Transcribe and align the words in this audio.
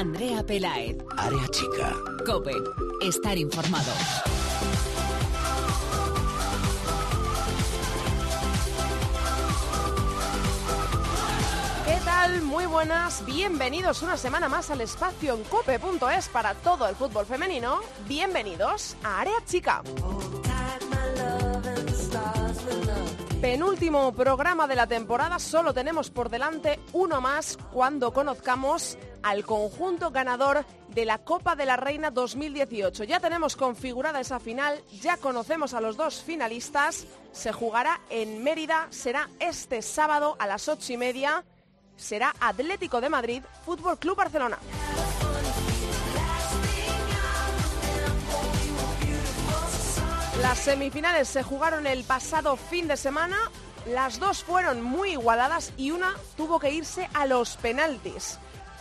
Andrea 0.00 0.42
Pelaez. 0.42 0.96
Área 1.18 1.46
chica. 1.48 1.94
Cope. 2.24 2.54
Estar 3.02 3.36
informado. 3.36 3.92
¿Qué 11.84 11.98
tal? 12.06 12.40
Muy 12.40 12.64
buenas, 12.64 13.26
bienvenidos 13.26 14.00
una 14.00 14.16
semana 14.16 14.48
más 14.48 14.70
al 14.70 14.80
espacio 14.80 15.34
en 15.34 15.44
cope.es 15.44 16.28
para 16.28 16.54
todo 16.54 16.88
el 16.88 16.96
fútbol 16.96 17.26
femenino. 17.26 17.80
Bienvenidos 18.08 18.96
a 19.04 19.20
Área 19.20 19.44
Chica. 19.44 19.82
Penúltimo 23.40 24.12
programa 24.12 24.66
de 24.66 24.76
la 24.76 24.86
temporada, 24.86 25.38
solo 25.38 25.72
tenemos 25.72 26.10
por 26.10 26.28
delante 26.28 26.78
uno 26.92 27.22
más 27.22 27.56
cuando 27.72 28.12
conozcamos 28.12 28.98
al 29.22 29.46
conjunto 29.46 30.10
ganador 30.10 30.66
de 30.88 31.06
la 31.06 31.16
Copa 31.16 31.56
de 31.56 31.64
la 31.64 31.78
Reina 31.78 32.10
2018. 32.10 33.04
Ya 33.04 33.18
tenemos 33.18 33.56
configurada 33.56 34.20
esa 34.20 34.40
final, 34.40 34.82
ya 35.00 35.16
conocemos 35.16 35.72
a 35.72 35.80
los 35.80 35.96
dos 35.96 36.22
finalistas, 36.22 37.06
se 37.32 37.50
jugará 37.50 38.02
en 38.10 38.44
Mérida, 38.44 38.88
será 38.90 39.30
este 39.38 39.80
sábado 39.80 40.36
a 40.38 40.46
las 40.46 40.68
ocho 40.68 40.92
y 40.92 40.98
media, 40.98 41.42
será 41.96 42.34
Atlético 42.40 43.00
de 43.00 43.08
Madrid, 43.08 43.42
Fútbol 43.64 43.98
Club 43.98 44.18
Barcelona. 44.18 44.58
Las 50.42 50.58
semifinales 50.58 51.28
se 51.28 51.42
jugaron 51.42 51.86
el 51.86 52.02
pasado 52.04 52.56
fin 52.56 52.88
de 52.88 52.96
semana. 52.96 53.36
Las 53.86 54.18
dos 54.18 54.42
fueron 54.42 54.80
muy 54.80 55.12
igualadas 55.12 55.72
y 55.76 55.90
una 55.90 56.14
tuvo 56.36 56.58
que 56.58 56.70
irse 56.70 57.10
a 57.12 57.26
los 57.26 57.58
penaltis. 57.58 58.38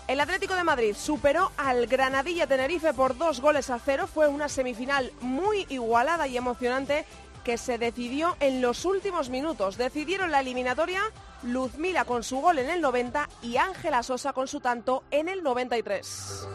El 0.07 0.21
Atlético 0.21 0.55
de 0.55 0.63
Madrid 0.63 0.95
superó 0.97 1.51
al 1.57 1.85
Granadilla 1.87 2.47
Tenerife 2.47 2.93
por 2.93 3.17
dos 3.17 3.41
goles 3.41 3.69
a 3.69 3.77
cero. 3.77 4.07
Fue 4.07 4.29
una 4.29 4.47
semifinal 4.47 5.11
muy 5.19 5.65
igualada 5.69 6.27
y 6.27 6.37
emocionante 6.37 7.05
que 7.43 7.57
se 7.57 7.77
decidió 7.77 8.37
en 8.39 8.61
los 8.61 8.85
últimos 8.85 9.29
minutos. 9.29 9.77
Decidieron 9.77 10.31
la 10.31 10.39
eliminatoria 10.39 11.01
Luzmila 11.43 12.05
con 12.05 12.23
su 12.23 12.37
gol 12.37 12.59
en 12.59 12.69
el 12.69 12.79
90 12.79 13.29
y 13.41 13.57
Ángela 13.57 14.01
Sosa 14.01 14.31
con 14.31 14.47
su 14.47 14.61
tanto 14.61 15.03
en 15.11 15.27
el 15.27 15.43
93. 15.43 16.47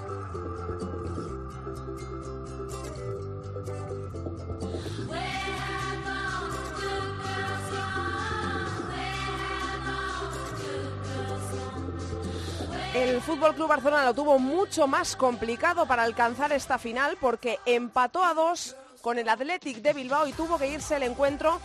El 12.95 13.21
Fútbol 13.21 13.57
Club 13.57 13.67
Barcelona 13.67 14.05
lo 14.05 14.15
tuvo 14.15 14.39
mucho 14.39 14.87
más 14.87 15.17
complicado 15.17 15.85
para 15.85 16.05
alcanzar 16.05 16.53
esta 16.53 16.79
final 16.79 17.19
porque 17.21 17.59
empató 17.67 18.23
a 18.23 18.35
dos 18.35 18.77
con 19.03 19.19
el 19.19 19.29
Athletic 19.29 19.79
de 19.79 19.93
Bilbao 19.93 20.29
y 20.29 20.33
tuvo 20.33 20.59
que 20.59 20.69
irse 20.69 20.95
el 20.95 21.03
encuentro 21.03 21.59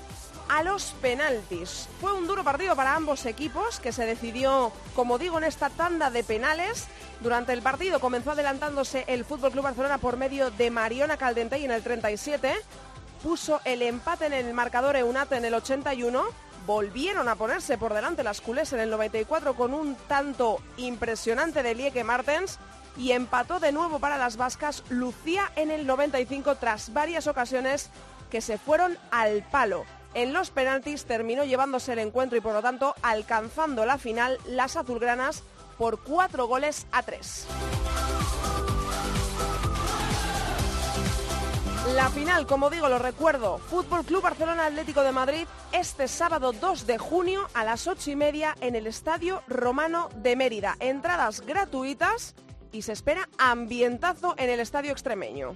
a 0.49 0.63
los 0.63 0.95
penaltis. 1.03 1.87
Fue 2.01 2.13
un 2.13 2.25
duro 2.25 2.43
partido 2.43 2.75
para 2.75 2.95
ambos 2.95 3.27
equipos 3.27 3.79
que 3.79 3.91
se 3.91 4.07
decidió, 4.07 4.71
como 4.95 5.19
digo, 5.19 5.37
en 5.37 5.43
esta 5.43 5.69
tanda 5.69 6.09
de 6.09 6.23
penales. 6.23 6.87
Durante 7.21 7.53
el 7.53 7.61
partido 7.61 7.99
comenzó 7.99 8.31
adelantándose 8.31 9.05
el 9.07 9.23
Fútbol 9.23 9.51
Club 9.51 9.65
Barcelona 9.65 9.99
por 9.99 10.17
medio 10.17 10.49
de 10.49 10.71
Mariona 10.71 11.17
Caldentey 11.17 11.63
en 11.63 11.69
el 11.69 11.83
37. 11.83 12.55
Puso 13.21 13.61
el 13.65 13.83
empate 13.83 14.25
en 14.25 14.33
el 14.33 14.51
marcador 14.55 14.95
Eunate 14.95 15.37
en 15.37 15.45
el 15.45 15.53
81 15.53 16.48
volvieron 16.69 17.27
a 17.29 17.35
ponerse 17.35 17.79
por 17.79 17.95
delante 17.95 18.23
las 18.23 18.41
culés 18.41 18.73
en 18.73 18.79
el 18.79 18.91
94 18.91 19.55
con 19.55 19.73
un 19.73 19.95
tanto 20.07 20.59
impresionante 20.77 21.63
de 21.63 21.73
Lieke 21.73 22.03
Martens 22.03 22.59
y 22.95 23.13
empató 23.13 23.59
de 23.59 23.71
nuevo 23.71 23.97
para 23.97 24.19
las 24.19 24.37
vascas 24.37 24.83
Lucía 24.89 25.51
en 25.55 25.71
el 25.71 25.87
95 25.87 26.57
tras 26.57 26.93
varias 26.93 27.25
ocasiones 27.25 27.89
que 28.29 28.39
se 28.39 28.59
fueron 28.59 28.99
al 29.09 29.41
palo. 29.49 29.83
En 30.13 30.31
los 30.31 30.51
penaltis 30.51 31.05
terminó 31.05 31.43
llevándose 31.43 31.93
el 31.93 31.99
encuentro 31.99 32.37
y 32.37 32.41
por 32.41 32.53
lo 32.53 32.61
tanto 32.61 32.93
alcanzando 33.01 33.83
la 33.87 33.97
final 33.97 34.37
las 34.45 34.75
azulgranas 34.75 35.41
por 35.79 36.03
cuatro 36.03 36.45
goles 36.45 36.85
a 36.91 37.01
tres. 37.01 37.47
La 41.95 42.09
final, 42.09 42.45
como 42.45 42.69
digo, 42.69 42.87
lo 42.87 42.99
recuerdo, 42.99 43.57
Fútbol 43.57 44.05
Club 44.05 44.21
Barcelona 44.21 44.65
Atlético 44.65 45.01
de 45.01 45.11
Madrid, 45.11 45.47
este 45.71 46.07
sábado 46.07 46.51
2 46.51 46.85
de 46.85 46.97
junio 46.97 47.47
a 47.53 47.63
las 47.63 47.87
8 47.87 48.11
y 48.11 48.15
media 48.15 48.55
en 48.61 48.75
el 48.75 48.85
Estadio 48.85 49.41
Romano 49.47 50.09
de 50.15 50.35
Mérida. 50.35 50.75
Entradas 50.79 51.41
gratuitas 51.41 52.35
y 52.71 52.83
se 52.83 52.93
espera 52.93 53.27
ambientazo 53.37 54.35
en 54.37 54.49
el 54.49 54.59
Estadio 54.59 54.91
Extremeño. 54.91 55.55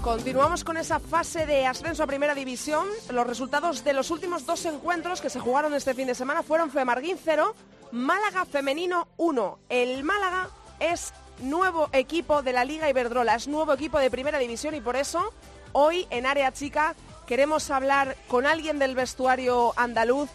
Continuamos 0.00 0.64
con 0.64 0.76
esa 0.76 1.00
fase 1.00 1.44
de 1.44 1.66
ascenso 1.66 2.02
a 2.02 2.06
Primera 2.06 2.34
División. 2.34 2.86
Los 3.10 3.26
resultados 3.26 3.84
de 3.84 3.92
los 3.92 4.10
últimos 4.10 4.46
dos 4.46 4.64
encuentros 4.64 5.20
que 5.20 5.28
se 5.28 5.40
jugaron 5.40 5.74
este 5.74 5.92
fin 5.92 6.06
de 6.06 6.14
semana 6.14 6.42
fueron 6.42 6.70
Femarguín 6.70 7.18
0, 7.22 7.54
Málaga 7.92 8.46
Femenino 8.46 9.08
1. 9.16 9.58
El 9.68 10.04
Málaga 10.04 10.48
es 10.80 11.12
nuevo 11.40 11.88
equipo 11.92 12.42
de 12.42 12.52
la 12.52 12.64
Liga 12.64 12.88
Iberdrola, 12.88 13.34
es 13.34 13.48
nuevo 13.48 13.72
equipo 13.72 13.98
de 13.98 14.10
Primera 14.10 14.38
División 14.38 14.74
y 14.74 14.80
por 14.80 14.96
eso 14.96 15.32
hoy 15.72 16.06
en 16.10 16.26
Área 16.26 16.52
Chica 16.52 16.94
queremos 17.26 17.70
hablar 17.70 18.16
con 18.28 18.46
alguien 18.46 18.78
del 18.78 18.94
vestuario 18.94 19.72
andaluz 19.76 20.28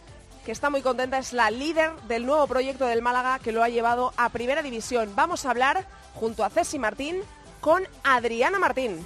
que 0.46 0.52
está 0.52 0.70
muy 0.70 0.82
contenta, 0.82 1.18
es 1.18 1.34
la 1.34 1.52
líder 1.52 1.94
del 2.08 2.26
nuevo 2.26 2.46
proyecto 2.48 2.86
del 2.86 3.02
Málaga 3.02 3.40
que 3.40 3.52
lo 3.52 3.64
ha 3.64 3.70
llevado 3.70 4.14
a 4.18 4.30
Primera 4.30 4.62
División. 4.62 5.14
Vamos 5.16 5.46
a 5.46 5.52
hablar 5.52 5.86
junto 6.16 6.44
a 6.44 6.50
Ceci 6.50 6.80
Martín 6.80 7.22
con 7.62 7.88
Adriana 8.04 8.60
Martín. 8.60 9.06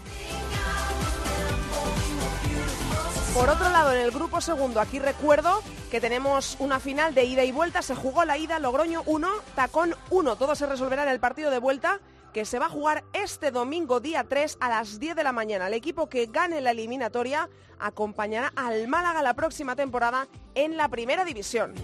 Por 3.37 3.49
otro 3.49 3.69
lado, 3.69 3.91
en 3.91 3.99
el 3.99 4.09
grupo 4.09 4.41
segundo, 4.41 4.81
aquí 4.81 4.97
recuerdo 4.97 5.61
que 5.91 6.01
tenemos 6.01 6.57
una 6.57 6.79
final 6.79 7.13
de 7.13 7.25
ida 7.25 7.43
y 7.43 7.51
vuelta. 7.51 7.83
Se 7.83 7.93
jugó 7.93 8.25
la 8.25 8.35
ida, 8.35 8.57
Logroño 8.57 9.03
1, 9.05 9.29
Tacón 9.53 9.93
1. 10.09 10.37
Todo 10.37 10.55
se 10.55 10.65
resolverá 10.65 11.03
en 11.03 11.09
el 11.09 11.19
partido 11.19 11.51
de 11.51 11.59
vuelta 11.59 11.99
que 12.33 12.45
se 12.45 12.57
va 12.57 12.65
a 12.65 12.69
jugar 12.69 13.03
este 13.13 13.51
domingo 13.51 13.99
día 13.99 14.25
3 14.27 14.57
a 14.59 14.69
las 14.69 14.99
10 14.99 15.15
de 15.15 15.23
la 15.23 15.33
mañana. 15.33 15.67
El 15.67 15.75
equipo 15.75 16.09
que 16.09 16.25
gane 16.25 16.61
la 16.61 16.71
eliminatoria 16.71 17.47
acompañará 17.77 18.51
al 18.55 18.87
Málaga 18.87 19.21
la 19.21 19.35
próxima 19.35 19.75
temporada 19.75 20.27
en 20.55 20.75
la 20.75 20.87
primera 20.89 21.23
división. 21.23 21.75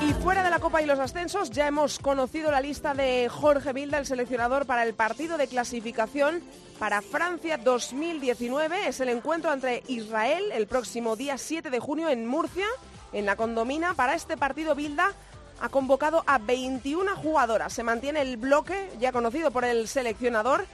Y 0.00 0.12
fuera 0.22 0.42
de 0.42 0.50
la 0.50 0.58
Copa 0.58 0.80
y 0.80 0.86
los 0.86 0.98
ascensos, 0.98 1.50
ya 1.50 1.66
hemos 1.66 1.98
conocido 1.98 2.50
la 2.50 2.60
lista 2.60 2.94
de 2.94 3.28
Jorge 3.28 3.72
Vilda, 3.72 3.98
el 3.98 4.06
seleccionador 4.06 4.64
para 4.64 4.82
el 4.84 4.94
partido 4.94 5.36
de 5.36 5.48
clasificación 5.48 6.42
para 6.78 7.02
Francia 7.02 7.58
2019. 7.58 8.88
Es 8.88 9.00
el 9.00 9.08
encuentro 9.08 9.52
entre 9.52 9.82
Israel 9.88 10.44
el 10.52 10.66
próximo 10.66 11.16
día 11.16 11.36
7 11.36 11.70
de 11.70 11.80
junio 11.80 12.08
en 12.08 12.26
Murcia, 12.26 12.66
en 13.12 13.26
la 13.26 13.36
condomina. 13.36 13.94
Para 13.94 14.14
este 14.14 14.36
partido, 14.36 14.74
Vilda 14.74 15.12
ha 15.60 15.68
convocado 15.68 16.22
a 16.26 16.38
21 16.38 17.16
jugadoras. 17.16 17.72
Se 17.72 17.82
mantiene 17.82 18.22
el 18.22 18.36
bloque 18.36 18.90
ya 18.98 19.12
conocido 19.12 19.50
por 19.50 19.64
el 19.64 19.88
seleccionador 19.88 20.64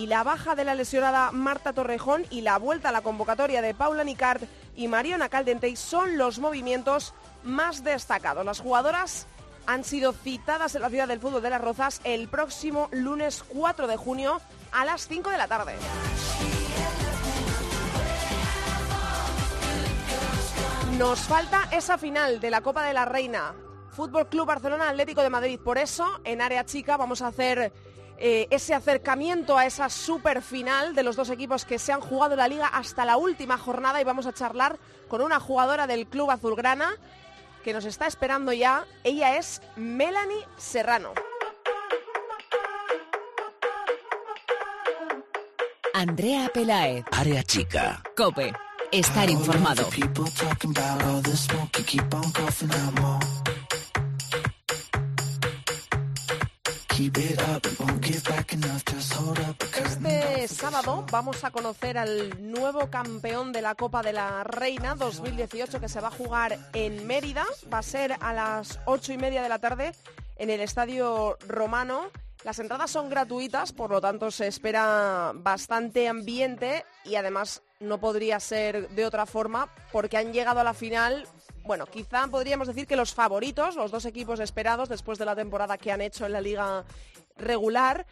y 0.00 0.06
la 0.06 0.22
baja 0.22 0.54
de 0.54 0.64
la 0.64 0.74
lesionada 0.74 1.30
Marta 1.30 1.74
Torrejón 1.74 2.24
y 2.30 2.40
la 2.40 2.56
vuelta 2.56 2.88
a 2.88 2.92
la 2.92 3.02
convocatoria 3.02 3.60
de 3.60 3.74
Paula 3.74 4.02
Nicard 4.02 4.40
y 4.74 4.88
Mariona 4.88 5.28
Caldentey 5.28 5.76
son 5.76 6.16
los 6.16 6.38
movimientos 6.38 7.12
más 7.44 7.84
destacados. 7.84 8.42
Las 8.46 8.60
jugadoras 8.60 9.26
han 9.66 9.84
sido 9.84 10.14
citadas 10.14 10.74
en 10.74 10.80
la 10.80 10.88
ciudad 10.88 11.06
del 11.06 11.20
fútbol 11.20 11.42
de 11.42 11.50
Las 11.50 11.60
Rozas 11.60 12.00
el 12.04 12.28
próximo 12.28 12.88
lunes 12.92 13.44
4 13.46 13.86
de 13.88 13.98
junio 13.98 14.40
a 14.72 14.86
las 14.86 15.06
5 15.06 15.28
de 15.28 15.36
la 15.36 15.48
tarde. 15.48 15.74
Nos 20.96 21.20
falta 21.20 21.68
esa 21.72 21.98
final 21.98 22.40
de 22.40 22.48
la 22.48 22.62
Copa 22.62 22.86
de 22.86 22.94
la 22.94 23.04
Reina. 23.04 23.52
Fútbol 23.90 24.28
Club 24.30 24.46
Barcelona 24.46 24.88
Atlético 24.88 25.20
de 25.20 25.28
Madrid. 25.28 25.60
Por 25.62 25.76
eso, 25.76 26.20
en 26.24 26.40
área 26.40 26.64
chica 26.64 26.96
vamos 26.96 27.20
a 27.20 27.26
hacer 27.26 27.70
eh, 28.22 28.46
ese 28.50 28.74
acercamiento 28.74 29.56
a 29.56 29.64
esa 29.64 29.88
super 29.88 30.42
final 30.42 30.94
de 30.94 31.02
los 31.02 31.16
dos 31.16 31.30
equipos 31.30 31.64
que 31.64 31.78
se 31.78 31.90
han 31.90 32.02
jugado 32.02 32.36
la 32.36 32.48
liga 32.48 32.66
hasta 32.66 33.06
la 33.06 33.16
última 33.16 33.56
jornada 33.56 33.98
y 33.98 34.04
vamos 34.04 34.26
a 34.26 34.34
charlar 34.34 34.78
con 35.08 35.22
una 35.22 35.40
jugadora 35.40 35.86
del 35.86 36.06
Club 36.06 36.30
Azulgrana 36.30 36.92
que 37.64 37.72
nos 37.72 37.86
está 37.86 38.06
esperando 38.06 38.52
ya. 38.52 38.84
Ella 39.04 39.38
es 39.38 39.62
Melanie 39.74 40.46
Serrano. 40.58 41.14
Andrea 45.94 46.50
Pelaez. 46.52 47.04
Área 47.12 47.42
chica. 47.42 48.02
Cope. 48.16 48.52
Estar 48.92 49.30
informado. 49.30 49.88
Este 59.74 60.48
sábado 60.48 61.06
vamos 61.10 61.42
a 61.44 61.50
conocer 61.50 61.96
al 61.96 62.50
nuevo 62.52 62.90
campeón 62.90 63.52
de 63.52 63.62
la 63.62 63.74
Copa 63.74 64.02
de 64.02 64.12
la 64.12 64.44
Reina 64.44 64.94
2018 64.96 65.80
que 65.80 65.88
se 65.88 66.00
va 66.00 66.08
a 66.08 66.10
jugar 66.10 66.58
en 66.74 67.06
Mérida. 67.06 67.46
Va 67.72 67.78
a 67.78 67.82
ser 67.82 68.16
a 68.20 68.34
las 68.34 68.80
ocho 68.84 69.14
y 69.14 69.16
media 69.16 69.42
de 69.42 69.48
la 69.48 69.58
tarde 69.58 69.92
en 70.36 70.50
el 70.50 70.60
Estadio 70.60 71.38
Romano. 71.48 72.10
Las 72.44 72.58
entradas 72.58 72.90
son 72.90 73.08
gratuitas, 73.08 73.72
por 73.72 73.90
lo 73.90 74.02
tanto 74.02 74.30
se 74.30 74.46
espera 74.46 75.32
bastante 75.34 76.06
ambiente 76.06 76.84
y 77.04 77.14
además 77.14 77.62
no 77.80 77.98
podría 77.98 78.38
ser 78.40 78.90
de 78.90 79.06
otra 79.06 79.24
forma 79.24 79.68
porque 79.90 80.18
han 80.18 80.34
llegado 80.34 80.60
a 80.60 80.64
la 80.64 80.74
final 80.74 81.26
bueno, 81.64 81.86
quizá 81.86 82.26
podríamos 82.28 82.68
decir 82.68 82.86
que 82.86 82.96
los 82.96 83.14
favoritos, 83.14 83.76
los 83.76 83.90
dos 83.90 84.04
equipos 84.04 84.40
esperados 84.40 84.88
después 84.88 85.18
de 85.18 85.24
la 85.24 85.36
temporada 85.36 85.78
que 85.78 85.92
han 85.92 86.00
hecho 86.00 86.26
en 86.26 86.32
la 86.32 86.40
liga 86.40 86.84
regular, 87.36 88.06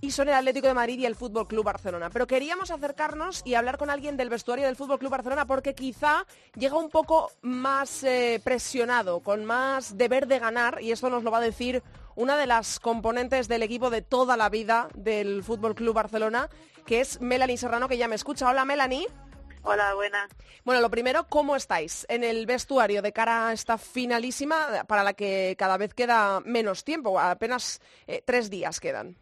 y 0.00 0.12
son 0.12 0.28
el 0.28 0.34
Atlético 0.34 0.68
de 0.68 0.74
Madrid 0.74 0.98
y 0.98 1.06
el 1.06 1.16
Fútbol 1.16 1.48
Club 1.48 1.64
Barcelona. 1.64 2.10
Pero 2.10 2.26
queríamos 2.26 2.70
acercarnos 2.70 3.42
y 3.44 3.54
hablar 3.54 3.78
con 3.78 3.90
alguien 3.90 4.16
del 4.16 4.28
vestuario 4.28 4.66
del 4.66 4.76
Fútbol 4.76 4.98
Club 4.98 5.10
Barcelona 5.10 5.44
porque 5.44 5.74
quizá 5.74 6.24
llega 6.54 6.76
un 6.76 6.90
poco 6.90 7.32
más 7.42 8.04
eh, 8.04 8.40
presionado, 8.44 9.20
con 9.20 9.44
más 9.44 9.96
deber 9.96 10.26
de 10.26 10.38
ganar, 10.38 10.80
y 10.80 10.92
esto 10.92 11.10
nos 11.10 11.24
lo 11.24 11.30
va 11.30 11.38
a 11.38 11.42
decir 11.42 11.82
una 12.14 12.36
de 12.36 12.46
las 12.46 12.80
componentes 12.80 13.48
del 13.48 13.62
equipo 13.62 13.90
de 13.90 14.02
toda 14.02 14.36
la 14.36 14.48
vida 14.48 14.88
del 14.94 15.42
Fútbol 15.42 15.74
Club 15.74 15.94
Barcelona, 15.94 16.48
que 16.86 17.00
es 17.00 17.20
Melanie 17.20 17.58
Serrano, 17.58 17.88
que 17.88 17.98
ya 17.98 18.08
me 18.08 18.14
escucha. 18.14 18.48
Hola, 18.48 18.64
Melanie. 18.64 19.06
Hola, 19.62 19.94
buena. 19.94 20.28
Bueno, 20.64 20.80
lo 20.80 20.90
primero, 20.90 21.26
¿cómo 21.28 21.56
estáis 21.56 22.06
en 22.08 22.24
el 22.24 22.46
vestuario 22.46 23.02
de 23.02 23.12
cara 23.12 23.48
a 23.48 23.52
esta 23.52 23.78
finalísima 23.78 24.84
para 24.86 25.02
la 25.02 25.14
que 25.14 25.56
cada 25.58 25.76
vez 25.76 25.94
queda 25.94 26.40
menos 26.40 26.84
tiempo? 26.84 27.18
Apenas 27.18 27.80
eh, 28.06 28.22
tres 28.24 28.50
días 28.50 28.80
quedan. 28.80 29.16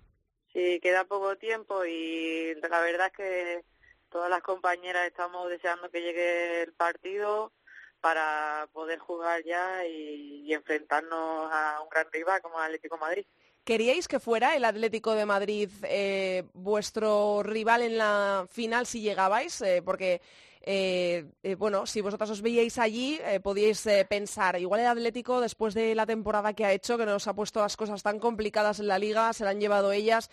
Sí, 0.53 0.81
queda 0.81 1.05
poco 1.05 1.37
tiempo 1.37 1.85
y 1.85 2.55
la 2.55 2.81
verdad 2.81 3.09
es 3.09 3.13
que 3.13 3.65
todas 4.11 4.31
las 4.31 4.43
compañeras 4.43 5.07
estamos 5.07 5.49
deseando 5.51 5.91
que 5.91 6.01
llegue 6.01 6.63
el 6.63 6.73
partido 6.73 7.53
para 8.01 8.69
poder 8.73 8.99
jugar 8.99 9.43
ya 9.45 9.85
y, 9.87 10.53
enfrentarnos 10.55 11.51
a 11.53 11.81
un 11.83 11.89
gran 11.89 12.11
rival 12.13 12.41
como 12.41 12.59
el 12.59 12.67
Atlético 12.67 12.97
Madrid. 12.99 13.27
¿Queríais 13.67 14.07
que 14.07 14.21
fuera 14.21 14.55
el 14.55 14.65
Atlético 14.65 15.17
de 15.17 15.27
Madrid 15.27 15.69
eh, 15.83 16.45
vuestro 16.53 17.43
rival 17.43 17.83
en 17.83 17.99
la 17.99 18.47
final 18.49 18.87
si 18.87 19.01
llegabais? 19.01 19.61
Eh, 19.61 19.83
porque, 19.85 20.21
eh, 20.63 21.27
bueno, 21.59 21.85
si 21.85 22.01
vosotras 22.01 22.31
os 22.31 22.43
veíais 22.43 22.79
allí, 22.79 23.19
podíais 23.43 23.83
pensar, 24.09 24.55
igual 24.61 24.83
el 24.83 24.87
Atlético, 24.87 25.41
después 25.41 25.75
de 25.75 25.97
la 25.97 26.07
temporada 26.07 26.55
que 26.55 26.65
ha 26.65 26.71
hecho, 26.71 26.97
que 26.97 27.07
nos 27.07 27.27
ha 27.27 27.35
puesto 27.35 27.61
las 27.61 27.77
cosas 27.77 28.05
tan 28.05 28.21
complicadas 28.21 28.79
en 28.79 28.87
la 28.87 29.01
liga, 29.01 29.33
se 29.33 29.43
la 29.43 29.51
han 29.51 29.61
llevado 29.61 29.91
ellas, 29.91 30.31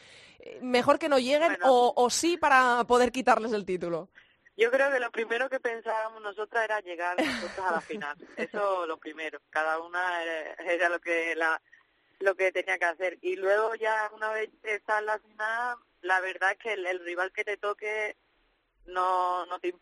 mejor 0.62 1.00
que 1.00 1.10
no 1.10 1.18
lleguen 1.18 1.58
o, 1.64 1.92
o 1.96 2.10
sí 2.12 2.38
para 2.38 2.84
poder 2.84 3.12
quitarles 3.12 3.52
el 3.54 3.66
título. 3.66 4.10
Yo 4.56 4.70
creo 4.70 4.92
que 4.92 5.00
lo 5.00 5.10
primero 5.10 5.50
que 5.50 5.60
pensábamos 5.60 6.22
nosotras 6.22 6.66
era 6.66 6.80
llegar 6.82 7.18
a 7.20 7.72
la 7.72 7.82
final. 7.82 8.16
Eso 8.38 8.86
lo 8.86 8.98
primero. 8.98 9.40
Cada 9.50 9.80
una 9.80 10.22
era 10.60 10.90
lo 10.90 11.00
que 11.00 11.34
la, 11.36 11.60
lo 12.24 12.36
que 12.36 12.52
tenía 12.52 12.78
que 12.78 12.86
hacer. 12.86 13.18
Y 13.22 13.36
luego 13.36 13.76
ya 13.76 14.10
una 14.16 14.32
vez 14.32 14.50
está 14.64 15.00
en 15.00 15.06
la 15.06 15.20
final, 15.20 15.78
la 16.02 16.20
verdad 16.22 16.52
es 16.52 16.58
que 16.58 16.74
el, 16.74 17.00
rival 17.00 17.32
que 17.32 17.44
te 17.44 17.58
toque 17.58 18.16
no, 18.86 19.46
no 19.46 19.60
te 19.60 19.76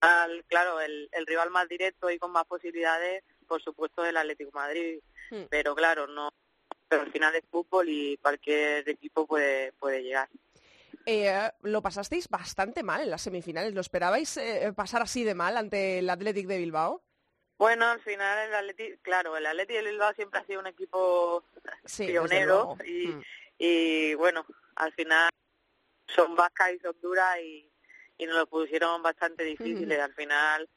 al, 0.00 0.44
claro, 0.44 0.80
el, 0.80 1.08
el 1.12 1.26
rival 1.26 1.50
más 1.50 1.68
directo 1.68 2.10
y 2.10 2.18
con 2.18 2.30
más 2.30 2.44
posibilidades, 2.46 3.24
por 3.48 3.62
supuesto, 3.62 4.04
el 4.04 4.16
Atlético 4.16 4.50
Madrid. 4.52 5.00
Hmm. 5.30 5.44
Pero 5.48 5.74
claro, 5.74 6.06
no 6.06 6.30
pero 6.88 7.02
al 7.02 7.10
final 7.10 7.34
es 7.34 7.42
fútbol 7.50 7.88
y 7.88 8.16
cualquier 8.18 8.88
equipo 8.88 9.26
puede, 9.26 9.72
puede 9.72 10.02
llegar. 10.02 10.28
Eh, 11.04 11.50
lo 11.62 11.82
pasasteis 11.82 12.28
bastante 12.28 12.82
mal 12.82 13.02
en 13.02 13.10
las 13.10 13.22
semifinales. 13.22 13.74
¿Lo 13.74 13.80
esperabais 13.80 14.36
eh, 14.36 14.72
pasar 14.74 15.02
así 15.02 15.24
de 15.24 15.34
mal 15.34 15.56
ante 15.56 15.98
el 15.98 16.10
Athletic 16.10 16.46
de 16.46 16.58
Bilbao? 16.58 17.02
Bueno, 17.58 17.86
al 17.86 18.00
final 18.00 18.48
el 18.48 18.54
Atleti, 18.54 18.96
claro, 19.02 19.36
el 19.36 19.46
Atleti 19.46 19.74
de 19.74 19.82
Bilbao 19.82 20.12
siempre 20.14 20.40
ha 20.40 20.44
sido 20.44 20.60
un 20.60 20.66
equipo 20.66 21.44
pionero 21.96 22.76
y, 22.84 23.08
mm. 23.08 23.22
y 23.58 24.14
bueno, 24.14 24.44
al 24.74 24.92
final 24.92 25.30
son 26.06 26.36
vascas 26.36 26.72
y 26.74 26.78
son 26.80 26.94
duras 27.00 27.38
y, 27.40 27.70
y 28.18 28.26
nos 28.26 28.36
lo 28.36 28.46
pusieron 28.46 29.02
bastante 29.02 29.44
difíciles. 29.44 29.98
Al 30.00 30.14
final 30.14 30.68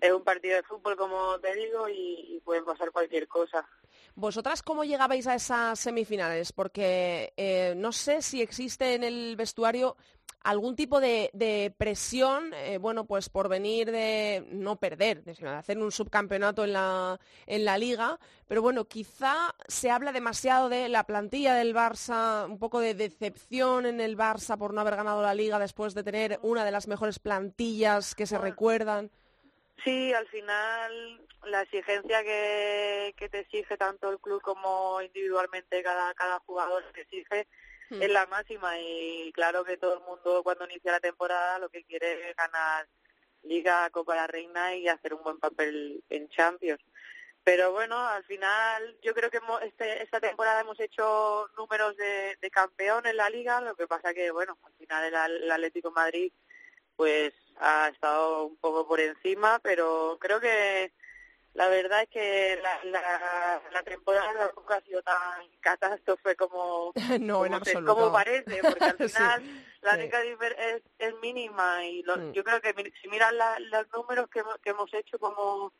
es 0.00 0.12
un 0.12 0.24
partido 0.24 0.56
de 0.56 0.62
fútbol, 0.62 0.96
como 0.96 1.38
te 1.40 1.54
digo, 1.54 1.88
y, 1.88 2.40
pueden 2.44 2.64
pasar 2.64 2.92
cualquier 2.92 3.26
cosa. 3.26 3.66
¿Vosotras 4.14 4.62
cómo 4.62 4.84
llegabais 4.84 5.26
a 5.26 5.34
esas 5.34 5.80
semifinales? 5.80 6.52
Porque 6.52 7.32
eh, 7.36 7.74
no 7.76 7.92
sé 7.92 8.22
si 8.22 8.40
existe 8.40 8.94
en 8.94 9.02
el 9.02 9.34
vestuario 9.36 9.96
algún 10.46 10.76
tipo 10.76 11.00
de, 11.00 11.74
presión, 11.76 12.54
eh, 12.54 12.78
bueno, 12.78 13.04
pues 13.04 13.28
por 13.28 13.48
venir 13.48 13.90
de 13.90 14.44
no 14.50 14.76
perder, 14.76 15.24
de 15.24 15.48
hacer 15.48 15.76
un 15.78 15.90
subcampeonato 15.90 16.62
en 16.62 16.72
la, 16.72 17.18
en 17.46 17.64
la 17.64 17.76
liga, 17.76 18.20
pero 18.46 18.62
bueno, 18.62 18.84
quizá 18.84 19.54
se 19.66 19.90
habla 19.90 20.12
demasiado 20.12 20.68
de 20.68 20.88
la 20.88 21.04
plantilla 21.04 21.54
del 21.54 21.74
Barça, 21.74 22.46
un 22.46 22.60
poco 22.60 22.78
de 22.78 22.94
decepción 22.94 23.86
en 23.86 24.00
el 24.00 24.16
Barça 24.16 24.56
por 24.56 24.72
no 24.72 24.80
haber 24.80 24.94
ganado 24.94 25.20
la 25.20 25.34
liga 25.34 25.58
después 25.58 25.94
de 25.94 26.04
tener 26.04 26.38
una 26.42 26.64
de 26.64 26.70
las 26.70 26.86
mejores 26.86 27.18
plantillas 27.18 28.14
que 28.14 28.26
se 28.26 28.38
recuerdan. 28.38 29.10
Sí, 29.82 30.12
al 30.12 30.28
final 30.28 31.26
la 31.44 31.62
exigencia 31.62 32.22
que, 32.22 33.14
que 33.16 33.28
te 33.28 33.40
exige 33.40 33.76
tanto 33.76 34.10
el 34.10 34.20
club 34.20 34.40
como 34.42 35.02
individualmente 35.02 35.82
cada, 35.82 36.14
cada 36.14 36.38
jugador 36.40 36.84
te 36.92 37.00
exige 37.00 37.48
Hmm. 37.88 38.02
es 38.02 38.10
la 38.10 38.26
máxima 38.26 38.78
y 38.80 39.30
claro 39.32 39.64
que 39.64 39.76
todo 39.76 39.94
el 39.94 40.00
mundo 40.00 40.42
cuando 40.42 40.64
inicia 40.64 40.92
la 40.92 41.00
temporada 41.00 41.58
lo 41.58 41.68
que 41.68 41.84
quiere 41.84 42.30
es 42.30 42.36
ganar 42.36 42.86
Liga, 43.42 43.88
Copa 43.90 44.14
de 44.14 44.20
la 44.20 44.26
Reina 44.26 44.74
y 44.74 44.88
hacer 44.88 45.14
un 45.14 45.22
buen 45.22 45.38
papel 45.38 46.02
en 46.08 46.28
Champions. 46.28 46.82
Pero 47.44 47.70
bueno, 47.70 47.96
al 47.96 48.24
final 48.24 48.96
yo 49.02 49.14
creo 49.14 49.30
que 49.30 49.38
este, 49.62 50.02
esta 50.02 50.18
temporada 50.18 50.62
hemos 50.62 50.80
hecho 50.80 51.48
números 51.56 51.96
de, 51.96 52.36
de, 52.40 52.50
campeón 52.50 53.06
en 53.06 53.16
la 53.16 53.30
liga, 53.30 53.60
lo 53.60 53.76
que 53.76 53.86
pasa 53.86 54.12
que 54.12 54.32
bueno, 54.32 54.58
al 54.64 54.72
final 54.72 55.04
el, 55.04 55.44
el 55.44 55.50
Atlético 55.52 55.92
Madrid 55.92 56.32
pues 56.96 57.32
ha 57.58 57.88
estado 57.88 58.46
un 58.46 58.56
poco 58.56 58.88
por 58.88 58.98
encima, 58.98 59.60
pero 59.60 60.18
creo 60.20 60.40
que 60.40 60.92
la 61.56 61.68
verdad 61.68 62.02
es 62.02 62.08
que 62.10 62.58
la, 62.62 62.84
la, 62.84 63.62
la 63.72 63.82
temporada 63.82 64.52
nunca 64.54 64.76
ha 64.76 64.80
sido 64.82 65.02
tan 65.02 65.48
catástrofe 65.60 66.36
como, 66.36 66.92
no, 67.20 67.44
como, 67.86 68.12
parece, 68.12 68.60
porque 68.62 68.84
al 68.84 68.96
final 69.08 69.42
la 69.80 69.94
única 69.94 70.22
es, 70.22 70.82
es, 70.98 71.14
mínima 71.22 71.84
y 71.86 72.02
mm. 72.02 72.32
yo 72.32 72.44
creo 72.44 72.60
que 72.60 72.74
si 73.00 73.08
miras 73.08 73.32
los 73.70 73.86
números 73.94 74.28
que, 74.28 74.42
que 74.62 74.70
hemos 74.70 74.92
hecho 74.92 75.18
como 75.18 75.72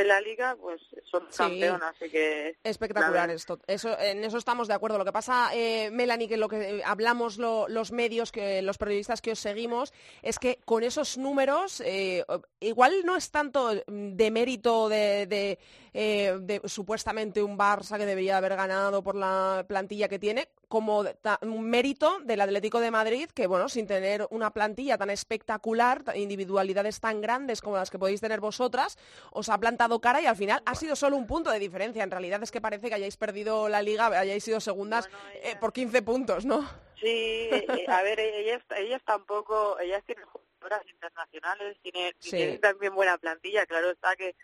en 0.00 0.08
la 0.08 0.20
liga, 0.20 0.56
pues 0.60 0.80
son 1.10 1.26
campeonas, 1.36 1.94
así 1.96 2.10
que... 2.10 2.56
Espectacular 2.62 3.30
esto. 3.30 3.58
Eso, 3.66 3.98
en 3.98 4.24
eso 4.24 4.38
estamos 4.38 4.68
de 4.68 4.74
acuerdo. 4.74 4.98
Lo 4.98 5.04
que 5.04 5.12
pasa, 5.12 5.50
eh, 5.54 5.90
Melanie, 5.90 6.28
que 6.28 6.36
lo 6.36 6.48
que 6.48 6.82
hablamos 6.84 7.38
los 7.38 7.92
medios, 7.92 8.32
que 8.32 8.62
los 8.62 8.78
periodistas 8.78 9.20
que 9.20 9.32
os 9.32 9.38
seguimos, 9.38 9.92
es 10.22 10.38
que 10.38 10.58
con 10.64 10.82
esos 10.82 11.18
números, 11.18 11.80
eh, 11.84 12.24
igual 12.60 13.02
no 13.04 13.16
es 13.16 13.30
tanto 13.30 13.70
de 13.86 14.30
mérito 14.30 14.88
de, 14.88 15.58
eh, 15.92 16.38
de, 16.40 16.60
supuestamente 16.66 17.42
un 17.42 17.58
Barça 17.58 17.96
que 17.96 18.06
debería 18.06 18.36
haber 18.36 18.56
ganado 18.56 19.02
por 19.02 19.16
la 19.16 19.64
plantilla 19.66 20.08
que 20.08 20.18
tiene, 20.18 20.48
como 20.68 21.04
un 21.42 21.70
mérito 21.70 22.18
del 22.20 22.40
Atlético 22.40 22.80
de 22.80 22.90
Madrid 22.90 23.30
que, 23.30 23.46
bueno, 23.46 23.68
sin 23.68 23.86
tener 23.86 24.26
una 24.30 24.52
plantilla 24.52 24.98
tan 24.98 25.10
espectacular, 25.10 26.02
individualidades 26.14 27.00
tan 27.00 27.20
grandes 27.20 27.60
como 27.60 27.76
las 27.76 27.90
que 27.90 27.98
podéis 27.98 28.20
tener 28.20 28.40
vosotras, 28.40 28.98
os 29.30 29.48
ha 29.48 29.58
plantado 29.58 30.00
cara 30.00 30.20
y 30.20 30.26
al 30.26 30.36
final 30.36 30.62
ha 30.66 30.74
sido 30.74 30.96
solo 30.96 31.16
un 31.16 31.26
punto 31.26 31.50
de 31.50 31.58
diferencia. 31.58 32.02
En 32.02 32.10
realidad 32.10 32.42
es 32.42 32.50
que 32.50 32.60
parece 32.60 32.88
que 32.88 32.94
hayáis 32.94 33.16
perdido 33.16 33.68
la 33.68 33.82
liga, 33.82 34.06
hayáis 34.06 34.42
sido 34.42 34.60
segundas 34.60 35.08
eh, 35.42 35.54
por 35.60 35.72
15 35.72 36.02
puntos, 36.02 36.44
¿no? 36.44 36.68
Sí, 37.00 37.48
eh, 37.52 37.84
a 37.88 38.02
ver, 38.02 38.18
ellas, 38.18 38.62
ellas 38.76 39.02
tampoco, 39.04 39.78
ellas 39.78 40.02
tienen 40.04 40.24
jugadoras 40.26 40.82
internacionales, 40.88 41.76
tienen 41.82 42.60
también 42.60 42.94
buena 42.94 43.18
plantilla, 43.18 43.66
claro 43.66 43.90
está 43.90 44.16
que 44.16 44.34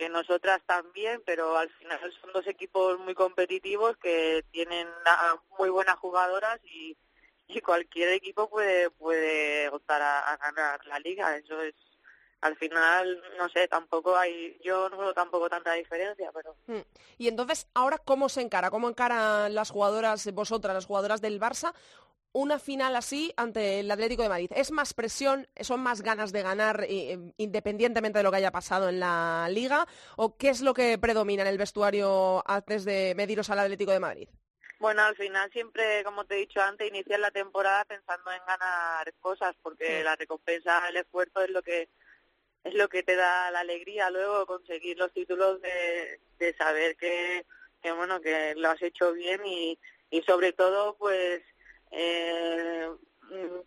que 0.00 0.08
nosotras 0.08 0.62
también, 0.64 1.22
pero 1.26 1.58
al 1.58 1.68
final 1.68 2.00
son 2.22 2.32
dos 2.32 2.46
equipos 2.46 2.98
muy 3.00 3.14
competitivos 3.14 3.98
que 3.98 4.42
tienen 4.50 4.88
muy 5.58 5.68
buenas 5.68 5.96
jugadoras 5.96 6.58
y, 6.64 6.96
cualquier 7.62 8.14
equipo 8.14 8.48
puede 8.48 8.88
puede 8.90 9.68
optar 9.68 10.00
a, 10.00 10.38
ganar 10.38 10.86
la 10.86 10.98
liga. 11.00 11.36
Eso 11.36 11.60
es 11.60 11.74
al 12.40 12.56
final, 12.56 13.22
no 13.36 13.50
sé, 13.50 13.68
tampoco 13.68 14.16
hay, 14.16 14.58
yo 14.64 14.88
no 14.88 14.96
veo 14.96 15.12
tampoco 15.12 15.50
tanta 15.50 15.74
diferencia, 15.74 16.30
pero... 16.32 16.56
Hmm. 16.66 16.80
Y 17.18 17.28
entonces, 17.28 17.68
¿ahora 17.74 17.98
cómo 17.98 18.30
se 18.30 18.40
encara? 18.40 18.70
¿Cómo 18.70 18.88
encaran 18.88 19.54
las 19.54 19.68
jugadoras, 19.68 20.32
vosotras, 20.32 20.72
las 20.72 20.86
jugadoras 20.86 21.20
del 21.20 21.38
Barça, 21.38 21.74
una 22.32 22.58
final 22.58 22.96
así 22.96 23.32
ante 23.36 23.80
el 23.80 23.90
Atlético 23.90 24.22
de 24.22 24.28
Madrid? 24.28 24.50
¿Es 24.54 24.70
más 24.70 24.94
presión, 24.94 25.48
son 25.60 25.80
más 25.80 26.02
ganas 26.02 26.32
de 26.32 26.42
ganar 26.42 26.84
eh, 26.88 27.18
independientemente 27.36 28.18
de 28.18 28.22
lo 28.22 28.30
que 28.30 28.38
haya 28.38 28.52
pasado 28.52 28.88
en 28.88 29.00
la 29.00 29.48
liga? 29.50 29.86
¿O 30.16 30.36
qué 30.36 30.50
es 30.50 30.60
lo 30.60 30.74
que 30.74 30.98
predomina 30.98 31.42
en 31.42 31.48
el 31.48 31.58
vestuario 31.58 32.42
antes 32.48 32.84
de 32.84 33.14
mediros 33.16 33.50
al 33.50 33.60
Atlético 33.60 33.92
de 33.92 34.00
Madrid? 34.00 34.28
Bueno, 34.78 35.02
al 35.02 35.14
final 35.14 35.50
siempre, 35.52 36.02
como 36.04 36.24
te 36.24 36.36
he 36.36 36.38
dicho 36.38 36.60
antes, 36.62 36.88
iniciar 36.88 37.20
la 37.20 37.30
temporada 37.30 37.84
pensando 37.84 38.32
en 38.32 38.40
ganar 38.46 39.12
cosas, 39.20 39.54
porque 39.62 40.02
la 40.02 40.16
recompensa, 40.16 40.88
el 40.88 40.96
esfuerzo 40.96 41.42
es 41.42 41.50
lo 41.50 41.62
que 41.62 41.88
es 42.64 42.74
lo 42.74 42.88
que 42.88 43.02
te 43.02 43.16
da 43.16 43.50
la 43.50 43.60
alegría 43.60 44.10
luego 44.10 44.46
conseguir 44.46 44.98
los 44.98 45.12
títulos 45.12 45.60
de, 45.62 46.20
de 46.38 46.54
saber 46.56 46.96
que, 46.96 47.46
que 47.82 47.92
bueno 47.92 48.20
que 48.20 48.54
lo 48.54 48.70
has 48.70 48.82
hecho 48.82 49.12
bien 49.12 49.40
y, 49.46 49.78
y 50.10 50.22
sobre 50.22 50.52
todo 50.52 50.96
pues 50.98 51.42
eh, 51.90 52.88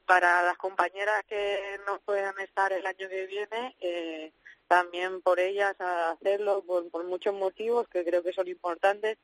para 0.06 0.44
las 0.44 0.58
compañeras 0.58 1.24
que 1.28 1.80
no 1.86 2.00
puedan 2.02 2.38
estar 2.40 2.74
el 2.74 2.86
año 2.86 3.08
que 3.10 3.26
viene 3.28 3.76
eh, 3.80 4.32
también 4.68 5.22
por 5.22 5.40
ellas 5.40 5.76
a 5.80 6.12
hacerlo 6.12 6.64
por, 6.66 6.90
por 6.90 7.06
muchos 7.06 7.34
motivos 7.34 7.88
que 7.88 8.04
creo 8.04 8.24
que 8.24 8.34
son 8.34 8.48
importantes 8.48 9.18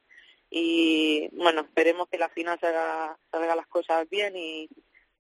y 0.49 1.29
bueno 1.33 1.61
esperemos 1.61 2.07
que 2.09 2.17
la 2.17 2.29
final 2.29 2.59
salga, 2.59 3.17
salga 3.31 3.55
las 3.55 3.67
cosas 3.67 4.09
bien 4.09 4.35
y, 4.35 4.69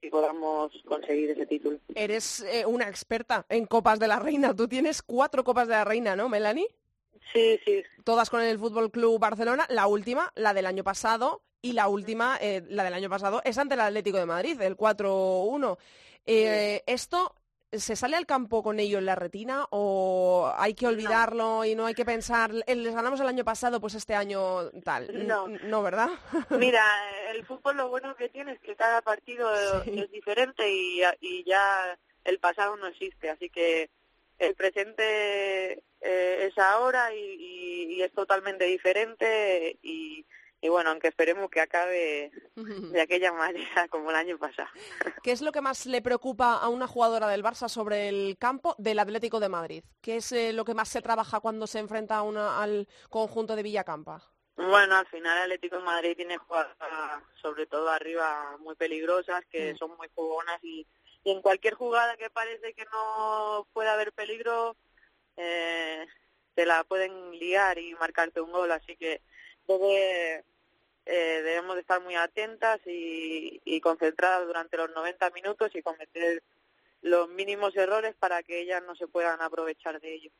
y 0.01 0.09
podamos 0.09 0.71
conseguir 0.85 1.31
ese 1.31 1.45
título. 1.45 1.79
Eres 1.93 2.41
eh, 2.41 2.65
una 2.65 2.87
experta 2.87 3.45
en 3.49 3.65
Copas 3.65 3.99
de 3.99 4.07
la 4.07 4.19
Reina. 4.19 4.55
Tú 4.55 4.67
tienes 4.67 5.01
cuatro 5.01 5.43
Copas 5.43 5.67
de 5.67 5.73
la 5.73 5.83
Reina, 5.83 6.15
¿no, 6.15 6.29
Melanie? 6.29 6.67
Sí, 7.33 7.59
sí. 7.65 7.83
Todas 8.03 8.29
con 8.29 8.41
el 8.41 8.57
Fútbol 8.57 8.91
Club 8.91 9.19
Barcelona. 9.19 9.65
La 9.69 9.87
última, 9.87 10.31
la 10.35 10.53
del 10.53 10.65
año 10.65 10.83
pasado, 10.83 11.41
y 11.61 11.73
la 11.73 11.87
última, 11.87 12.37
eh, 12.41 12.63
la 12.69 12.83
del 12.83 12.93
año 12.93 13.09
pasado, 13.09 13.41
es 13.43 13.57
ante 13.57 13.75
el 13.75 13.81
Atlético 13.81 14.17
de 14.17 14.25
Madrid, 14.25 14.61
el 14.61 14.77
4-1. 14.77 15.77
Eh, 16.25 16.83
¿Esto 16.85 17.35
se 17.71 17.95
sale 17.95 18.17
al 18.17 18.25
campo 18.25 18.63
con 18.63 18.79
ello 18.79 18.97
en 18.97 19.05
la 19.05 19.15
retina 19.15 19.67
o 19.69 20.51
hay 20.57 20.73
que 20.73 20.87
olvidarlo 20.87 21.65
y 21.65 21.75
no 21.75 21.85
hay 21.85 21.93
que 21.93 22.05
pensar, 22.05 22.51
eh, 22.65 22.75
les 22.75 22.95
ganamos 22.95 23.19
el 23.19 23.27
año 23.27 23.43
pasado, 23.43 23.79
pues 23.79 23.93
este 23.95 24.15
año 24.15 24.69
tal? 24.83 25.27
No, 25.27 25.47
no 25.47 25.83
¿verdad? 25.83 26.09
Mira, 26.49 26.83
el 27.31 27.45
fútbol 27.45 27.77
lo 27.77 27.89
bueno 27.89 28.15
que 28.15 28.29
tiene 28.29 28.53
es 28.53 28.59
que 28.59 28.75
cada 28.75 29.01
partido 29.01 29.53
es 29.83 30.11
diferente 30.11 30.71
y, 30.71 31.01
y 31.19 31.43
ya 31.43 31.97
el 32.23 32.39
pasado 32.39 32.75
no 32.77 32.87
existe, 32.87 33.29
así 33.29 33.49
que 33.49 33.89
el 34.39 34.55
presente 34.55 35.83
eh, 36.01 36.47
es 36.47 36.57
ahora 36.57 37.13
y, 37.13 37.97
y, 37.97 38.01
es 38.01 38.11
totalmente 38.13 38.65
diferente 38.65 39.77
y, 39.83 40.25
y 40.61 40.69
bueno, 40.69 40.89
aunque 40.89 41.07
esperemos 41.07 41.49
que 41.49 41.61
acabe 41.61 42.31
de 42.55 43.01
aquella 43.01 43.31
manera 43.31 43.87
como 43.87 44.09
el 44.09 44.15
año 44.15 44.37
pasado. 44.37 44.69
¿Qué 45.23 45.31
es 45.31 45.41
lo 45.41 45.51
que 45.51 45.61
más 45.61 45.85
le 45.85 46.01
preocupa 46.01 46.55
a 46.55 46.67
una 46.69 46.87
jugadora 46.87 47.27
del 47.27 47.43
Barça 47.43 47.69
sobre 47.69 48.09
el 48.09 48.37
campo 48.37 48.75
del 48.77 48.99
Atlético 48.99 49.39
de 49.39 49.49
Madrid? 49.49 49.83
¿Qué 50.01 50.17
es 50.17 50.31
eh, 50.31 50.53
lo 50.53 50.65
que 50.65 50.73
más 50.73 50.89
se 50.89 51.01
trabaja 51.01 51.39
cuando 51.39 51.67
se 51.67 51.79
enfrenta 51.79 52.17
a 52.17 52.23
una, 52.23 52.61
al 52.61 52.87
conjunto 53.09 53.55
de 53.55 53.63
Villacampa? 53.63 54.21
Bueno, 54.57 54.97
al 54.97 55.07
final 55.07 55.37
el 55.37 55.43
Atlético 55.43 55.77
de 55.77 55.83
Madrid 55.83 56.17
tiene 56.17 56.37
jugadas, 56.37 56.75
sobre 57.41 57.65
todo 57.65 57.89
arriba, 57.89 58.57
muy 58.59 58.75
peligrosas, 58.75 59.45
que 59.45 59.73
son 59.75 59.95
muy 59.95 60.09
jugonas 60.13 60.61
y, 60.61 60.85
y, 61.23 61.31
en 61.31 61.41
cualquier 61.41 61.75
jugada 61.75 62.17
que 62.17 62.29
parece 62.29 62.73
que 62.73 62.83
no 62.91 63.65
pueda 63.71 63.93
haber 63.93 64.11
peligro, 64.11 64.75
eh, 65.37 66.05
te 66.55 66.65
la 66.65 66.83
pueden 66.83 67.31
liar 67.39 67.79
y 67.79 67.95
marcarte 67.95 68.41
un 68.41 68.51
gol, 68.51 68.69
así 68.73 68.97
que 68.97 69.21
debe, 69.77 70.43
eh, 71.05 71.41
debemos 71.43 71.75
de 71.75 71.81
estar 71.81 72.01
muy 72.01 72.15
atentas 72.15 72.79
y, 72.85 73.61
y 73.63 73.81
concentradas 73.81 74.47
durante 74.47 74.77
los 74.77 74.89
90 74.91 75.29
minutos 75.31 75.75
y 75.75 75.81
cometer 75.81 76.41
los 77.01 77.29
mínimos 77.29 77.75
errores 77.75 78.15
para 78.15 78.43
que 78.43 78.61
ellas 78.61 78.83
no 78.85 78.95
se 78.95 79.07
puedan 79.07 79.41
aprovechar 79.41 79.99
de 80.01 80.15
ello. 80.15 80.31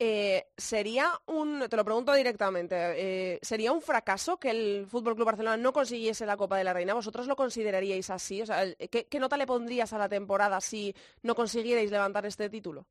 Eh, 0.00 0.46
sería 0.56 1.10
un, 1.26 1.68
te 1.68 1.76
lo 1.76 1.84
pregunto 1.84 2.12
directamente, 2.12 2.76
eh, 2.76 3.40
sería 3.42 3.72
un 3.72 3.82
fracaso 3.82 4.38
que 4.38 4.50
el 4.50 4.86
Fútbol 4.86 5.16
Club 5.16 5.26
Barcelona 5.26 5.56
no 5.56 5.72
consiguiese 5.72 6.24
la 6.24 6.36
Copa 6.36 6.56
de 6.56 6.62
la 6.62 6.72
Reina. 6.72 6.94
¿Vosotros 6.94 7.26
lo 7.26 7.34
consideraríais 7.34 8.08
así? 8.10 8.40
O 8.40 8.46
sea, 8.46 8.62
¿qué, 8.76 9.06
¿qué, 9.06 9.18
nota 9.18 9.36
le 9.36 9.46
pondrías 9.46 9.92
a 9.92 9.98
la 9.98 10.08
temporada 10.08 10.60
si 10.60 10.94
no 11.22 11.34
consiguierais 11.34 11.90
levantar 11.90 12.26
este 12.26 12.48
título? 12.48 12.86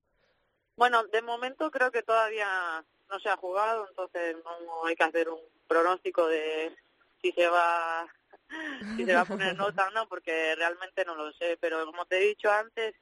Bueno, 0.76 1.06
de 1.06 1.22
momento 1.22 1.72
creo 1.72 1.92
que 1.92 2.04
todavía 2.04 2.84
no 3.10 3.20
se 3.22 3.30
ha 3.30 3.38
jugado, 3.38 3.88
entonces 3.88 4.36
no 4.44 4.86
hay 4.86 4.96
que 4.96 5.04
hacer 5.04 5.30
un 5.30 5.40
pronóstico 5.68 6.28
de 6.28 6.76
si 7.22 7.32
se 7.32 7.48
va 7.48 8.08
si 8.96 9.06
se 9.06 9.14
va 9.14 9.22
a 9.22 9.26
poner 9.26 9.56
nota 9.58 9.88
o 9.88 9.92
no, 9.92 10.08
porque 10.08 10.56
realmente 10.56 11.06
no 11.06 11.16
lo 11.16 11.32
sé. 11.34 11.58
Pero 11.60 11.86
como 11.86 12.06
te 12.06 12.18
he 12.18 12.28
dicho 12.28 12.52
antes, 12.52 12.96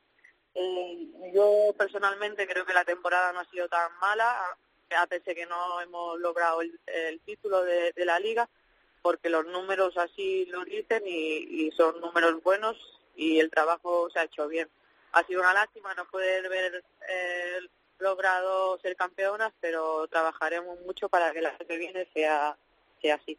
eh, 0.53 1.31
yo 1.33 1.73
personalmente 1.77 2.47
creo 2.47 2.65
que 2.65 2.73
la 2.73 2.85
temporada 2.85 3.33
no 3.33 3.41
ha 3.41 3.49
sido 3.49 3.67
tan 3.67 3.91
mala, 3.99 4.33
a 4.97 5.07
pesar 5.07 5.25
de 5.25 5.35
que 5.35 5.45
no 5.45 5.81
hemos 5.81 6.19
logrado 6.19 6.61
el, 6.61 6.79
el 6.87 7.19
título 7.21 7.63
de, 7.63 7.91
de, 7.93 8.05
la 8.05 8.19
liga, 8.19 8.47
porque 9.01 9.29
los 9.29 9.45
números 9.45 9.97
así 9.97 10.45
lo 10.45 10.63
dicen 10.63 11.03
y, 11.05 11.65
y, 11.65 11.71
son 11.71 11.99
números 11.99 12.41
buenos 12.41 12.77
y 13.15 13.39
el 13.39 13.49
trabajo 13.49 14.09
se 14.11 14.19
ha 14.19 14.23
hecho 14.23 14.47
bien. 14.47 14.69
Ha 15.11 15.23
sido 15.25 15.41
una 15.41 15.53
lástima 15.53 15.93
no 15.93 16.05
poder 16.05 16.47
ver 16.49 16.83
eh, 17.07 17.59
logrado 17.99 18.77
ser 18.79 18.95
campeonas, 18.95 19.53
pero 19.59 20.07
trabajaremos 20.07 20.79
mucho 20.81 21.09
para 21.09 21.31
que 21.31 21.39
año 21.39 21.57
que 21.67 21.77
viene 21.77 22.07
sea, 22.13 22.57
sea 23.01 23.15
así. 23.15 23.37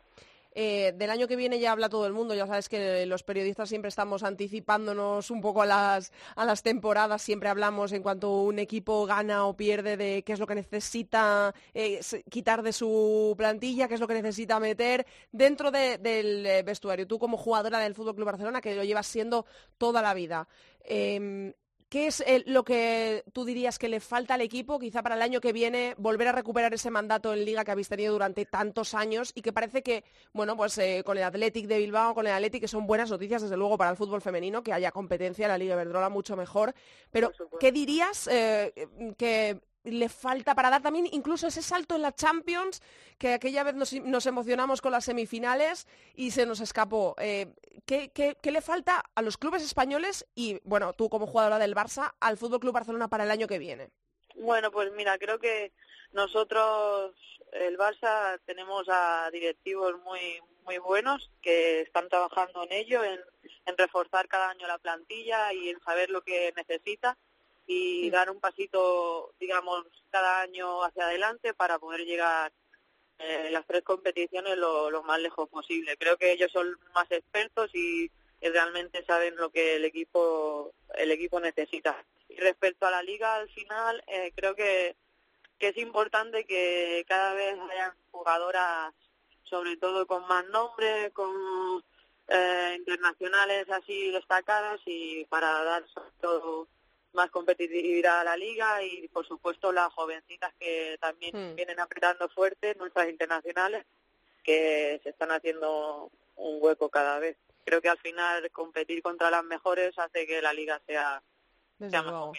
Eh, 0.58 0.94
del 0.96 1.10
año 1.10 1.28
que 1.28 1.36
viene 1.36 1.60
ya 1.60 1.72
habla 1.72 1.90
todo 1.90 2.06
el 2.06 2.14
mundo, 2.14 2.34
ya 2.34 2.46
sabes 2.46 2.70
que 2.70 3.04
los 3.04 3.22
periodistas 3.22 3.68
siempre 3.68 3.90
estamos 3.90 4.22
anticipándonos 4.22 5.30
un 5.30 5.42
poco 5.42 5.60
a 5.60 5.66
las, 5.66 6.12
a 6.34 6.46
las 6.46 6.62
temporadas, 6.62 7.20
siempre 7.20 7.50
hablamos 7.50 7.92
en 7.92 8.02
cuanto 8.02 8.40
un 8.40 8.58
equipo 8.58 9.04
gana 9.04 9.44
o 9.44 9.54
pierde 9.54 9.98
de 9.98 10.22
qué 10.22 10.32
es 10.32 10.40
lo 10.40 10.46
que 10.46 10.54
necesita 10.54 11.54
eh, 11.74 12.00
quitar 12.30 12.62
de 12.62 12.72
su 12.72 13.34
plantilla, 13.36 13.86
qué 13.86 13.96
es 13.96 14.00
lo 14.00 14.08
que 14.08 14.14
necesita 14.14 14.58
meter 14.58 15.06
dentro 15.30 15.70
de, 15.70 15.98
del 15.98 16.64
vestuario. 16.64 17.06
Tú 17.06 17.18
como 17.18 17.36
jugadora 17.36 17.78
del 17.78 17.94
Fútbol 17.94 18.24
Barcelona, 18.24 18.62
que 18.62 18.74
lo 18.74 18.82
llevas 18.82 19.06
siendo 19.06 19.44
toda 19.76 20.00
la 20.00 20.14
vida, 20.14 20.48
eh, 20.84 21.52
¿Qué 21.96 22.08
es 22.08 22.22
lo 22.44 22.62
que 22.62 23.24
tú 23.32 23.46
dirías 23.46 23.78
que 23.78 23.88
le 23.88 24.00
falta 24.00 24.34
al 24.34 24.42
equipo, 24.42 24.78
quizá 24.78 25.02
para 25.02 25.14
el 25.14 25.22
año 25.22 25.40
que 25.40 25.54
viene, 25.54 25.94
volver 25.96 26.28
a 26.28 26.32
recuperar 26.32 26.74
ese 26.74 26.90
mandato 26.90 27.32
en 27.32 27.46
Liga 27.46 27.64
que 27.64 27.70
habéis 27.70 27.88
tenido 27.88 28.12
durante 28.12 28.44
tantos 28.44 28.92
años 28.92 29.32
y 29.34 29.40
que 29.40 29.50
parece 29.50 29.82
que, 29.82 30.04
bueno, 30.34 30.58
pues 30.58 30.76
eh, 30.76 31.02
con 31.06 31.16
el 31.16 31.24
Athletic 31.24 31.66
de 31.66 31.78
Bilbao, 31.78 32.12
con 32.12 32.26
el 32.26 32.34
Athletic, 32.34 32.60
que 32.60 32.68
son 32.68 32.86
buenas 32.86 33.10
noticias, 33.10 33.40
desde 33.40 33.56
luego, 33.56 33.78
para 33.78 33.88
el 33.88 33.96
fútbol 33.96 34.20
femenino, 34.20 34.62
que 34.62 34.74
haya 34.74 34.92
competencia 34.92 35.46
en 35.46 35.52
la 35.52 35.56
Liga 35.56 35.74
Verdrola 35.74 36.10
mucho 36.10 36.36
mejor. 36.36 36.74
Pero, 37.10 37.32
¿qué 37.58 37.72
dirías 37.72 38.28
eh, 38.30 38.74
que 39.16 39.58
le 39.86 40.08
falta 40.08 40.54
para 40.54 40.70
dar 40.70 40.82
también 40.82 41.06
incluso 41.12 41.46
ese 41.46 41.62
salto 41.62 41.94
en 41.94 42.02
la 42.02 42.14
Champions, 42.14 42.82
que 43.18 43.34
aquella 43.34 43.62
vez 43.64 43.74
nos, 43.74 44.26
emocionamos 44.26 44.80
con 44.80 44.92
las 44.92 45.04
semifinales 45.04 45.86
y 46.14 46.32
se 46.32 46.46
nos 46.46 46.60
escapó. 46.60 47.14
Eh, 47.18 47.54
¿qué, 47.86 48.10
qué, 48.12 48.50
le 48.50 48.60
falta 48.60 49.04
a 49.14 49.22
los 49.22 49.38
clubes 49.38 49.62
españoles 49.62 50.26
y, 50.34 50.60
bueno, 50.64 50.92
tú 50.92 51.08
como 51.08 51.26
jugadora 51.26 51.58
del 51.58 51.74
Barça, 51.74 52.14
al 52.20 52.36
Fútbol 52.36 52.60
Club 52.60 52.74
Barcelona 52.74 53.08
para 53.08 53.24
el 53.24 53.30
año 53.30 53.46
que 53.46 53.58
viene? 53.58 53.90
Bueno, 54.34 54.70
pues 54.70 54.92
mira, 54.92 55.18
creo 55.18 55.38
que 55.38 55.72
nosotros, 56.12 57.14
el 57.52 57.78
Barça, 57.78 58.40
tenemos 58.44 58.86
a 58.88 59.30
directivos 59.32 59.94
muy 60.04 60.40
muy 60.64 60.78
buenos 60.78 61.30
que 61.42 61.82
están 61.82 62.08
trabajando 62.08 62.64
en 62.64 62.72
ello, 62.72 63.04
en 63.04 63.78
reforzar 63.78 64.26
cada 64.26 64.50
año 64.50 64.66
la 64.66 64.78
plantilla 64.78 65.52
y 65.52 65.68
en 65.68 65.80
saber 65.80 66.10
lo 66.10 66.22
que 66.22 66.52
necesita 66.56 67.16
y 67.66 68.10
dar 68.10 68.30
un 68.30 68.40
pasito, 68.40 69.32
digamos, 69.40 69.84
cada 70.10 70.40
año 70.40 70.84
hacia 70.84 71.04
adelante 71.04 71.52
para 71.54 71.78
poder 71.78 72.04
llegar 72.04 72.52
eh, 73.18 73.44
en 73.46 73.52
las 73.52 73.66
tres 73.66 73.82
competiciones 73.82 74.56
lo, 74.56 74.90
lo, 74.90 75.02
más 75.02 75.20
lejos 75.20 75.48
posible. 75.48 75.96
Creo 75.96 76.16
que 76.16 76.32
ellos 76.32 76.52
son 76.52 76.78
más 76.94 77.10
expertos 77.10 77.70
y, 77.74 78.10
y, 78.40 78.48
realmente 78.48 79.04
saben 79.04 79.36
lo 79.36 79.50
que 79.50 79.76
el 79.76 79.84
equipo 79.84 80.72
el 80.94 81.10
equipo 81.10 81.40
necesita. 81.40 82.04
Y 82.28 82.36
respecto 82.36 82.86
a 82.86 82.90
la 82.90 83.02
liga, 83.02 83.36
al 83.36 83.48
final, 83.50 84.02
eh, 84.06 84.32
creo 84.34 84.54
que, 84.54 84.96
que 85.58 85.68
es 85.68 85.76
importante 85.78 86.44
que 86.44 87.04
cada 87.08 87.34
vez 87.34 87.58
hayan 87.70 87.92
jugadoras, 88.10 88.94
sobre 89.44 89.76
todo 89.76 90.06
con 90.06 90.26
más 90.28 90.46
nombre, 90.48 91.10
con 91.12 91.82
eh, 92.28 92.74
internacionales 92.78 93.68
así 93.70 94.10
destacadas 94.10 94.80
y 94.84 95.24
para 95.26 95.64
dar 95.64 95.86
sobre 95.88 96.10
todo 96.20 96.68
más 97.16 97.30
competitividad 97.30 98.20
a 98.20 98.24
la 98.24 98.36
liga 98.36 98.82
y 98.84 99.08
por 99.08 99.26
supuesto 99.26 99.72
las 99.72 99.92
jovencitas 99.92 100.54
que 100.60 100.96
también 101.00 101.34
mm. 101.34 101.56
vienen 101.56 101.80
apretando 101.80 102.28
fuerte, 102.28 102.76
nuestras 102.76 103.08
internacionales, 103.08 103.84
que 104.44 105.00
se 105.02 105.08
están 105.08 105.32
haciendo 105.32 106.12
un 106.36 106.58
hueco 106.60 106.88
cada 106.88 107.18
vez. 107.18 107.36
Creo 107.64 107.82
que 107.82 107.88
al 107.88 107.98
final 107.98 108.48
competir 108.52 109.02
contra 109.02 109.30
las 109.30 109.42
mejores 109.42 109.98
hace 109.98 110.26
que 110.26 110.40
la 110.40 110.52
liga 110.52 110.80
sea 110.86 111.20
desde 111.78 112.02
luego. 112.02 112.32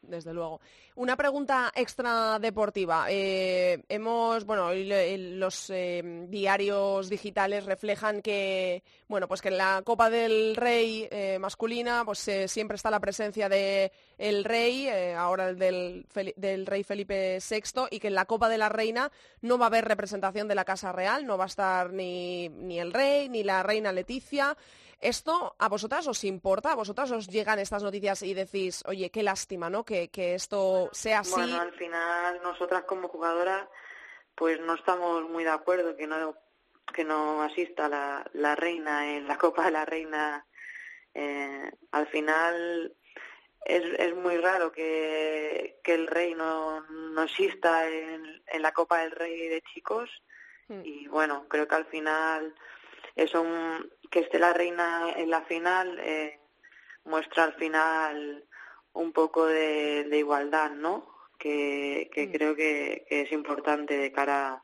Desde 0.00 0.34
luego. 0.34 0.60
Una 0.96 1.16
pregunta 1.16 1.70
extra 1.74 2.38
deportiva. 2.40 3.06
Eh, 3.08 3.84
hemos, 3.88 4.44
bueno, 4.44 4.70
los 4.74 5.70
eh, 5.70 6.26
diarios 6.28 7.08
digitales 7.08 7.64
reflejan 7.64 8.22
que, 8.22 8.82
bueno, 9.06 9.28
pues 9.28 9.40
que 9.40 9.48
en 9.48 9.58
la 9.58 9.82
Copa 9.84 10.10
del 10.10 10.56
Rey 10.56 11.06
eh, 11.10 11.38
masculina, 11.38 12.04
pues 12.04 12.28
siempre 12.46 12.74
está 12.74 12.90
la 12.90 13.00
presencia 13.00 13.48
de 13.48 13.92
el 14.18 14.44
Rey, 14.44 14.88
ahora 15.16 15.50
el 15.50 15.58
del, 15.58 16.06
del, 16.36 16.66
Rey 16.66 16.82
Felipe 16.82 17.38
VI, 17.38 17.86
y 17.90 18.00
que 18.00 18.08
en 18.08 18.14
la 18.14 18.24
Copa 18.24 18.48
de 18.48 18.58
la 18.58 18.68
Reina 18.68 19.10
no 19.40 19.58
va 19.58 19.66
a 19.66 19.68
haber 19.68 19.84
representación 19.84 20.48
de 20.48 20.56
la 20.56 20.64
Casa 20.64 20.92
Real, 20.92 21.24
no 21.24 21.38
va 21.38 21.44
a 21.44 21.46
estar 21.46 21.92
ni, 21.92 22.48
ni 22.48 22.80
el 22.80 22.92
Rey 22.92 23.28
ni 23.28 23.44
la 23.44 23.62
Reina 23.62 23.92
Leticia. 23.92 24.56
¿Esto 25.02 25.56
a 25.58 25.68
vosotras 25.68 26.06
os 26.06 26.22
importa? 26.22 26.70
¿A 26.70 26.76
vosotras 26.76 27.10
os 27.10 27.26
llegan 27.26 27.58
estas 27.58 27.82
noticias 27.82 28.22
y 28.22 28.34
decís, 28.34 28.84
oye, 28.86 29.10
qué 29.10 29.24
lástima, 29.24 29.68
¿no? 29.68 29.84
Que, 29.84 30.08
esto 30.14 30.90
sea 30.92 31.18
así. 31.20 31.32
Bueno, 31.32 31.60
al 31.60 31.72
final 31.72 32.40
nosotras 32.40 32.84
como 32.84 33.08
jugadoras 33.08 33.66
pues 34.36 34.60
no 34.60 34.74
estamos 34.74 35.28
muy 35.28 35.42
de 35.42 35.50
acuerdo 35.50 35.96
que 35.96 36.06
no 36.06 36.36
que 36.94 37.04
no 37.04 37.42
asista 37.42 37.88
la, 37.88 38.24
la 38.32 38.54
reina 38.54 39.16
en 39.16 39.26
la 39.26 39.38
Copa 39.44 39.64
de 39.64 39.70
la 39.72 39.84
Reina. 39.84 40.46
Eh, 41.14 41.70
al 41.90 42.06
final 42.06 42.94
es, 43.64 43.82
es 43.98 44.14
muy 44.14 44.36
raro 44.36 44.70
que, 44.70 45.80
que 45.82 45.94
el 45.94 46.06
rey 46.06 46.34
no, 46.34 46.80
no 46.82 47.22
asista 47.22 47.88
en, 47.88 48.42
en 48.46 48.62
la 48.62 48.72
Copa 48.72 49.00
del 49.00 49.10
Rey 49.10 49.48
de 49.48 49.62
chicos 49.62 50.08
hmm. 50.68 50.80
y 50.84 51.08
bueno, 51.08 51.46
creo 51.48 51.66
que 51.66 51.74
al 51.74 51.86
final 51.86 52.54
es 53.16 53.34
un, 53.34 53.90
que 54.12 54.20
esté 54.20 54.38
la 54.38 54.52
reina 54.52 55.10
en 55.16 55.30
la 55.30 55.40
final 55.42 55.98
eh, 55.98 56.38
muestra 57.04 57.44
al 57.44 57.54
final 57.54 58.44
un 58.92 59.12
poco 59.12 59.46
de, 59.46 60.06
igualdad, 60.12 60.70
¿no? 60.72 61.08
Que, 61.38 62.10
mm. 62.14 62.30
creo 62.30 62.54
que, 62.54 63.06
es 63.08 63.32
importante 63.32 63.96
de 63.96 64.12
cara 64.12 64.62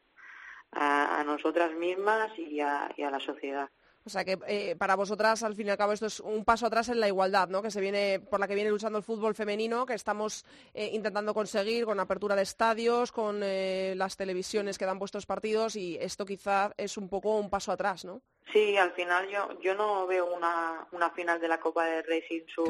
a, 0.73 1.25
nosotras 1.25 1.73
mismas 1.73 2.31
y 2.39 2.61
a 2.61 2.93
la 2.99 3.21
sociedad. 3.21 3.71
O 4.09 4.11
sea 4.11 4.25
que 4.25 4.39
eh, 4.47 4.75
para 4.75 4.97
vosotras, 4.97 5.43
al 5.43 5.55
fin 5.55 5.67
y 5.67 5.71
al 5.71 5.77
cabo, 5.77 5.93
esto 5.93 6.07
es 6.07 6.21
un 6.21 6.43
paso 6.43 6.65
atrás 6.65 6.89
en 6.89 6.99
la 6.99 7.09
igualdad, 7.09 7.47
¿no? 7.49 7.61
Que 7.61 7.71
se 7.71 7.79
viene, 7.79 8.21
por 8.21 8.41
la 8.41 8.49
que 8.49 8.55
viene 8.55 8.71
luchando 8.71 8.97
el 8.97 9.05
fútbol 9.05 9.35
femenino, 9.35 9.85
que 9.85 9.93
estamos 9.93 10.47
eh, 10.73 10.89
intentando 10.95 11.35
conseguir 11.35 11.85
con 11.85 12.01
apertura 12.01 12.35
de 12.35 12.41
estadios, 12.41 13.13
con 13.13 13.43
eh, 13.43 13.93
las 13.97 14.17
televisiones 14.17 14.79
que 14.79 14.87
dan 14.87 14.99
vuestros 14.99 15.27
partidos, 15.27 15.77
y 15.77 15.99
esto 16.01 16.25
quizá 16.25 16.73
es 16.79 16.97
un 16.97 17.11
poco 17.11 17.37
un 17.37 17.51
paso 17.51 17.71
atrás, 17.71 18.07
¿no? 18.07 18.23
Sí, 18.51 18.79
al 18.79 18.93
final 18.93 19.29
yo 19.29 19.61
yo 19.61 19.75
no 19.75 20.07
veo 20.07 20.35
una, 20.35 20.89
una 20.93 21.11
final 21.11 21.39
de 21.39 21.49
la 21.49 21.61
Copa 21.61 21.85
del 21.85 22.05
Rey 22.05 22.23
sin 22.27 22.49
su 22.49 22.65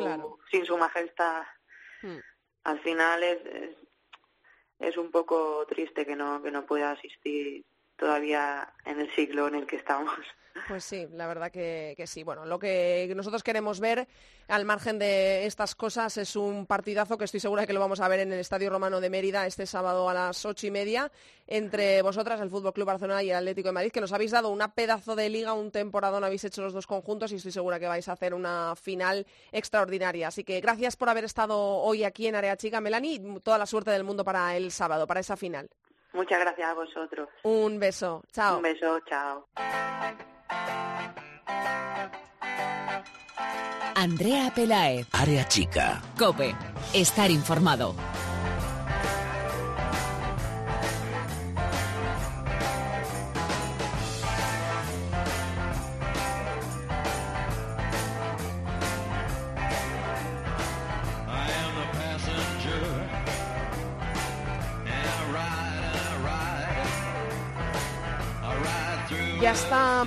sin 0.50 0.66
su 0.66 0.76
majestad. 0.76 1.44
Hmm. 2.02 2.18
Al 2.64 2.80
final 2.80 3.22
es, 3.22 3.46
es, 3.46 3.76
es 4.80 4.96
un 4.96 5.12
poco 5.12 5.64
triste 5.68 6.04
que 6.04 6.16
no 6.16 6.42
que 6.42 6.50
no 6.50 6.66
pueda 6.66 6.90
asistir 6.90 7.64
todavía 7.98 8.72
en 8.84 9.00
el 9.00 9.14
siglo 9.14 9.48
en 9.48 9.56
el 9.56 9.66
que 9.66 9.76
estamos. 9.76 10.14
Pues 10.66 10.84
sí, 10.84 11.06
la 11.12 11.26
verdad 11.26 11.50
que, 11.50 12.02
sí. 12.06 12.22
Bueno, 12.24 12.44
lo 12.44 12.58
que 12.58 13.12
nosotros 13.14 13.42
queremos 13.42 13.80
ver, 13.80 14.08
al 14.48 14.64
margen 14.64 14.98
de 14.98 15.46
estas 15.46 15.74
cosas, 15.74 16.16
es 16.16 16.36
un 16.36 16.66
partidazo 16.66 17.16
que 17.16 17.26
estoy 17.26 17.40
segura 17.40 17.66
que 17.66 17.72
lo 17.72 17.80
vamos 17.80 18.00
a 18.00 18.08
ver 18.08 18.20
en 18.20 18.32
el 18.32 18.40
Estadio 18.40 18.70
Romano 18.70 19.00
de 19.00 19.10
Mérida 19.10 19.46
este 19.46 19.66
sábado 19.66 20.08
a 20.08 20.14
las 20.14 20.44
ocho 20.44 20.66
y 20.66 20.70
media, 20.70 21.10
entre 21.46 22.02
vosotras, 22.02 22.40
el 22.40 22.50
Fútbol 22.50 22.72
Club 22.72 22.86
Barcelona 22.86 23.22
y 23.22 23.30
el 23.30 23.36
Atlético 23.36 23.68
de 23.68 23.72
Madrid, 23.72 23.92
que 23.92 24.00
nos 24.00 24.12
habéis 24.12 24.32
dado 24.32 24.48
una 24.50 24.74
pedazo 24.74 25.14
de 25.14 25.28
liga, 25.28 25.52
un 25.52 25.70
temporadón 25.70 26.24
habéis 26.24 26.44
hecho 26.44 26.62
los 26.62 26.72
dos 26.72 26.86
conjuntos 26.86 27.30
y 27.32 27.36
estoy 27.36 27.52
segura 27.52 27.78
que 27.78 27.86
vais 27.86 28.08
a 28.08 28.12
hacer 28.12 28.34
una 28.34 28.74
final 28.74 29.26
extraordinaria. 29.52 30.28
Así 30.28 30.44
que 30.44 30.60
gracias 30.60 30.96
por 30.96 31.08
haber 31.08 31.24
estado 31.24 31.56
hoy 31.58 32.04
aquí 32.04 32.26
en 32.26 32.34
Área 32.34 32.56
Chica, 32.56 32.80
Melanie, 32.80 33.14
y 33.14 33.40
toda 33.40 33.58
la 33.58 33.66
suerte 33.66 33.90
del 33.90 34.04
mundo 34.04 34.24
para 34.24 34.56
el 34.56 34.72
sábado, 34.72 35.06
para 35.06 35.20
esa 35.20 35.36
final. 35.36 35.70
Muchas 36.18 36.40
gracias 36.40 36.68
a 36.68 36.74
vosotros. 36.74 37.28
Un 37.44 37.78
beso. 37.78 38.24
Chao. 38.32 38.56
Un 38.56 38.62
beso. 38.62 38.98
Chao. 39.08 39.46
Andrea 43.94 44.50
Pelaez. 44.52 45.06
Área 45.12 45.46
chica. 45.46 46.02
Cope. 46.18 46.56
Estar 46.92 47.30
informado. 47.30 47.94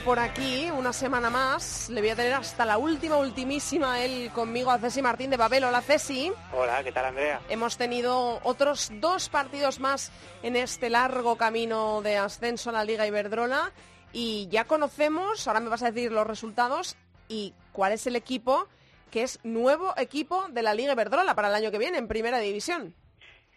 Por 0.04 0.20
aquí 0.20 0.70
una 0.72 0.94
semana 0.94 1.30
más. 1.30 1.90
Le 1.90 2.02
voy 2.02 2.10
a 2.10 2.16
tener 2.16 2.34
hasta 2.34 2.66
la 2.66 2.78
última, 2.78 3.18
ultimísima 3.18 4.04
él 4.04 4.32
conmigo 4.34 4.72
a 4.72 4.80
Ceci 4.80 5.02
Martín 5.02 5.30
de 5.30 5.38
Babel. 5.38 5.64
Hola 5.64 5.82
Ceci. 5.82 6.32
Hola, 6.54 6.84
¿qué 6.84 6.92
tal 6.92 7.06
Andrea? 7.06 7.42
Hemos 7.50 7.78
tenido 7.78 8.40
otros 8.44 8.92
dos 8.96 9.30
partidos 9.30 9.80
más 9.80 10.12
en 10.44 10.56
este 10.56 10.90
largo 10.90 11.36
camino 11.36 12.02
de 12.02 12.18
ascenso 12.18 12.70
a 12.70 12.74
la 12.74 12.84
Liga 12.84 13.06
Iberdrola 13.06 13.72
y 14.14 14.48
ya 14.50 14.66
conocemos, 14.66 15.48
ahora 15.48 15.60
me 15.60 15.70
vas 15.70 15.84
a 15.84 15.92
decir 15.92 16.12
los 16.12 16.26
resultados 16.26 16.98
y 17.28 17.54
cuál 17.72 17.94
es 17.94 18.08
el 18.08 18.16
equipo 18.16 18.68
que 19.12 19.24
es 19.24 19.40
nuevo 19.44 19.94
equipo 19.98 20.48
de 20.50 20.64
la 20.64 20.74
Liga 20.74 20.94
Iberdrola 20.94 21.36
para 21.36 21.50
el 21.50 21.56
año 21.56 21.72
que 21.72 21.78
viene 21.78 21.98
en 21.98 22.08
Primera 22.08 22.40
División. 22.40 22.96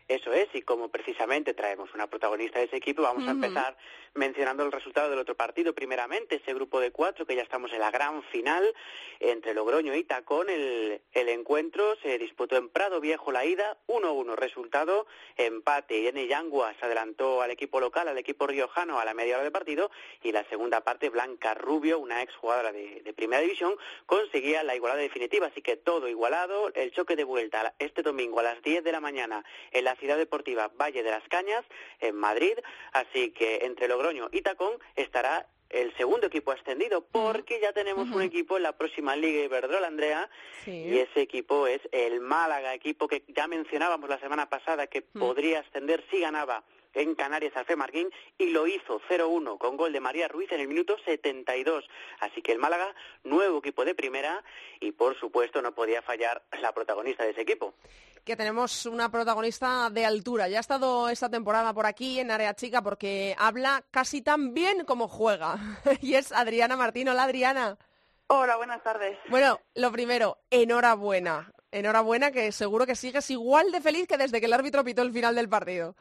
Eso 0.09 0.33
es, 0.35 0.49
y 0.53 0.61
como 0.61 0.91
precisamente 0.91 1.55
traemos 1.55 1.89
una 1.95 2.07
protagonista 2.07 2.59
de 2.59 2.67
ese 2.67 2.77
equipo, 2.77 3.03
vamos 3.03 3.27
a 3.27 3.31
empezar 3.31 3.75
mencionando 4.15 4.65
el 4.65 4.73
resultado 4.73 5.11
del 5.11 5.19
otro 5.19 5.35
partido. 5.35 5.75
Primeramente, 5.75 6.37
ese 6.37 6.55
grupo 6.55 6.81
de 6.81 6.93
cuatro, 6.93 7.27
que 7.27 7.35
ya 7.35 7.43
estamos 7.43 7.73
en 7.73 7.81
la 7.81 7.91
gran 7.91 8.23
final 8.25 8.75
entre 9.21 9.55
Logroño 9.55 9.95
y 9.95 10.05
Tacón. 10.05 10.49
El, 10.49 11.01
encuentro 11.13 11.97
se 12.03 12.17
disputó 12.19 12.57
en 12.57 12.69
Prado 12.69 13.01
Viejo 13.01 13.33
la 13.33 13.45
ida, 13.45 13.77
1-1 13.89 14.37
resultado, 14.37 15.07
empate. 15.37 15.99
Y 15.99 16.29
Yangua 16.29 16.75
se 16.79 16.87
adelantó 16.87 17.43
al 17.43 17.51
equipo 17.51 17.81
local, 17.81 18.09
al 18.09 18.19
equipo 18.19 18.47
riojano, 18.47 19.01
a 19.01 19.05
la 19.05 19.15
media 19.15 19.37
hora 19.37 19.45
de 19.45 19.51
partido. 19.51 19.91
Y 20.23 20.33
la 20.33 20.45
segunda 20.49 20.83
parte, 20.83 21.09
Blanca 21.11 21.55
Rubio, 21.55 21.99
una 21.99 22.23
exjugadora 22.23 22.73
de, 22.73 23.03
de 23.03 23.13
Primera 23.13 23.43
División, 23.43 23.75
conseguía 24.07 24.63
la 24.63 24.77
igualada 24.77 25.01
definitiva. 25.01 25.49
Así 25.49 25.61
que 25.61 25.77
todo 25.77 26.09
igualado. 26.09 26.73
El 26.75 26.93
choque 26.93 27.17
de 27.17 27.25
vuelta 27.25 27.75
este 27.79 28.03
domingo 28.03 28.41
a 28.41 28.45
las 28.45 28.63
10 28.63 28.85
de 28.85 28.93
la 28.93 29.01
mañana 29.01 29.45
en 29.73 29.85
la 29.85 29.97
ciudad 29.97 30.17
deportiva 30.17 30.71
Valle 30.81 31.03
de 31.03 31.11
las 31.11 31.27
Cañas, 31.29 31.65
en 32.01 32.15
Madrid. 32.15 32.55
Así 32.93 33.33
que 33.33 33.65
entre 33.65 33.89
Logroño 33.89 34.04
y 34.33 34.43
Tacón 34.43 34.79
estará 34.97 35.47
el 35.71 35.97
segundo 35.97 36.29
equipo 36.29 36.53
ascendido, 36.53 37.05
porque 37.11 37.61
ya 37.61 37.73
tenemos 37.73 38.09
un 38.11 38.23
equipo 38.23 38.57
en 38.57 38.63
la 38.63 38.77
próxima 38.77 39.17
Liga 39.17 39.43
Iberdrola, 39.43 39.89
Andrea, 39.89 40.31
y 40.67 40.99
ese 40.99 41.23
equipo 41.23 41.67
es 41.67 41.81
el 41.91 42.21
Málaga, 42.21 42.75
equipo 42.75 43.09
que 43.09 43.25
ya 43.29 43.49
mencionábamos 43.49 44.09
la 44.09 44.21
semana 44.21 44.49
pasada 44.49 44.87
que 44.87 45.03
podría 45.03 45.61
ascender 45.61 46.05
si 46.11 46.21
ganaba 46.21 46.63
en 46.95 47.15
Canarias 47.15 47.53
al 47.57 47.77
Marguín 47.77 48.11
y 48.39 48.51
lo 48.51 48.67
hizo 48.67 49.01
0-1 49.09 49.59
con 49.59 49.77
gol 49.77 49.93
de 49.93 50.01
María 50.01 50.29
Ruiz 50.29 50.51
en 50.53 50.61
el 50.61 50.69
minuto 50.69 50.97
72. 51.05 51.85
Así 52.21 52.43
que 52.43 52.53
el 52.53 52.59
Málaga, 52.59 52.95
nuevo 53.23 53.59
equipo 53.59 53.85
de 53.85 53.95
primera 53.95 54.43
y 54.81 54.93
por 54.93 55.19
supuesto 55.19 55.63
no 55.63 55.75
podía 55.75 56.03
fallar 56.03 56.43
la 56.61 56.73
protagonista 56.73 57.25
de 57.25 57.31
ese 57.31 57.43
equipo 57.43 57.75
que 58.25 58.37
tenemos 58.37 58.87
una 58.87 59.11
protagonista 59.11 59.91
de 59.91 60.07
altura. 60.07 60.49
Ya 60.49 60.57
ha 60.57 60.61
estado 60.61 61.11
esta 61.11 61.29
temporada 61.29 61.75
por 61.75 61.85
aquí 61.85 62.19
en 62.19 62.31
Área 62.31 62.55
Chica 62.55 62.81
porque 62.81 63.37
habla 63.39 63.85
casi 63.91 64.23
tan 64.23 64.55
bien 64.55 64.85
como 64.87 65.09
juega. 65.09 65.59
y 66.01 66.15
es 66.15 66.33
Adriana 66.33 66.77
Martín. 66.77 67.09
Hola, 67.09 67.25
Adriana. 67.25 67.77
Hola, 68.29 68.57
buenas 68.57 68.83
tardes. 68.83 69.19
Bueno, 69.29 69.61
lo 69.75 69.93
primero, 69.93 70.39
enhorabuena. 70.51 71.53
Enhorabuena 71.71 72.31
que 72.31 72.51
seguro 72.53 72.87
que 72.87 72.97
sigues 72.97 73.31
igual 73.31 73.71
de 73.71 73.83
feliz 73.83 74.07
que 74.07 74.17
desde 74.17 74.41
que 74.41 74.47
el 74.47 74.53
árbitro 74.55 74.85
pitó 74.85 75.03
el 75.03 75.13
final 75.13 75.35
del 75.35 75.49
partido. 75.49 75.95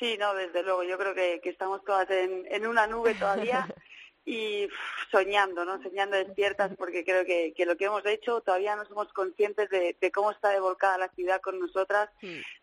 Sí, 0.00 0.16
no, 0.18 0.34
desde 0.34 0.64
luego. 0.64 0.82
Yo 0.82 0.98
creo 0.98 1.14
que, 1.14 1.40
estamos 1.44 1.84
todas 1.84 2.10
en, 2.10 2.46
en 2.50 2.66
una 2.66 2.88
nube 2.88 3.14
todavía. 3.14 3.68
y 4.24 4.68
soñando, 5.10 5.64
¿no? 5.64 5.82
Soñando 5.82 6.16
despiertas 6.16 6.72
porque 6.76 7.04
creo 7.04 7.24
que, 7.24 7.52
que, 7.54 7.66
lo 7.66 7.76
que 7.76 7.86
hemos 7.86 8.04
hecho 8.06 8.40
todavía 8.40 8.76
no 8.76 8.84
somos 8.86 9.12
conscientes 9.12 9.68
de, 9.70 9.96
cómo 10.12 10.30
está 10.30 10.50
devolcada 10.50 10.98
la 10.98 11.08
ciudad 11.08 11.40
con 11.40 11.58
nosotras, 11.58 12.10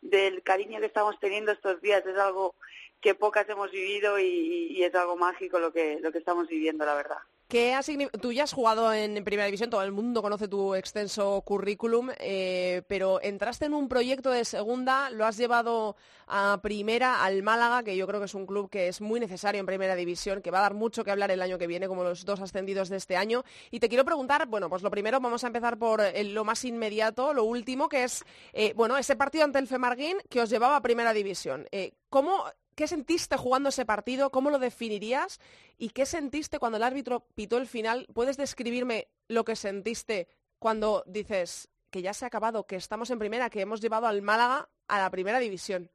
del 0.02 0.44
cariño 0.44 0.80
que 0.80 0.86
estamos 0.88 1.20
teniendo 1.20 1.52
estos 1.52 1.82
días. 1.82 2.06
Es 2.06 2.18
algo 2.18 2.56
que 3.02 3.16
pocas 3.16 3.48
hemos 3.50 3.72
vivido 3.72 4.20
y, 4.20 4.84
es 4.84 4.94
algo 4.96 5.16
mágico 5.16 5.60
lo 5.60 5.72
que, 5.72 6.00
lo 6.02 6.12
que 6.12 6.20
estamos 6.20 6.48
viviendo, 6.48 6.86
la 6.86 6.96
verdad. 6.96 7.20
Tú 7.48 8.34
ya 8.34 8.44
has 8.44 8.52
jugado 8.52 8.92
en 8.94 9.24
Primera 9.24 9.46
División, 9.46 9.70
todo 9.70 9.82
el 9.82 9.94
mundo 9.94 10.22
conoce 10.22 10.50
tu 10.50 10.76
extenso 10.76 11.42
currículum, 11.46 12.10
eh, 12.20 12.82
pero 12.90 13.22
entraste 13.22 13.64
en 13.64 13.74
un 13.74 13.88
proyecto 13.88 14.32
de 14.32 14.44
segunda, 14.44 15.10
lo 15.12 15.26
has 15.26 15.38
llevado 15.38 15.96
a 16.28 16.60
Primera, 16.62 17.24
al 17.24 17.44
Málaga, 17.44 17.84
que 17.84 17.96
yo 17.96 18.06
creo 18.06 18.20
que 18.20 18.26
es 18.26 18.34
un 18.34 18.46
club 18.46 18.70
que 18.70 18.90
es 18.90 19.00
muy 19.00 19.22
necesario 19.22 19.62
en 19.62 19.66
Primera 19.66 19.96
División, 19.96 20.42
que 20.42 20.52
va 20.52 20.58
a 20.58 20.64
dar 20.64 20.74
mucho 20.74 21.06
que 21.06 21.12
hablar 21.12 21.32
el 21.32 21.42
año 21.42 21.58
que 21.58 21.68
viene, 21.68 21.88
como 21.88 22.04
los 22.04 22.26
dos 22.26 22.42
ascendidos 22.42 22.90
de 22.90 22.98
este 22.98 23.16
año. 23.16 23.46
Y 23.72 23.80
te 23.80 23.88
quiero 23.88 24.04
preguntar, 24.04 24.46
bueno, 24.48 24.68
pues 24.68 24.82
lo 24.82 24.92
primero 24.92 25.22
vamos 25.22 25.46
a 25.46 25.48
empezar 25.48 25.80
por 25.80 26.02
eh, 26.02 26.26
lo 26.26 26.44
más 26.44 26.66
inmediato, 26.66 27.34
lo 27.34 27.46
último, 27.46 27.88
que 27.88 28.04
es, 28.04 28.26
eh, 28.52 28.74
bueno, 28.76 28.98
ese 28.98 29.16
partido 29.16 29.46
ante 29.46 29.60
el 29.60 29.68
Femarguín 29.68 30.18
que 30.30 30.42
os 30.42 30.50
llevaba 30.50 30.76
a 30.76 30.82
Primera 30.82 31.14
División. 31.14 31.66
¿Cómo 32.10 32.44
¿Qué 32.78 32.88
sentiste 32.88 33.38
jugando 33.38 33.70
ese 33.70 33.88
partido? 33.88 34.30
¿Cómo 34.30 34.52
lo 34.52 34.60
definirías? 34.60 35.40
¿Y 35.80 35.90
qué 35.90 36.06
sentiste 36.06 36.60
cuando 36.60 36.78
el 36.78 36.84
árbitro 36.84 37.22
pitó 37.34 37.58
el 37.58 37.66
final? 37.66 38.06
¿Puedes 38.14 38.38
describirme 38.38 39.08
lo 39.28 39.44
que 39.46 39.56
sentiste 39.56 40.28
cuando 40.60 41.04
dices 41.08 41.70
que 41.90 42.04
ya 42.04 42.14
se 42.14 42.26
ha 42.26 42.28
acabado, 42.28 42.68
que 42.68 42.76
estamos 42.76 43.10
en 43.10 43.18
primera, 43.18 43.50
que 43.50 43.62
hemos 43.62 43.82
llevado 43.82 44.06
al 44.06 44.22
Málaga 44.22 44.70
a 44.88 45.00
la 45.00 45.10
primera 45.10 45.40
división? 45.40 45.90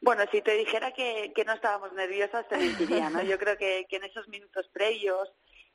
Bueno, 0.00 0.22
si 0.30 0.40
te 0.42 0.52
dijera 0.52 0.92
que, 0.92 1.32
no 1.44 1.54
estábamos 1.54 1.92
nerviosas, 1.94 2.46
te 2.46 2.56
mentiría, 2.56 3.10
¿no? 3.10 3.22
Yo 3.22 3.36
creo 3.36 3.58
que 3.58 3.84
en 3.90 4.04
esos 4.04 4.28
minutos 4.28 4.68
previos 4.72 5.28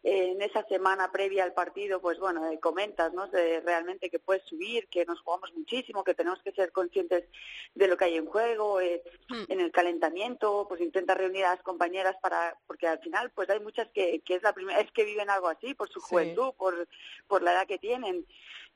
en 0.07 0.39
esa 0.39 0.63
semana 0.67 1.11
previa 1.11 1.43
al 1.43 1.53
partido, 1.53 1.99
pues 1.99 2.19
bueno, 2.19 2.47
eh, 2.51 2.59
comentas, 2.59 3.11
¿no? 3.13 3.25
De 3.27 3.59
realmente 3.61 4.11
que 4.11 4.19
puedes 4.19 4.43
subir, 4.43 4.87
que 4.87 5.03
nos 5.03 5.19
jugamos 5.21 5.51
muchísimo, 5.55 6.03
que 6.03 6.13
tenemos 6.13 6.39
que 6.43 6.51
ser 6.51 6.71
conscientes 6.71 7.25
de 7.73 7.87
lo 7.87 7.97
que 7.97 8.05
hay 8.05 8.17
en 8.17 8.27
juego, 8.27 8.79
eh, 8.79 9.01
hmm. 9.29 9.51
en 9.51 9.59
el 9.59 9.71
calentamiento, 9.71 10.67
pues 10.69 10.79
intenta 10.79 11.15
reunir 11.15 11.45
a 11.45 11.55
las 11.55 11.63
compañeras 11.63 12.15
para, 12.21 12.55
porque 12.67 12.87
al 12.87 12.99
final, 12.99 13.31
pues 13.31 13.49
hay 13.49 13.59
muchas 13.59 13.87
que, 13.95 14.19
que 14.19 14.35
es 14.35 14.43
la 14.43 14.53
primera 14.53 14.77
vez 14.77 14.91
que 14.91 15.05
viven 15.05 15.31
algo 15.31 15.47
así, 15.47 15.73
por 15.73 15.89
su 15.89 15.99
juventud, 15.99 16.53
por, 16.55 16.87
por 17.27 17.41
la 17.41 17.53
edad 17.53 17.65
que 17.65 17.79
tienen 17.79 18.27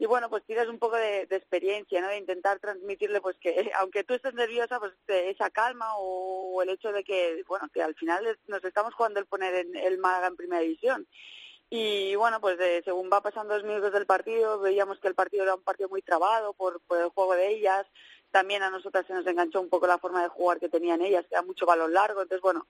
y 0.01 0.05
bueno, 0.05 0.29
pues 0.29 0.45
tienes 0.45 0.69
un 0.69 0.79
poco 0.79 0.95
de, 0.95 1.23
experiencia, 1.23 1.99
¿no? 1.99 2.07
De 2.07 2.17
intentar 2.17 2.57
transmitirle, 2.59 3.19
pues 3.19 3.35
que 3.37 3.69
aunque 3.75 4.05
tú 4.05 4.13
estés 4.13 4.33
nerviosa, 4.33 4.79
pues 4.79 4.93
esa 5.07 5.49
calma 5.49 5.89
o, 5.97 6.61
el 6.63 6.69
hecho 6.69 6.93
de 6.93 7.03
que, 7.03 7.43
bueno, 7.47 7.67
que 7.73 7.83
al 7.83 7.95
final 7.95 8.25
nos 8.47 8.63
estamos 8.63 8.93
jugando 8.93 9.19
el 9.19 9.25
poner 9.25 9.53
en, 9.55 9.75
el 9.75 9.97
Málaga 9.97 10.27
en 10.27 10.37
primera 10.37 10.61
división. 10.61 11.05
Y 11.69 12.15
bueno, 12.15 12.41
pues 12.41 12.57
según 12.83 13.09
va 13.11 13.21
pasando 13.21 13.53
los 13.55 13.63
minutos 13.63 13.93
del 13.93 14.07
partido, 14.07 14.59
veíamos 14.59 14.99
que 14.99 15.07
el 15.07 15.15
partido 15.15 15.43
era 15.43 15.55
un 15.55 15.61
partido 15.61 15.87
muy 15.89 16.01
trabado 16.01 16.53
por, 16.53 16.81
por 16.81 16.99
el 16.99 17.09
juego 17.09 17.35
de 17.35 17.49
ellas, 17.49 17.85
también 18.31 18.61
a 18.61 18.69
nosotras 18.69 19.05
se 19.07 19.13
nos 19.13 19.25
enganchó 19.25 19.59
un 19.59 19.69
poco 19.69 19.87
la 19.87 19.97
forma 19.97 20.21
de 20.21 20.29
jugar 20.29 20.59
que 20.59 20.69
tenían 20.69 21.01
ellas, 21.01 21.25
que 21.27 21.35
era 21.35 21.41
mucho 21.41 21.65
balón 21.65 21.93
largo. 21.93 22.21
Entonces, 22.21 22.41
bueno, 22.41 22.67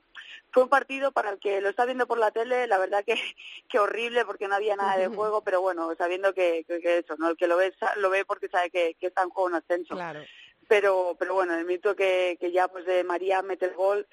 fue 0.52 0.64
un 0.64 0.70
partido 0.70 1.12
para 1.12 1.32
el 1.32 1.40
que 1.40 1.62
lo 1.62 1.70
está 1.70 1.86
viendo 1.86 2.08
por 2.08 2.18
la 2.18 2.32
tele, 2.32 2.68
la 2.68 2.78
verdad 2.78 3.04
que, 3.04 3.16
que 3.70 3.80
horrible 3.80 4.26
porque 4.26 4.48
no 4.48 4.56
había 4.56 4.76
nada 4.76 4.98
de 4.98 5.08
juego, 5.08 5.42
pero 5.44 5.62
bueno, 5.62 5.94
sabiendo 5.98 6.34
que, 6.34 6.64
que, 6.66 7.00
eso, 7.00 7.16
¿no? 7.18 7.30
El 7.30 7.38
que 7.38 7.48
lo 7.48 7.58
ve, 7.58 7.74
lo 7.98 8.10
ve 8.10 8.26
porque 8.26 8.48
sabe 8.48 8.70
que, 8.70 8.96
que 9.00 9.08
está 9.08 9.24
en 9.24 9.30
juego 9.30 9.50
en 9.50 9.56
ascenso. 9.56 9.96
Claro. 9.96 10.22
Pero, 10.68 11.16
pero 11.20 11.34
bueno, 11.34 11.56
el 11.56 11.66
mito 11.66 11.96
que, 11.96 12.38
que 12.40 12.52
ya 12.52 12.68
pues 12.68 12.86
de 12.86 13.04
María 13.04 13.42
mete 13.42 13.66
el 13.66 13.74
gol, 13.74 14.08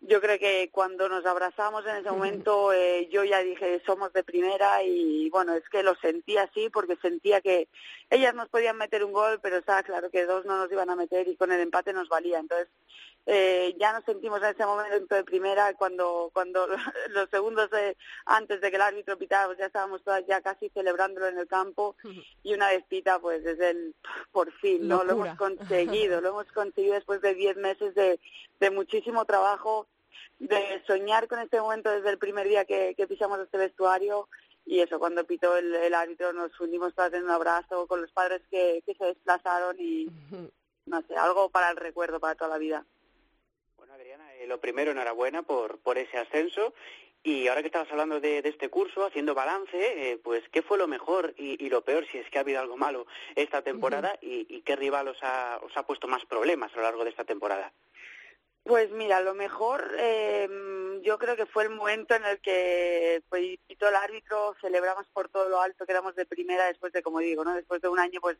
yo 0.00 0.20
creo 0.20 0.38
que 0.38 0.70
cuando 0.70 1.08
nos 1.08 1.26
abrazamos 1.26 1.84
en 1.84 1.96
ese 1.96 2.10
momento 2.10 2.72
eh, 2.72 3.08
yo 3.10 3.24
ya 3.24 3.42
dije 3.42 3.82
somos 3.84 4.12
de 4.12 4.22
primera 4.22 4.82
y 4.84 5.28
bueno 5.30 5.54
es 5.54 5.68
que 5.68 5.82
lo 5.82 5.96
sentía 5.96 6.44
así 6.44 6.70
porque 6.70 6.96
sentía 6.96 7.40
que 7.40 7.68
ellas 8.08 8.34
nos 8.34 8.48
podían 8.48 8.78
meter 8.78 9.02
un 9.02 9.12
gol 9.12 9.40
pero 9.42 9.56
estaba 9.56 9.82
claro 9.82 10.08
que 10.10 10.24
dos 10.24 10.44
no 10.44 10.56
nos 10.56 10.70
iban 10.70 10.88
a 10.90 10.96
meter 10.96 11.26
y 11.26 11.36
con 11.36 11.50
el 11.50 11.60
empate 11.60 11.92
nos 11.92 12.08
valía. 12.08 12.38
Entonces 12.38 12.68
eh, 13.26 13.74
ya 13.78 13.92
nos 13.92 14.04
sentimos 14.04 14.40
en 14.40 14.50
ese 14.50 14.64
momento 14.64 15.16
de 15.16 15.24
primera 15.24 15.74
cuando 15.74 16.30
cuando 16.32 16.66
los 17.10 17.28
segundos 17.28 17.68
antes 18.24 18.60
de 18.60 18.70
que 18.70 18.76
el 18.76 18.82
árbitro 18.82 19.18
pitara 19.18 19.46
pues 19.46 19.58
ya 19.58 19.66
estábamos 19.66 20.02
todas 20.04 20.24
ya 20.26 20.40
casi 20.40 20.68
celebrándolo 20.70 21.26
en 21.26 21.38
el 21.38 21.48
campo 21.48 21.96
y 22.44 22.54
una 22.54 22.68
vez 22.68 22.84
pita 22.88 23.18
pues 23.18 23.42
desde 23.42 23.70
el 23.70 23.94
por 24.32 24.52
fin 24.52 24.86
no 24.86 25.02
lo 25.02 25.12
hemos 25.12 25.36
conseguido 25.36 26.20
lo 26.20 26.28
hemos 26.28 26.46
conseguido 26.52 26.94
después 26.94 27.20
de 27.20 27.34
diez 27.34 27.56
meses 27.56 27.94
de, 27.96 28.20
de 28.60 28.70
muchísimo 28.70 29.24
trabajo 29.24 29.87
de 30.38 30.82
soñar 30.86 31.28
con 31.28 31.40
este 31.40 31.60
momento 31.60 31.90
desde 31.90 32.10
el 32.10 32.18
primer 32.18 32.46
día 32.48 32.64
que, 32.64 32.94
pisamos 33.08 33.40
este 33.40 33.58
vestuario. 33.58 34.28
Y 34.64 34.80
eso, 34.80 34.98
cuando 34.98 35.24
pitó 35.24 35.56
el, 35.56 35.94
árbitro 35.94 36.32
nos 36.32 36.58
unimos 36.60 36.94
todas 36.94 37.12
en 37.14 37.24
un 37.24 37.30
abrazo 37.30 37.86
con 37.86 38.02
los 38.02 38.12
padres 38.12 38.42
que, 38.50 38.82
se 38.86 39.04
desplazaron 39.04 39.76
y 39.78 40.06
no 40.86 41.02
sé, 41.02 41.16
algo 41.16 41.48
para 41.48 41.70
el 41.70 41.76
recuerdo, 41.76 42.20
para 42.20 42.34
toda 42.34 42.50
la 42.50 42.58
vida. 42.58 42.84
Bueno, 43.76 43.94
Adriana, 43.94 44.34
eh, 44.34 44.46
lo 44.46 44.60
primero, 44.60 44.90
enhorabuena 44.90 45.42
por, 45.42 45.78
por 45.78 45.96
ese 45.96 46.18
ascenso. 46.18 46.74
Y 47.22 47.48
ahora 47.48 47.62
que 47.62 47.66
estabas 47.66 47.90
hablando 47.90 48.20
de, 48.20 48.38
este 48.38 48.68
curso, 48.68 49.04
haciendo 49.04 49.34
balance, 49.34 49.76
eh, 49.76 50.18
pues 50.22 50.42
qué 50.50 50.62
fue 50.62 50.78
lo 50.78 50.86
mejor 50.86 51.34
y, 51.36 51.68
lo 51.68 51.82
peor, 51.82 52.06
si 52.06 52.18
es 52.18 52.30
que 52.30 52.38
ha 52.38 52.42
habido 52.42 52.60
algo 52.60 52.76
malo 52.76 53.06
esta 53.34 53.62
temporada 53.62 54.16
y, 54.22 54.62
qué 54.62 54.76
rival 54.76 55.08
os 55.08 55.18
ha, 55.22 55.58
os 55.62 55.76
ha 55.76 55.84
puesto 55.84 56.06
más 56.06 56.24
problemas 56.26 56.72
a 56.72 56.76
lo 56.76 56.82
largo 56.82 57.04
de 57.04 57.10
esta 57.10 57.24
temporada. 57.24 57.72
Pues 58.68 58.90
mira, 58.90 59.22
lo 59.22 59.32
mejor 59.32 59.94
eh, 59.98 60.46
yo 61.02 61.16
creo 61.16 61.36
que 61.36 61.46
fue 61.46 61.62
el 61.62 61.70
momento 61.70 62.14
en 62.14 62.24
el 62.26 62.38
que 62.38 63.22
pues, 63.30 63.58
el 63.66 63.96
árbitro, 63.96 64.54
celebramos 64.60 65.06
por 65.06 65.30
todo 65.30 65.48
lo 65.48 65.62
alto, 65.62 65.86
quedamos 65.86 66.14
de 66.14 66.26
primera 66.26 66.66
después 66.66 66.92
de, 66.92 67.02
como 67.02 67.20
digo, 67.20 67.44
¿no? 67.44 67.54
después 67.54 67.80
de 67.80 67.88
un 67.88 67.98
año 67.98 68.20
pues 68.20 68.36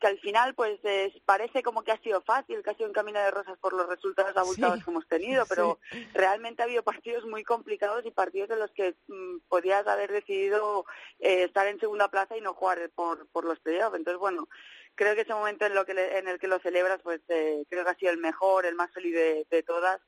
que 0.00 0.08
al 0.08 0.18
final 0.18 0.54
pues 0.54 0.80
parece 1.24 1.62
como 1.62 1.84
que 1.84 1.92
ha 1.92 1.98
sido 1.98 2.20
fácil, 2.22 2.64
que 2.64 2.70
ha 2.70 2.74
sido 2.74 2.88
un 2.88 2.94
camino 2.94 3.20
de 3.20 3.30
rosas 3.30 3.56
por 3.58 3.72
los 3.72 3.88
resultados 3.88 4.36
abultados 4.36 4.82
que 4.82 4.90
hemos 4.90 5.06
tenido, 5.06 5.46
pero 5.46 5.78
realmente 6.14 6.62
ha 6.62 6.64
habido 6.64 6.82
partidos 6.82 7.24
muy 7.26 7.44
complicados 7.44 8.04
y 8.04 8.10
partidos 8.10 8.50
en 8.50 8.58
los 8.58 8.72
que 8.72 8.96
mm, 9.06 9.38
podías 9.48 9.86
haber 9.86 10.10
decidido 10.10 10.84
eh, 11.20 11.44
estar 11.44 11.68
en 11.68 11.78
segunda 11.78 12.08
plaza 12.08 12.36
y 12.36 12.40
no 12.40 12.54
jugar 12.54 12.90
por, 12.92 13.28
por 13.28 13.44
los 13.44 13.60
playoffs. 13.60 13.96
Entonces, 13.96 14.18
bueno, 14.18 14.48
creo 14.94 15.14
que 15.14 15.22
ese 15.22 15.34
momento 15.34 15.66
en, 15.66 15.74
lo 15.74 15.84
que 15.84 15.92
en 15.92 16.28
el 16.28 16.38
que 16.38 16.48
lo 16.48 16.58
celebras, 16.60 17.00
pues 17.02 17.20
eh, 17.28 17.64
creo 17.68 17.84
que 17.84 17.90
ha 17.90 17.94
sido 17.94 18.12
el 18.12 18.18
mejor, 18.18 18.66
el 18.66 18.74
más 18.74 18.92
feliz 18.92 19.14
de, 19.14 19.62
todas. 19.62 20.00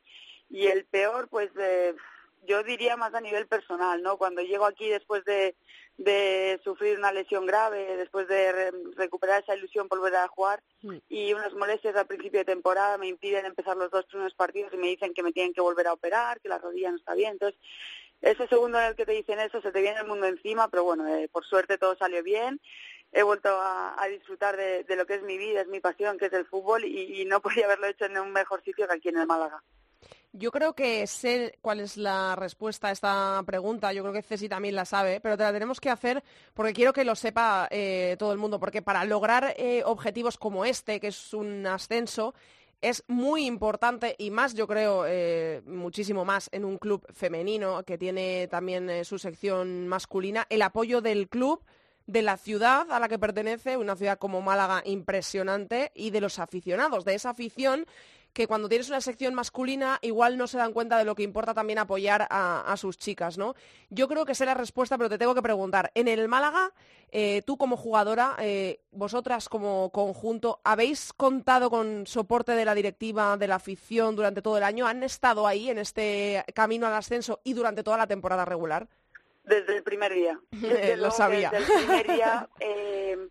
Y 0.50 0.66
el 0.66 0.84
peor, 0.84 1.28
pues 1.28 1.50
eh, 1.58 1.94
yo 2.46 2.62
diría 2.62 2.96
más 2.96 3.14
a 3.14 3.20
nivel 3.20 3.46
personal, 3.46 4.02
¿no? 4.02 4.18
Cuando 4.18 4.42
llego 4.42 4.66
aquí 4.66 4.88
después 4.88 5.24
de, 5.24 5.54
de 5.96 6.60
sufrir 6.64 6.98
una 6.98 7.12
lesión 7.12 7.46
grave, 7.46 7.96
después 7.96 8.26
de 8.28 8.72
recuperar 8.96 9.42
esa 9.42 9.56
ilusión, 9.56 9.88
volver 9.88 10.16
a 10.16 10.28
jugar, 10.28 10.62
mm. 10.82 10.96
y 11.08 11.32
unas 11.32 11.54
molestias 11.54 11.94
al 11.96 12.06
principio 12.06 12.40
de 12.40 12.44
temporada 12.44 12.98
me 12.98 13.08
impiden 13.08 13.46
empezar 13.46 13.76
los 13.76 13.90
dos 13.90 14.04
primeros 14.06 14.34
partidos 14.34 14.72
y 14.74 14.76
me 14.76 14.88
dicen 14.88 15.14
que 15.14 15.22
me 15.22 15.32
tienen 15.32 15.54
que 15.54 15.60
volver 15.60 15.86
a 15.86 15.92
operar, 15.92 16.40
que 16.40 16.48
la 16.48 16.58
rodilla 16.58 16.90
no 16.90 16.96
está 16.96 17.14
bien. 17.14 17.32
Entonces, 17.32 17.58
ese 18.20 18.46
segundo 18.46 18.78
en 18.78 18.86
el 18.86 18.94
que 18.94 19.06
te 19.06 19.12
dicen 19.12 19.40
eso, 19.40 19.60
se 19.60 19.72
te 19.72 19.80
viene 19.80 19.98
el 19.98 20.06
mundo 20.06 20.26
encima, 20.26 20.68
pero 20.68 20.84
bueno, 20.84 21.06
eh, 21.08 21.28
por 21.30 21.44
suerte 21.44 21.78
todo 21.78 21.96
salió 21.96 22.22
bien 22.22 22.60
he 23.12 23.22
vuelto 23.22 23.50
a, 23.50 24.06
disfrutar 24.10 24.56
de, 24.56 24.84
lo 24.96 25.06
que 25.06 25.14
es 25.14 25.22
mi 25.22 25.36
vida, 25.36 25.60
es 25.60 25.68
mi 25.68 25.80
pasión, 25.80 26.18
que 26.18 26.26
es 26.26 26.32
el 26.32 26.46
fútbol, 26.46 26.84
y, 26.84 27.24
no 27.26 27.40
podía 27.42 27.66
haberlo 27.66 27.86
hecho 27.86 28.06
en 28.06 28.18
un 28.18 28.32
mejor 28.32 28.62
sitio 28.64 28.86
que 28.86 28.94
aquí 28.94 29.08
en 29.10 29.18
el 29.18 29.26
Málaga. 29.26 29.62
Yo 30.34 30.50
creo 30.50 30.72
que 30.72 31.06
sé 31.06 31.58
cuál 31.60 31.80
es 31.80 31.98
la 31.98 32.34
respuesta 32.36 32.88
a 32.88 32.92
esta 32.92 33.42
pregunta. 33.44 33.92
Yo 33.92 34.02
creo 34.02 34.14
que 34.14 34.22
Ceci 34.22 34.48
también 34.48 34.74
la 34.74 34.86
sabe, 34.86 35.20
pero 35.20 35.36
te 35.36 35.42
la 35.42 35.52
tenemos 35.52 35.78
que 35.78 35.90
hacer 35.90 36.24
porque 36.54 36.72
quiero 36.72 36.94
que 36.94 37.04
lo 37.04 37.14
sepa 37.14 37.68
eh, 37.70 38.16
todo 38.18 38.32
el 38.32 38.38
mundo. 38.38 38.58
Porque 38.58 38.80
para 38.80 39.04
lograr 39.04 39.54
eh, 39.58 39.82
objetivos 39.84 40.38
como 40.38 40.64
este, 40.64 41.00
que 41.00 41.08
es 41.08 41.34
un 41.34 41.66
ascenso, 41.66 42.34
es 42.80 43.04
muy 43.08 43.44
importante 43.44 44.16
y 44.16 44.30
más, 44.30 44.54
yo 44.54 44.66
creo, 44.66 45.04
eh, 45.06 45.60
muchísimo 45.66 46.24
más 46.24 46.48
en 46.50 46.64
un 46.64 46.78
club 46.78 47.06
femenino 47.12 47.82
que 47.82 47.98
tiene 47.98 48.48
también 48.48 49.04
su 49.04 49.18
sección 49.18 49.86
masculina, 49.86 50.46
el 50.48 50.62
apoyo 50.62 51.02
del 51.02 51.28
club 51.28 51.62
de 52.06 52.22
la 52.22 52.36
ciudad 52.36 52.90
a 52.90 52.98
la 52.98 53.08
que 53.08 53.18
pertenece, 53.18 53.76
una 53.76 53.96
ciudad 53.96 54.18
como 54.18 54.42
Málaga 54.42 54.82
impresionante, 54.84 55.92
y 55.94 56.10
de 56.10 56.20
los 56.20 56.38
aficionados, 56.38 57.04
de 57.04 57.14
esa 57.14 57.30
afición 57.30 57.86
que 58.32 58.46
cuando 58.46 58.68
tienes 58.68 58.88
una 58.88 59.00
sección 59.00 59.34
masculina 59.34 59.98
igual 60.00 60.38
no 60.38 60.46
se 60.46 60.58
dan 60.58 60.72
cuenta 60.72 60.96
de 60.96 61.04
lo 61.04 61.14
que 61.14 61.22
importa 61.22 61.54
también 61.54 61.78
apoyar 61.78 62.26
a, 62.30 62.74
sus 62.76 62.96
chicas, 62.96 63.36
¿no? 63.36 63.54
Yo 63.90 64.08
creo 64.08 64.24
que 64.24 64.34
sé 64.34 64.46
la 64.46 64.54
respuesta, 64.54 64.96
pero 64.96 65.10
te 65.10 65.18
tengo 65.18 65.34
que 65.34 65.42
preguntar. 65.42 65.92
En 65.94 66.08
el 66.08 66.28
Málaga, 66.28 66.72
eh, 67.10 67.42
tú 67.44 67.58
como 67.58 67.76
jugadora, 67.76 68.36
eh, 68.38 68.80
vosotras 68.90 69.48
como 69.48 69.90
conjunto, 69.90 70.60
¿habéis 70.64 71.12
contado 71.12 71.68
con 71.68 72.06
soporte 72.06 72.52
de 72.52 72.64
la 72.64 72.74
directiva, 72.74 73.36
de 73.36 73.48
la 73.48 73.56
afición 73.56 74.16
durante 74.16 74.40
todo 74.40 74.56
el 74.56 74.64
año? 74.64 74.86
¿Han 74.86 75.02
estado 75.02 75.46
ahí 75.46 75.68
en 75.68 75.78
este 75.78 76.44
camino 76.54 76.86
al 76.86 76.94
ascenso 76.94 77.40
y 77.44 77.52
durante 77.52 77.82
toda 77.82 77.98
la 77.98 78.06
temporada 78.06 78.44
regular? 78.44 78.88
Desde 79.44 79.76
el 79.76 79.82
primer 79.82 80.12
día. 80.12 80.40
Lo 80.98 81.10
sabía. 81.10 81.50
Desde 81.50 81.74
el 81.74 81.84
primer 81.84 82.06
día. 82.06 82.48
Eh, 82.60 83.28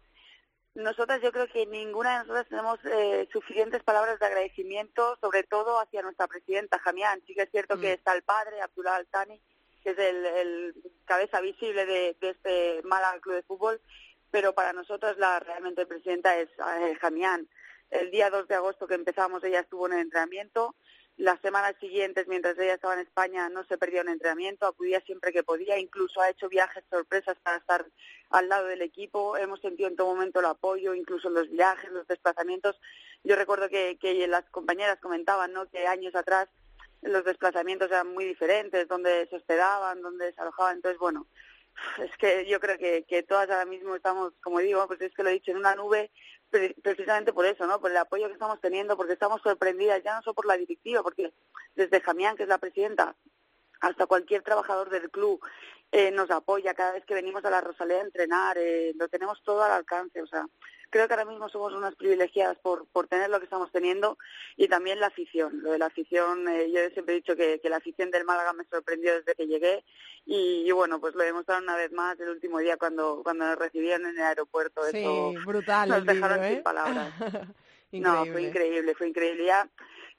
nosotras, 0.73 1.21
yo 1.21 1.33
creo 1.33 1.47
que 1.47 1.65
ninguna 1.65 2.11
de 2.11 2.17
nosotras 2.19 2.47
tenemos 2.47 2.79
eh, 2.85 3.27
suficientes 3.31 3.83
palabras 3.83 4.19
de 4.19 4.25
agradecimiento, 4.25 5.17
sobre 5.19 5.43
todo 5.43 5.79
hacia 5.79 6.01
nuestra 6.01 6.27
presidenta, 6.27 6.79
Jamián. 6.79 7.21
Sí 7.27 7.35
que 7.35 7.41
es 7.41 7.51
cierto 7.51 7.77
que 7.77 7.89
mm. 7.89 7.95
está 7.95 8.13
el 8.13 8.23
padre, 8.23 8.61
Abdullah 8.61 8.95
Altani, 8.95 9.41
que 9.83 9.89
es 9.89 9.97
el, 9.97 10.73
cabeza 11.05 11.41
visible 11.41 11.85
de, 11.85 12.15
este 12.21 12.81
Málaga 12.83 13.19
Club 13.19 13.35
de 13.35 13.43
Fútbol, 13.43 13.81
pero 14.29 14.53
para 14.53 14.71
nosotros 14.71 15.17
la 15.17 15.39
realmente 15.41 15.85
presidenta 15.85 16.37
es 16.37 16.49
eh, 16.49 16.95
Jamián. 17.01 17.49
El 17.89 18.09
día 18.09 18.29
2 18.29 18.47
de 18.47 18.55
agosto 18.55 18.87
que 18.87 18.95
empezamos 18.95 19.43
ella 19.43 19.59
estuvo 19.59 19.87
en 19.87 19.93
el 19.93 19.99
entrenamiento, 19.99 20.75
las 21.17 21.39
semanas 21.41 21.75
siguientes, 21.79 22.27
mientras 22.27 22.57
ella 22.57 22.75
estaba 22.75 22.95
en 22.95 23.01
España, 23.01 23.49
no 23.49 23.63
se 23.65 23.77
perdía 23.77 24.01
un 24.01 24.09
entrenamiento, 24.09 24.65
acudía 24.65 25.01
siempre 25.01 25.31
que 25.31 25.43
podía, 25.43 25.77
incluso 25.77 26.21
ha 26.21 26.29
hecho 26.29 26.49
viajes 26.49 26.83
sorpresas 26.89 27.37
para 27.43 27.57
estar 27.57 27.85
al 28.31 28.49
lado 28.49 28.67
del 28.67 28.81
equipo. 28.81 29.37
Hemos 29.37 29.61
sentido 29.61 29.89
en 29.89 29.95
todo 29.95 30.07
momento 30.07 30.39
el 30.39 30.45
apoyo, 30.45 30.95
incluso 30.95 31.29
los 31.29 31.49
viajes, 31.49 31.91
los 31.91 32.07
desplazamientos. 32.07 32.79
Yo 33.23 33.35
recuerdo 33.35 33.69
que, 33.69 33.97
que 33.99 34.27
las 34.27 34.49
compañeras 34.49 34.99
comentaban 34.99 35.53
¿no? 35.53 35.69
que 35.69 35.85
años 35.85 36.15
atrás 36.15 36.49
los 37.01 37.23
desplazamientos 37.23 37.89
eran 37.89 38.13
muy 38.13 38.25
diferentes, 38.25 38.87
donde 38.87 39.27
se 39.27 39.35
hospedaban, 39.35 40.01
donde 40.01 40.33
se 40.33 40.41
alojaban. 40.41 40.77
Entonces, 40.77 40.99
bueno, 40.99 41.27
es 41.99 42.15
que 42.17 42.45
yo 42.45 42.59
creo 42.59 42.77
que, 42.77 43.03
que 43.03 43.23
todas 43.23 43.49
ahora 43.49 43.65
mismo 43.65 43.95
estamos, 43.95 44.33
como 44.41 44.59
digo, 44.59 44.85
pues 44.87 45.01
es 45.01 45.13
que 45.13 45.23
lo 45.23 45.29
he 45.29 45.33
dicho, 45.33 45.51
en 45.51 45.57
una 45.57 45.75
nube 45.75 46.11
precisamente 46.81 47.33
por 47.33 47.45
eso, 47.45 47.65
¿no? 47.65 47.79
Por 47.79 47.91
el 47.91 47.97
apoyo 47.97 48.27
que 48.27 48.33
estamos 48.33 48.59
teniendo, 48.59 48.97
porque 48.97 49.13
estamos 49.13 49.41
sorprendidas, 49.41 50.03
ya 50.03 50.15
no 50.15 50.21
solo 50.21 50.35
por 50.35 50.45
la 50.45 50.57
directiva, 50.57 51.01
porque 51.01 51.33
desde 51.75 52.01
Jamián, 52.01 52.35
que 52.35 52.43
es 52.43 52.49
la 52.49 52.57
presidenta, 52.57 53.15
hasta 53.79 54.05
cualquier 54.05 54.43
trabajador 54.43 54.89
del 54.89 55.09
club 55.09 55.41
eh, 55.91 56.11
nos 56.11 56.29
apoya 56.29 56.73
cada 56.73 56.91
vez 56.93 57.05
que 57.05 57.13
venimos 57.13 57.43
a 57.45 57.49
la 57.49 57.61
Rosaleda 57.61 57.99
a 57.99 58.05
entrenar, 58.05 58.57
eh, 58.57 58.93
lo 58.95 59.07
tenemos 59.09 59.41
todo 59.43 59.63
al 59.63 59.71
alcance, 59.71 60.21
o 60.21 60.27
sea, 60.27 60.45
creo 60.91 61.07
que 61.07 61.13
ahora 61.13 61.25
mismo 61.25 61.49
somos 61.49 61.73
unas 61.73 61.95
privilegiadas 61.95 62.57
por, 62.59 62.85
por 62.89 63.07
tener 63.07 63.29
lo 63.29 63.39
que 63.39 63.45
estamos 63.45 63.71
teniendo 63.71 64.17
y 64.57 64.67
también 64.67 64.99
la 64.99 65.07
afición. 65.07 65.63
Lo 65.63 65.71
de 65.71 65.79
la 65.79 65.87
afición, 65.87 66.47
eh, 66.47 66.69
yo 66.71 66.81
siempre 66.91 67.15
he 67.15 67.17
dicho 67.17 67.35
que, 67.35 67.59
que, 67.59 67.69
la 67.69 67.77
afición 67.77 68.11
del 68.11 68.25
Málaga 68.25 68.53
me 68.53 68.65
sorprendió 68.65 69.15
desde 69.15 69.33
que 69.33 69.47
llegué 69.47 69.83
y, 70.25 70.71
bueno, 70.71 70.99
pues 70.99 71.15
lo 71.15 71.23
demostraron 71.23 71.63
una 71.63 71.75
vez 71.75 71.91
más 71.91 72.19
el 72.19 72.29
último 72.29 72.59
día 72.59 72.77
cuando, 72.77 73.21
cuando 73.23 73.45
nos 73.45 73.57
recibieron 73.57 74.05
en 74.05 74.17
el 74.17 74.23
aeropuerto. 74.23 74.83
Sí, 74.91 75.03
brutal. 75.45 75.89
Nos 75.89 76.05
dejaron 76.05 76.43
sin 76.45 76.57
¿eh? 76.57 76.61
palabras. 76.61 77.13
no, 77.91 78.25
fue 78.25 78.43
increíble, 78.43 78.93
fue 78.93 79.07
increíble. 79.07 79.45
Ya 79.45 79.67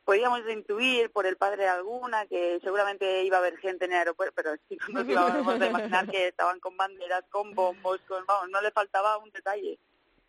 podíamos 0.05 0.41
intuir 0.51 1.11
por 1.11 1.27
el 1.27 1.37
padre 1.37 1.65
de 1.65 1.69
alguna 1.69 2.27
que 2.27 2.59
seguramente 2.63 3.23
iba 3.23 3.37
a 3.37 3.41
haber 3.41 3.59
gente 3.59 3.85
en 3.85 3.93
el 3.93 3.99
aeropuerto, 3.99 4.35
pero 4.35 4.57
sí 4.69 4.79
nos 4.89 5.07
íbamos 5.07 5.61
a 5.61 5.67
imaginar 5.67 6.11
que 6.11 6.29
estaban 6.29 6.59
con 6.61 6.77
banderas, 6.77 7.25
con 7.31 7.55
bombos, 7.55 8.01
con, 8.09 8.25
vamos, 8.27 8.49
no 8.51 8.61
le 8.63 8.71
faltaba 8.71 9.19
un 9.19 9.31
detalle. 9.31 9.79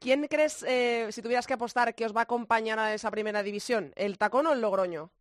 ¿Quién 0.04 0.28
crees, 0.28 0.64
eh, 0.64 1.08
si 1.14 1.22
tuvieras 1.22 1.48
que 1.48 1.54
apostar, 1.54 1.96
que 1.96 2.06
os 2.06 2.14
va 2.14 2.20
a 2.20 2.24
acompañar 2.24 2.78
a 2.78 2.94
esa 2.94 3.10
primera 3.10 3.42
división? 3.42 3.94
¿El 3.96 4.18
tacón 4.18 4.46
o 4.48 4.52
el 4.52 4.60
Logroño? 4.60 5.12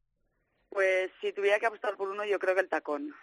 Pues 0.71 1.13
si 1.21 1.33
tuviera 1.33 1.61
que 1.61 1.67
apostar 1.67 1.97
por 1.97 2.09
uno, 2.09 2.25
yo 2.25 2.41
creo 2.41 2.57
que 2.57 2.63
el 2.63 2.69
tacón. 2.69 3.15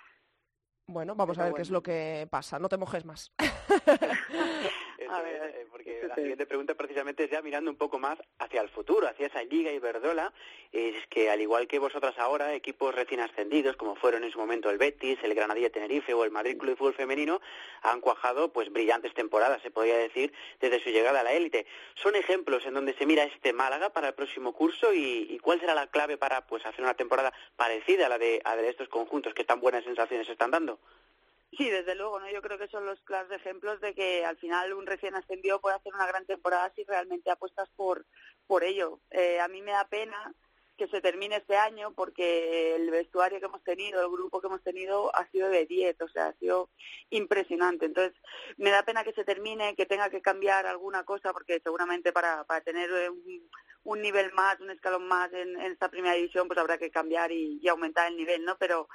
Bueno, 0.88 1.16
vamos 1.16 1.38
a 1.38 1.44
ver 1.44 1.54
qué 1.54 1.62
es 1.64 1.70
lo 1.70 1.84
que 1.84 2.30
pasa. 2.32 2.60
No 2.60 2.70
te 2.70 2.78
mojes 2.78 3.04
más. 3.04 3.34
a 5.10 5.22
ver, 5.22 5.56
eh, 5.56 5.68
porque 5.72 6.02
la 6.08 6.16
siguiente 6.16 6.46
pregunta 6.46 6.76
precisamente 6.76 7.24
es 7.24 7.32
ya 7.32 7.42
mirando 7.42 7.72
un 7.72 7.78
poco 7.78 8.00
más 8.00 8.18
hacia 8.40 8.62
el 8.62 8.70
futuro, 8.70 9.08
hacia 9.08 9.28
esa 9.28 9.44
Liga 9.44 9.72
Iberdrola, 9.72 10.34
es 10.72 10.96
que 11.08 11.30
al 11.30 11.42
igual 11.42 11.68
que 11.68 11.80
vosotras 11.80 12.18
ahora, 12.18 12.54
equipos 12.54 12.94
recién 12.94 13.22
ascendidos, 13.22 13.76
como 13.76 13.96
fueron 13.96 14.24
en 14.24 14.32
su 14.32 14.40
momento 14.40 14.70
el 14.70 14.78
Betis, 14.78 15.20
el 15.24 15.34
Granadilla 15.34 15.70
Tenerife 15.70 16.14
o 16.14 16.24
el 16.24 16.32
Madrid 16.32 16.58
Club 16.58 16.72
de 16.72 16.76
Fútbol 16.76 16.94
Femenino, 16.94 17.42
han 17.82 18.02
cuajado 18.02 18.52
pues 18.52 18.72
brillantes 18.72 19.14
temporadas, 19.14 19.62
se 19.62 19.72
podría 19.72 19.98
decir, 19.98 20.34
desde 20.60 20.82
su 20.84 20.90
llegada 20.90 21.22
a 21.22 21.24
la 21.24 21.34
élite. 21.34 21.66
¿Son 21.96 22.16
ejemplos 22.16 22.66
en 22.66 22.74
donde 22.74 22.94
se 22.94 23.06
mira 23.06 23.24
este 23.24 23.54
Málaga 23.54 23.90
para 23.92 24.10
el 24.10 24.14
próximo 24.14 24.54
curso 24.54 24.94
y, 24.94 25.40
cuál 25.42 25.60
será 25.60 25.74
la 25.76 25.88
clave 25.88 26.18
para 26.18 26.46
pues 26.46 26.66
hacer 26.66 26.84
una 26.84 26.94
temporada 26.94 27.34
parecida 27.56 28.06
a 28.06 28.10
la 28.10 28.18
de, 28.18 28.42
a 28.44 28.56
de 28.56 28.70
estos 28.70 28.90
conjuntos 28.90 29.34
que 29.34 29.44
tan 29.44 29.60
buenas 29.60 29.84
sensaciones 29.84 30.28
están 30.30 30.52
dando? 30.52 30.80
Sí, 31.58 31.70
desde 31.70 31.96
luego, 31.96 32.20
¿no? 32.20 32.30
Yo 32.30 32.42
creo 32.42 32.58
que 32.58 32.68
son 32.68 32.86
los 32.86 33.00
claros 33.02 33.32
ejemplos 33.32 33.82
de 33.82 33.94
que 33.96 34.24
al 34.24 34.38
final 34.38 34.74
un 34.74 34.86
recién 34.86 35.16
ascendido 35.16 35.60
puede 35.60 35.76
hacer 35.76 35.94
una 35.94 36.08
gran 36.08 36.26
temporada 36.26 36.72
si 36.76 36.84
realmente 36.84 37.32
apuestas 37.32 37.68
por, 37.76 38.06
por 38.46 38.64
ello. 38.64 39.00
Eh, 39.10 39.40
a 39.40 39.48
mí 39.48 39.62
me 39.62 39.72
da 39.72 39.88
pena 39.88 40.34
que 40.78 40.88
se 40.88 41.02
termine 41.02 41.36
este 41.36 41.58
año 41.58 41.94
porque 41.94 42.76
el 42.76 42.90
vestuario 42.90 43.40
que 43.40 43.48
hemos 43.48 43.64
tenido, 43.64 44.02
el 44.02 44.12
grupo 44.12 44.40
que 44.40 44.48
hemos 44.48 44.64
tenido 44.64 45.14
ha 45.14 45.28
sido 45.30 45.50
de 45.50 45.66
10, 45.66 46.00
o 46.02 46.08
sea, 46.08 46.28
ha 46.28 46.34
sido 46.36 46.70
impresionante. 47.10 47.86
Entonces, 47.86 48.14
me 48.58 48.70
da 48.70 48.84
pena 48.84 49.04
que 49.04 49.12
se 49.12 49.26
termine, 49.26 49.76
que 49.76 49.86
tenga 49.86 50.10
que 50.10 50.22
cambiar 50.22 50.66
alguna 50.66 51.04
cosa 51.04 51.34
porque 51.34 51.60
seguramente 51.62 52.14
para, 52.14 52.46
para 52.46 52.62
tener 52.62 52.90
un, 53.12 53.50
un 53.84 54.02
nivel 54.02 54.32
más, 54.34 54.60
un 54.62 54.70
escalón 54.72 55.06
más 55.08 55.34
en, 55.34 55.60
en, 55.60 55.72
esta 55.74 55.90
primera 55.90 56.16
división, 56.16 56.48
pues 56.48 56.58
habrá 56.58 56.78
que 56.78 56.92
cambiar 56.92 57.32
y, 57.32 57.60
y 57.62 57.68
aumentar 57.68 58.08
el 58.08 58.16
nivel, 58.16 58.46
¿no? 58.46 58.58
Pero 58.58 58.88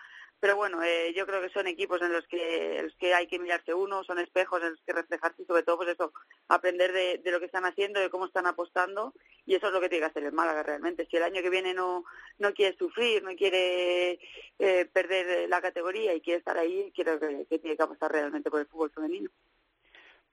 pero 0.44 0.56
bueno, 0.56 0.82
eh, 0.82 1.14
yo 1.16 1.24
creo 1.24 1.40
que 1.40 1.48
son 1.48 1.66
equipos 1.66 2.02
en 2.02 2.12
los 2.12 2.26
que, 2.26 2.78
los 2.82 2.94
que 2.96 3.14
hay 3.14 3.26
que 3.26 3.38
mirarse 3.38 3.72
uno, 3.72 4.04
son 4.04 4.18
espejos 4.18 4.62
en 4.62 4.72
los 4.72 4.80
que 4.82 4.92
reflejarse 4.92 5.40
y 5.40 5.46
sobre 5.46 5.62
todo 5.62 5.78
pues 5.78 5.88
eso, 5.88 6.12
aprender 6.48 6.92
de, 6.92 7.16
de, 7.16 7.30
lo 7.30 7.40
que 7.40 7.46
están 7.46 7.64
haciendo, 7.64 7.98
de 7.98 8.10
cómo 8.10 8.26
están 8.26 8.46
apostando 8.46 9.14
y 9.46 9.54
eso 9.54 9.68
es 9.68 9.72
lo 9.72 9.80
que 9.80 9.88
tiene 9.88 10.04
que 10.04 10.10
hacer 10.10 10.24
el 10.24 10.32
Málaga 10.32 10.62
realmente. 10.62 11.08
Si 11.10 11.16
el 11.16 11.22
año 11.22 11.40
que 11.40 11.48
viene 11.48 11.72
no, 11.72 12.04
no 12.36 12.52
quiere 12.52 12.76
sufrir, 12.76 13.22
no 13.22 13.34
quiere 13.36 14.18
eh, 14.58 14.84
perder 14.92 15.48
la 15.48 15.62
categoría 15.62 16.12
y 16.12 16.20
quiere 16.20 16.40
estar 16.40 16.58
ahí, 16.58 16.92
creo 16.94 17.18
que, 17.18 17.46
que 17.48 17.58
tiene 17.58 17.78
que 17.78 17.82
apostar 17.82 18.12
realmente 18.12 18.50
por 18.50 18.60
el 18.60 18.66
fútbol 18.66 18.90
femenino 18.90 19.30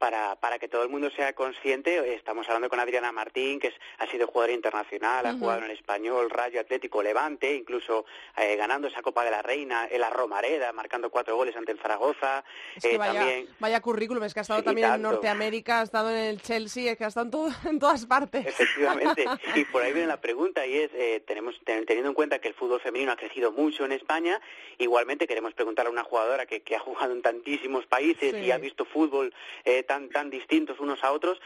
para, 0.01 0.35
para 0.35 0.57
que 0.57 0.67
todo 0.67 0.81
el 0.81 0.89
mundo 0.89 1.11
sea 1.15 1.33
consciente, 1.33 2.15
estamos 2.15 2.47
hablando 2.47 2.69
con 2.69 2.79
Adriana 2.79 3.11
Martín, 3.11 3.59
que 3.59 3.67
es, 3.67 3.75
ha 3.99 4.07
sido 4.07 4.25
jugadora 4.25 4.53
internacional, 4.53 5.23
ha 5.27 5.33
jugado 5.33 5.59
en 5.59 5.65
el 5.65 5.77
Español, 5.77 6.31
Rayo 6.31 6.59
Atlético, 6.59 7.03
Levante, 7.03 7.53
incluso 7.53 8.05
eh, 8.35 8.55
ganando 8.55 8.87
esa 8.87 9.03
Copa 9.03 9.23
de 9.23 9.29
la 9.29 9.43
Reina, 9.43 9.87
en 9.91 10.01
la 10.01 10.09
Romareda, 10.09 10.73
marcando 10.73 11.11
cuatro 11.11 11.35
goles 11.35 11.55
ante 11.55 11.71
el 11.71 11.77
Zaragoza. 11.77 12.43
Es 12.75 12.81
que 12.81 12.95
eh, 12.95 12.97
vaya, 12.97 13.19
también... 13.19 13.47
vaya 13.59 13.79
currículum, 13.79 14.23
es 14.23 14.33
que 14.33 14.39
ha 14.39 14.41
estado 14.41 14.63
también 14.63 14.91
en 14.91 15.03
Norteamérica, 15.03 15.81
ha 15.81 15.83
estado 15.83 16.09
en 16.09 16.17
el 16.17 16.41
Chelsea, 16.41 16.93
es 16.93 16.97
que 16.97 17.03
ha 17.05 17.09
estado 17.09 17.25
en, 17.25 17.31
todo, 17.31 17.49
en 17.69 17.77
todas 17.77 18.07
partes. 18.07 18.47
Efectivamente, 18.47 19.25
y 19.55 19.65
por 19.65 19.83
ahí 19.83 19.93
viene 19.93 20.07
la 20.07 20.19
pregunta 20.19 20.65
y 20.65 20.79
es, 20.79 20.89
eh, 20.95 21.23
tenemos 21.27 21.61
teniendo 21.63 22.09
en 22.09 22.15
cuenta 22.15 22.39
que 22.39 22.47
el 22.47 22.55
fútbol 22.55 22.81
femenino 22.81 23.11
ha 23.11 23.17
crecido 23.17 23.51
mucho 23.51 23.85
en 23.85 23.91
España, 23.91 24.41
igualmente 24.79 25.27
queremos 25.27 25.53
preguntarle 25.53 25.89
a 25.89 25.91
una 25.91 26.03
jugadora 26.03 26.47
que, 26.47 26.61
que 26.61 26.75
ha 26.75 26.79
jugado 26.79 27.13
en 27.13 27.21
tantísimos 27.21 27.85
países 27.85 28.33
y 28.33 28.49
ha 28.49 28.57
visto 28.57 28.83
fútbol 28.85 29.31
eh, 29.63 29.83
tan, 29.91 30.07
tan 30.07 30.29
distintos 30.29 30.79
unos 30.79 31.03
a 31.03 31.11
otros, 31.11 31.37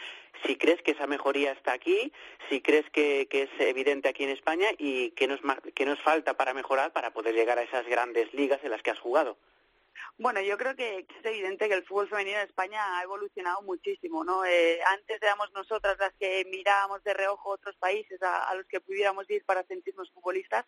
si 0.45 0.55
crees 0.55 0.79
que 0.83 0.91
esa 0.91 1.07
mejoría 1.07 1.51
está 1.51 1.73
aquí, 1.73 2.11
si 2.47 2.61
crees 2.61 2.87
que, 2.91 3.27
que 3.27 3.43
es 3.43 3.49
evidente 3.57 4.07
aquí 4.07 4.23
en 4.23 4.29
España 4.29 4.67
y 4.77 5.09
qué 5.17 5.27
nos, 5.27 5.39
qué 5.73 5.83
nos 5.83 5.99
falta 6.01 6.35
para 6.35 6.53
mejorar 6.53 6.93
para 6.93 7.09
poder 7.09 7.33
llegar 7.33 7.57
a 7.57 7.63
esas 7.63 7.87
grandes 7.87 8.31
ligas 8.35 8.63
en 8.63 8.69
las 8.69 8.83
que 8.83 8.91
has 8.91 8.99
jugado. 8.99 9.35
Bueno, 10.17 10.39
yo 10.39 10.57
creo 10.57 10.77
que, 10.77 10.99
es 10.99 11.25
evidente 11.25 11.67
que 11.67 11.73
el 11.73 11.83
fútbol 11.83 12.07
femenino 12.07 12.37
en 12.37 12.47
España 12.47 12.79
ha 12.97 13.03
evolucionado 13.03 13.61
muchísimo, 13.63 14.23
¿no? 14.23 14.45
Eh, 14.45 14.79
antes 14.85 15.21
éramos 15.21 15.51
nosotras 15.51 15.97
las 15.99 16.13
que 16.13 16.45
mirábamos 16.49 17.03
de 17.03 17.13
reojo 17.13 17.49
otros 17.49 17.75
países 17.75 18.17
a, 18.21 18.55
los 18.55 18.65
que 18.65 18.79
pudiéramos 18.79 19.29
ir 19.29 19.43
para 19.43 19.63
sentirnos 19.63 20.09
futbolistas 20.11 20.63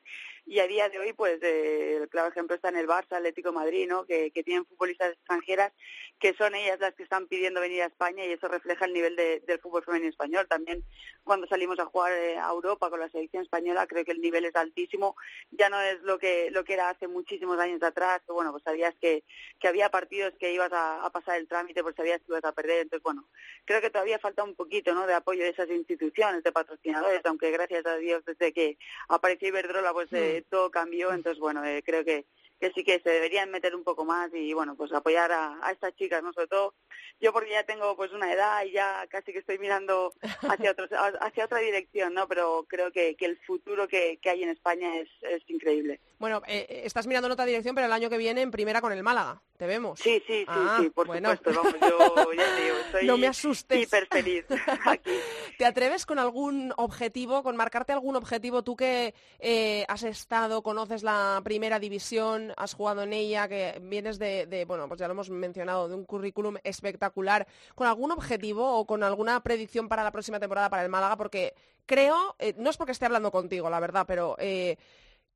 y 0.45 0.59
a 0.59 0.67
día 0.67 0.89
de 0.89 0.99
hoy, 0.99 1.13
pues, 1.13 1.39
eh, 1.41 2.05
claro 2.11 2.27
ejemplo 2.27 2.57
está 2.57 2.67
en 2.67 2.75
el 2.75 2.87
Barça, 2.87 3.13
Atlético 3.13 3.53
Madrid, 3.53 3.87
¿no? 3.87 4.05
Que, 4.05 4.31
tienen 4.43 4.65
futbolistas 4.65 5.13
extranjeras 5.13 5.71
que 6.19 6.33
son 6.33 6.53
ellas 6.55 6.79
las 6.79 6.93
que 6.95 7.03
están 7.03 7.27
pidiendo 7.27 7.61
venir 7.61 7.83
a 7.83 7.87
España 7.87 8.25
y 8.25 8.31
eso 8.31 8.47
refleja 8.47 8.85
el 8.85 8.93
nivel 8.93 9.15
del 9.15 9.59
fútbol 9.59 9.83
femenino 9.83 10.09
español. 10.09 10.47
También 10.47 10.83
cuando 11.23 11.47
salimos 11.47 11.79
a 11.79 11.85
jugar 11.85 12.11
eh, 12.11 12.37
a 12.37 12.49
Europa 12.49 12.89
con 12.89 12.99
la 12.99 13.09
selección 13.09 13.43
española, 13.43 13.87
creo 13.87 14.03
que 14.03 14.11
el 14.11 14.21
nivel 14.21 14.45
es 14.45 14.55
altísimo. 14.55 15.15
Ya 15.51 15.69
no 15.69 15.79
es 15.81 16.01
lo 16.01 16.17
que 16.17 16.49
lo 16.51 16.63
que 16.63 16.73
era 16.73 16.89
hace 16.89 17.07
muchísimos 17.07 17.59
años 17.59 17.81
atrás, 17.83 18.21
que 18.25 18.33
bueno, 18.33 18.51
pues 18.51 18.63
sabías 18.63 18.95
que 18.99 19.23
que 19.59 19.67
había 19.67 19.89
partidos 19.89 20.33
que 20.39 20.53
ibas 20.53 20.71
a, 20.73 21.09
pasar 21.11 21.37
el 21.37 21.47
trámite 21.47 21.81
porque 21.81 21.97
sabías 21.97 22.19
que 22.19 22.31
ibas 22.31 22.43
a 22.43 22.51
perder. 22.51 22.81
Entonces, 22.81 23.03
bueno, 23.03 23.25
creo 23.65 23.81
que 23.81 23.89
todavía 23.89 24.19
falta 24.19 24.43
un 24.43 24.55
poquito 24.55 24.93
¿no? 24.93 25.07
de 25.07 25.13
apoyo 25.13 25.43
de 25.43 25.49
esas 25.49 25.69
instituciones, 25.69 26.43
de 26.43 26.51
patrocinadores, 26.51 27.21
aunque 27.25 27.51
gracias 27.51 27.85
a 27.85 27.95
Dios 27.97 28.23
desde 28.25 28.53
que 28.53 28.77
apareció 29.07 29.47
Iberdrola 29.47 29.93
pues 29.93 30.11
eh, 30.13 30.43
mm. 30.45 30.49
todo 30.49 30.69
cambió. 30.71 31.11
Entonces, 31.13 31.39
bueno, 31.39 31.63
eh, 31.65 31.81
creo 31.85 32.03
que 32.03 32.25
que 32.59 32.71
sí 32.71 32.83
que 32.83 32.99
se 32.99 33.09
deberían 33.09 33.51
meter 33.51 33.75
un 33.75 33.83
poco 33.83 34.05
más 34.05 34.33
y 34.33 34.53
bueno 34.53 34.75
pues 34.75 34.91
apoyar 34.91 35.31
a, 35.31 35.59
a, 35.61 35.71
estas 35.71 35.95
chicas 35.95 36.23
no 36.23 36.33
sobre 36.33 36.47
todo 36.47 36.73
yo 37.19 37.33
porque 37.33 37.51
ya 37.51 37.63
tengo 37.63 37.95
pues 37.95 38.11
una 38.13 38.31
edad 38.31 38.63
y 38.65 38.71
ya 38.71 39.05
casi 39.09 39.31
que 39.31 39.39
estoy 39.39 39.59
mirando 39.59 40.13
hacia 40.49 40.71
otros, 40.71 40.89
hacia 41.21 41.45
otra 41.45 41.59
dirección 41.59 42.13
no 42.13 42.27
pero 42.27 42.65
creo 42.67 42.91
que, 42.91 43.15
que 43.15 43.25
el 43.25 43.37
futuro 43.39 43.87
que, 43.87 44.19
que, 44.21 44.29
hay 44.29 44.43
en 44.43 44.49
España 44.49 44.97
es, 44.97 45.09
es 45.21 45.43
increíble 45.49 45.99
bueno 46.19 46.41
eh, 46.47 46.65
eh, 46.69 46.81
estás 46.85 47.07
mirando 47.07 47.27
en 47.27 47.33
otra 47.33 47.45
dirección 47.45 47.75
pero 47.75 47.87
el 47.87 47.93
año 47.93 48.09
que 48.09 48.17
viene 48.17 48.41
en 48.41 48.51
primera 48.51 48.81
con 48.81 48.91
el 48.91 49.03
Málaga 49.03 49.41
te 49.57 49.65
vemos. 49.65 49.99
Sí, 49.99 50.21
sí, 50.27 50.41
sí, 50.41 50.45
ah, 50.47 50.77
sí 50.79 50.89
por 50.91 51.07
supuesto. 51.07 51.51
Vamos, 51.51 51.73
yo 51.81 52.33
ya 52.33 52.55
te 52.55 52.63
digo, 52.63 52.75
soy 52.91 53.07
no 53.07 53.17
me 53.17 53.27
asustes. 53.27 53.81
hiper 53.81 54.07
feliz 54.07 54.45
aquí. 54.85 55.11
¿Te 55.57 55.65
atreves 55.65 56.05
con 56.05 56.19
algún 56.19 56.73
objetivo, 56.77 57.41
con 57.41 57.55
marcarte 57.55 57.91
algún 57.91 58.15
objetivo? 58.15 58.63
Tú 58.63 58.75
que 58.75 59.15
eh, 59.39 59.83
has 59.87 60.03
estado, 60.03 60.61
conoces 60.61 61.01
la 61.01 61.41
primera 61.43 61.79
división, 61.79 62.46
has 62.55 62.73
jugado 62.73 63.03
en 63.03 63.13
ella, 63.13 63.47
que 63.47 63.79
vienes 63.81 64.19
de, 64.19 64.65
bueno, 64.67 64.87
pues 64.87 64.99
ya 64.99 65.07
lo 65.07 65.13
hemos 65.13 65.29
mencionado, 65.29 65.89
de 65.89 65.95
un 65.95 66.05
currículum 66.05 66.55
espectacular, 66.63 67.47
¿con 67.75 67.87
algún 67.87 68.11
objetivo 68.11 68.79
o 68.79 68.85
con 68.85 69.03
alguna 69.03 69.41
predicción 69.41 69.89
para 69.89 70.03
la 70.03 70.11
próxima 70.11 70.39
temporada 70.39 70.69
para 70.69 70.83
el 70.83 70.89
Málaga? 70.89 71.17
Porque 71.17 71.53
creo, 71.85 72.35
eh, 72.39 72.53
no 72.57 72.69
es 72.69 72.77
porque 72.77 72.91
esté 72.91 73.05
hablando 73.05 73.31
contigo, 73.31 73.69
la 73.69 73.79
verdad, 73.79 74.05
pero... 74.07 74.35
Eh, 74.39 74.77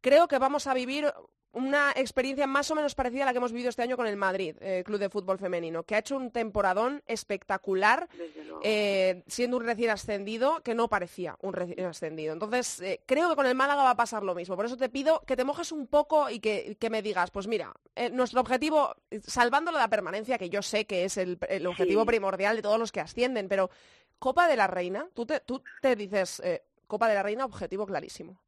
creo 0.02 0.28
que 0.28 0.40
vamos 0.40 0.68
a 0.68 0.74
vivir 0.74 1.14
una 1.54 1.92
experiencia 1.96 2.48
más 2.48 2.72
o 2.72 2.76
menos 2.76 2.96
parecida 2.96 3.24
a 3.24 3.26
la 3.26 3.32
que 3.34 3.38
hemos 3.38 3.52
vivido 3.52 3.70
este 3.70 3.82
año 3.82 3.98
con 3.98 4.08
el 4.08 4.16
Madrid, 4.16 4.56
eh, 4.62 4.84
Club 4.86 5.00
de 5.00 5.10
Fútbol 5.10 5.38
Femenino, 5.38 5.84
que 5.84 5.96
ha 5.96 6.00
hecho 6.00 6.16
un 6.16 6.32
temporadón 6.32 7.04
espectacular, 7.08 8.08
eh, 8.64 9.24
siendo 9.28 9.58
un 9.58 9.66
recién 9.66 9.90
ascendido 9.90 10.62
que 10.64 10.76
no 10.76 10.88
parecía 10.88 11.36
un 11.42 11.54
recién 11.54 11.86
ascendido. 11.86 12.34
Entonces, 12.34 12.80
eh, 12.82 13.02
creo 13.06 13.30
que 13.30 13.36
con 13.36 13.46
el 13.46 13.56
Málaga 13.56 13.84
va 13.84 13.92
a 13.92 13.96
pasar 13.96 14.24
lo 14.24 14.34
mismo. 14.34 14.56
Por 14.56 14.66
eso 14.66 14.78
te 14.78 14.90
pido 14.90 15.22
que 15.28 15.36
te 15.36 15.44
mojes 15.44 15.72
un 15.72 15.88
poco 15.88 16.30
y 16.30 16.40
que, 16.40 16.78
me 16.90 17.02
digas, 17.02 17.32
pues 17.32 17.48
mira, 17.48 17.74
nuestro 18.12 18.42
objetivo, 18.42 18.96
salvándolo 19.26 19.78
de 19.78 19.84
la 19.84 19.90
permanencia, 19.90 20.38
que 20.38 20.50
yo 20.50 20.62
sé 20.62 20.86
que 20.86 21.06
es 21.06 21.18
el, 21.18 21.38
objetivo 21.68 22.06
primordial 22.06 22.56
de 22.56 22.62
todos 22.62 22.80
los 22.80 22.92
que 22.92 23.00
ascienden, 23.00 23.48
pero 23.48 23.70
Copa 24.20 24.48
de 24.48 24.56
la 24.56 24.68
Reina, 24.68 25.08
tú 25.14 25.26
te, 25.26 25.40
tú 25.40 25.64
te 25.82 25.96
dices, 25.96 26.42
Copa 26.88 27.08
de 27.08 27.16
la 27.16 27.24
Reina, 27.24 27.46
objetivo 27.46 27.86
clarísimo. 27.86 28.42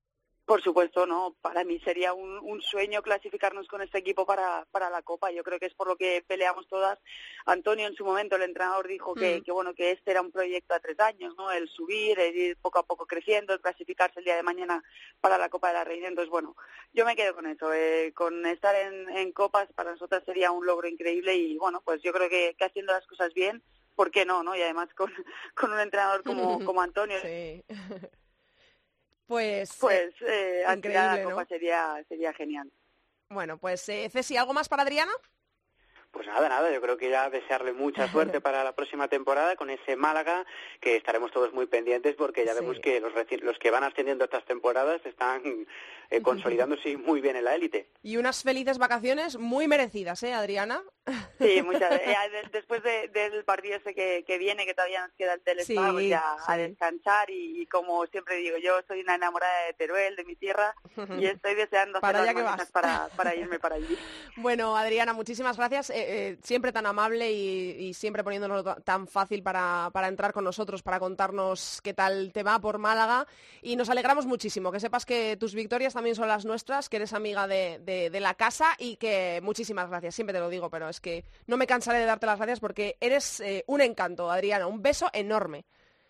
Por 0.46 0.62
supuesto, 0.62 1.06
no. 1.06 1.36
Para 1.42 1.64
mí 1.64 1.80
sería 1.80 2.14
un, 2.14 2.62
sueño 2.62 3.02
clasificarnos 3.02 3.68
con 3.68 3.82
este 3.82 4.00
equipo 4.00 4.26
para, 4.26 4.66
para, 4.72 4.90
la 4.90 5.02
Copa. 5.02 5.32
Yo 5.32 5.44
creo 5.44 5.60
que 5.60 5.68
es 5.68 5.74
por 5.74 5.88
lo 5.88 5.96
que 5.96 6.24
peleamos 6.28 6.68
todas. 6.68 7.00
Antonio 7.46 7.88
en 7.88 7.96
su 7.96 8.04
momento, 8.04 8.36
el 8.36 8.44
entrenador, 8.44 8.88
dijo 8.88 9.14
que, 9.16 9.40
mm. 9.40 9.44
que 9.44 9.52
bueno 9.52 9.74
que 9.74 9.92
este 9.92 10.12
era 10.12 10.22
un 10.22 10.32
proyecto 10.32 10.74
a 10.74 10.80
tres 10.80 11.00
años, 11.00 11.34
¿no? 11.38 11.52
El 11.52 11.70
subir, 11.70 12.20
el 12.20 12.36
ir 12.36 12.58
poco 12.58 12.80
a 12.80 12.84
poco 12.84 13.06
creciendo, 13.06 13.54
el 13.54 13.62
clasificarse 13.62 14.20
el 14.20 14.26
día 14.26 14.36
de 14.36 14.44
mañana 14.44 14.84
para 15.22 15.38
la 15.38 15.50
Copa 15.50 15.70
de 15.70 15.76
la 15.76 15.84
Reina. 15.86 16.10
Entonces, 16.10 16.30
bueno, 16.30 16.56
yo 16.94 17.06
me 17.06 17.16
quedo 17.16 17.36
con 17.36 17.46
eso. 17.48 17.74
Eh, 17.74 18.12
con 18.14 18.46
estar 18.46 18.76
en, 18.76 19.10
en, 19.18 19.32
copas 19.32 19.72
para 19.74 19.92
nosotras 19.92 20.24
sería 20.26 20.52
un 20.52 20.66
logro 20.66 20.88
increíble 20.90 21.36
y 21.36 21.58
bueno, 21.58 21.82
pues 21.86 22.02
yo 22.02 22.12
creo 22.12 22.30
que, 22.30 22.56
que 22.58 22.66
haciendo 22.66 22.92
las 22.92 23.08
cosas 23.08 23.34
bien, 23.34 23.64
¿por 23.96 24.12
qué 24.12 24.26
no, 24.26 24.44
no? 24.44 24.56
Y 24.56 24.62
además 24.62 24.90
con, 24.94 25.12
con 25.56 25.72
un 25.72 25.80
entrenador 25.80 26.24
como, 26.24 26.60
como 26.66 26.82
Antonio. 26.82 27.18
Sí. 27.22 27.64
Pues, 29.26 29.72
eh, 29.72 29.78
pues 29.80 30.14
eh, 30.22 30.64
increíble, 30.76 31.26
¿no? 31.26 31.46
sería, 31.46 32.04
sería 32.08 32.34
genial. 32.34 32.72
Bueno, 33.30 33.58
pues 33.58 33.88
eh, 33.90 34.10
Ceci, 34.12 34.38
¿algo 34.38 34.54
más 34.54 34.70
para 34.70 34.84
Adriana? 34.84 35.12
Pues 36.14 36.28
nada, 36.28 36.48
nada, 36.48 36.72
yo 36.72 36.80
creo 36.80 36.96
que 36.96 37.10
ya 37.10 37.32
desearle 37.32 37.74
mucha 37.74 38.08
suerte 38.08 38.40
para 38.42 38.64
la 38.64 38.74
próxima 38.74 39.08
temporada 39.08 39.56
con 39.56 39.72
ese 39.72 39.96
Málaga, 39.96 40.46
que 40.80 40.96
estaremos 40.96 41.32
todos 41.32 41.52
muy 41.54 41.66
pendientes 41.66 42.16
porque 42.16 42.46
ya 42.46 42.54
vemos 42.54 42.80
que 42.80 43.00
los, 43.00 43.12
los 43.42 43.58
que 43.58 43.72
van 43.72 43.84
ascendiendo 43.84 44.24
estas 44.24 44.46
temporadas 44.46 45.04
están 45.06 45.42
eh, 46.12 46.22
consolidándose 46.22 46.98
muy 46.98 47.20
bien 47.20 47.36
en 47.36 47.46
la 47.46 47.56
élite. 47.56 47.90
Y 48.04 48.18
unas 48.18 48.44
felices 48.44 48.78
vacaciones 48.78 49.38
muy 49.38 49.68
merecidas, 49.68 50.22
¿eh, 50.22 50.34
Adriana? 50.34 50.84
Sí, 51.40 51.62
muchas 51.66 51.92
eh, 51.94 52.16
Después 52.52 52.82
del 52.84 53.44
partido 53.44 53.78
ese 53.78 53.96
que, 53.96 54.38
viene, 54.38 54.66
que 54.66 54.74
todavía 54.74 55.02
nos 55.02 55.16
queda 55.16 55.34
el 55.34 55.42
telespa, 55.42 55.92
pues 55.92 56.10
ya 56.10 56.36
a 56.48 56.58
descansar 56.58 57.30
y, 57.30 57.66
como 57.68 58.06
siempre 58.08 58.36
digo, 58.36 58.58
yo 58.58 58.80
soy 58.88 59.02
una 59.02 59.16
enamorada 59.16 59.66
de 59.66 59.74
Teruel, 59.74 60.16
de 60.16 60.24
mi 60.26 60.36
tierra, 60.36 60.76
y 61.20 61.26
estoy 61.26 61.56
deseando 61.56 61.98
hacer 61.98 62.14
para 62.14 62.34
las 62.34 62.72
para, 62.72 63.10
para 63.16 63.36
irme 63.36 63.60
para 63.60 63.76
allí. 63.76 63.98
Bueno, 64.38 64.78
Adriana, 64.78 65.14
muchísimas 65.14 65.58
gracias. 65.58 65.90
Eh, 65.90 66.03
eh, 66.08 66.38
siempre 66.44 66.72
tan 66.72 66.86
amable 66.86 67.32
y, 67.32 67.94
siempre 67.94 68.24
poniéndolo 68.24 68.64
tan 68.78 69.08
fácil 69.08 69.44
para, 69.44 69.92
entrar 70.08 70.34
con 70.34 70.44
nosotros, 70.44 70.82
para 70.82 71.00
contarnos 71.00 71.80
qué 71.84 71.94
tal 71.94 72.32
te 72.34 72.44
va 72.44 72.60
por 72.60 72.78
Málaga. 72.78 73.28
Y 73.62 73.76
nos 73.76 73.90
alegramos 73.90 74.26
muchísimo, 74.26 74.72
que 74.72 74.80
sepas 74.80 75.06
que 75.06 75.38
tus 75.38 75.54
victorias 75.54 75.94
también 75.94 76.16
son 76.16 76.28
las 76.28 76.46
nuestras, 76.46 76.90
que 76.90 76.98
eres 76.98 77.14
amiga 77.14 77.48
de, 77.48 78.10
la 78.22 78.34
casa 78.36 78.76
y 78.78 78.96
que 78.98 79.40
muchísimas 79.44 79.90
gracias. 79.90 80.16
Siempre 80.16 80.34
te 80.34 80.40
lo 80.40 80.50
digo, 80.50 80.70
pero 80.70 80.90
es 80.90 81.00
que 81.00 81.26
no 81.48 81.58
me 81.58 81.68
cansaré 81.68 82.00
de 82.00 82.06
darte 82.06 82.26
las 82.26 82.38
gracias 82.38 82.60
porque 82.60 82.98
eres 83.02 83.40
eh, 83.40 83.64
un 83.68 83.82
encanto, 83.82 84.32
Adriana. 84.32 84.68
Un 84.68 84.82
beso 84.82 85.10
enorme. 85.14 85.66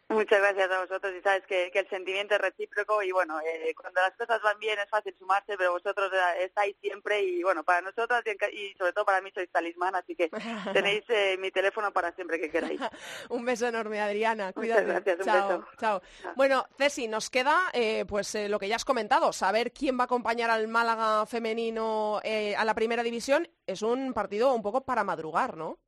Muchas 0.10 0.39
gracias 0.39 0.70
a 0.70 0.82
vosotros 0.82 1.13
y 1.18 1.22
sabes 1.22 1.44
que, 1.48 1.72
el 1.74 1.89
sentimiento 1.89 2.36
es 2.36 2.42
recíproco 2.42 3.02
y 3.02 3.12
bueno, 3.12 3.39
eh, 3.42 3.74
cuando 3.76 4.02
las 4.02 4.16
cosas 4.16 4.42
van 4.42 4.60
bien 4.60 4.78
es 4.80 4.89
fácil 4.89 5.16
sumarse, 5.18 5.58
pero 5.58 5.72
vosotros 5.72 6.12
eh, 6.13 6.44
estáis 6.44 6.76
siempre 6.82 7.22
y 7.24 7.42
bueno, 7.42 7.63
para 7.63 7.82
nosotros 7.82 8.22
y 8.52 8.74
sobre 8.78 8.94
todo 8.94 9.06
para 9.06 9.22
mí 9.22 9.32
sois 9.34 9.50
talismán, 9.50 9.96
así 9.96 10.16
que 10.16 10.30
tenéis 10.74 11.04
eh, 11.08 11.38
mi 11.39 11.52
teléfono 11.52 11.92
para 11.92 12.12
siempre 12.13 12.39
que 12.39 12.52
queráis. 12.52 12.80
un 13.30 13.46
beso 13.46 13.68
enorme, 13.68 14.02
Adriana. 14.02 14.54
Cuídate. 14.54 14.84
gracias, 14.84 15.20
un 15.20 15.26
chao, 15.26 15.48
beso. 15.48 15.68
Chao. 15.80 16.02
Bueno, 16.36 16.66
Ceci, 16.78 17.08
nos 17.08 17.30
queda 17.30 17.72
pues 18.08 18.36
lo 18.50 18.60
que 18.60 18.68
ya 18.68 18.76
has 18.76 18.86
comentado, 18.86 19.34
saber 19.34 19.72
quién 19.72 19.98
va 19.98 20.04
a 20.04 20.06
acompañar 20.06 20.50
al 20.50 20.68
Málaga 20.68 21.26
femenino 21.26 22.20
a 22.20 22.66
la 22.66 22.74
primera 22.76 23.04
división. 23.04 23.48
Es 23.66 23.82
un 23.82 24.13
partido 24.13 24.54
un 24.54 24.62
poco 24.62 24.82
para 24.82 25.04
madrugar, 25.04 25.58
¿no? 25.58 25.80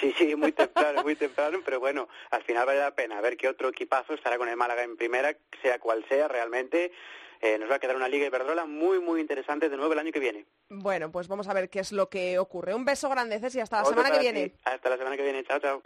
Sí, 0.00 0.12
sí, 0.18 0.34
muy 0.34 0.52
temprano, 0.52 1.02
muy 1.02 1.14
temprano, 1.14 1.58
pero 1.64 1.78
bueno, 1.80 2.08
al 2.30 2.42
final 2.42 2.66
vale 2.66 2.80
la 2.80 2.94
pena 2.94 3.20
ver 3.20 3.36
qué 3.36 3.48
otro 3.48 3.68
equipazo 3.68 4.14
estará 4.14 4.36
con 4.36 4.48
el 4.48 4.56
Málaga 4.56 4.82
en 4.82 4.96
primera, 4.96 5.34
sea 5.62 5.78
cual 5.78 6.04
sea, 6.08 6.28
realmente 6.28 6.92
eh, 7.40 7.58
nos 7.58 7.70
va 7.70 7.76
a 7.76 7.78
quedar 7.78 7.94
una 7.94 8.08
Liga 8.08 8.26
Iberdrola 8.26 8.64
muy, 8.64 9.00
muy 9.00 9.20
interesante 9.20 9.68
de 9.68 9.76
nuevo 9.76 9.92
el 9.92 9.98
año 9.98 10.12
que 10.12 10.20
viene. 10.20 10.46
Bueno, 10.68 11.12
pues 11.12 11.28
vamos 11.28 11.48
a 11.48 11.54
ver 11.54 11.70
qué 11.70 11.80
es 11.80 11.92
lo 11.92 12.08
que 12.08 12.38
ocurre. 12.38 12.74
Un 12.74 12.84
beso 12.84 13.08
grande, 13.08 13.38
Ceci, 13.38 13.60
hasta 13.60 13.82
la 13.82 13.84
semana 13.84 14.10
que 14.10 14.18
viene. 14.18 14.54
Hasta 14.64 14.90
la 14.90 14.96
semana 14.96 15.16
que 15.16 15.22
viene, 15.22 15.44
chao, 15.44 15.60
chao. 15.60 15.82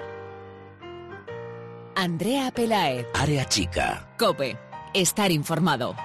Andrea 1.97 2.53
Pelaez. 2.53 3.07
Área 3.13 3.45
chica. 3.45 4.15
Cope. 4.17 4.57
Estar 4.95 5.33
informado. 5.33 5.97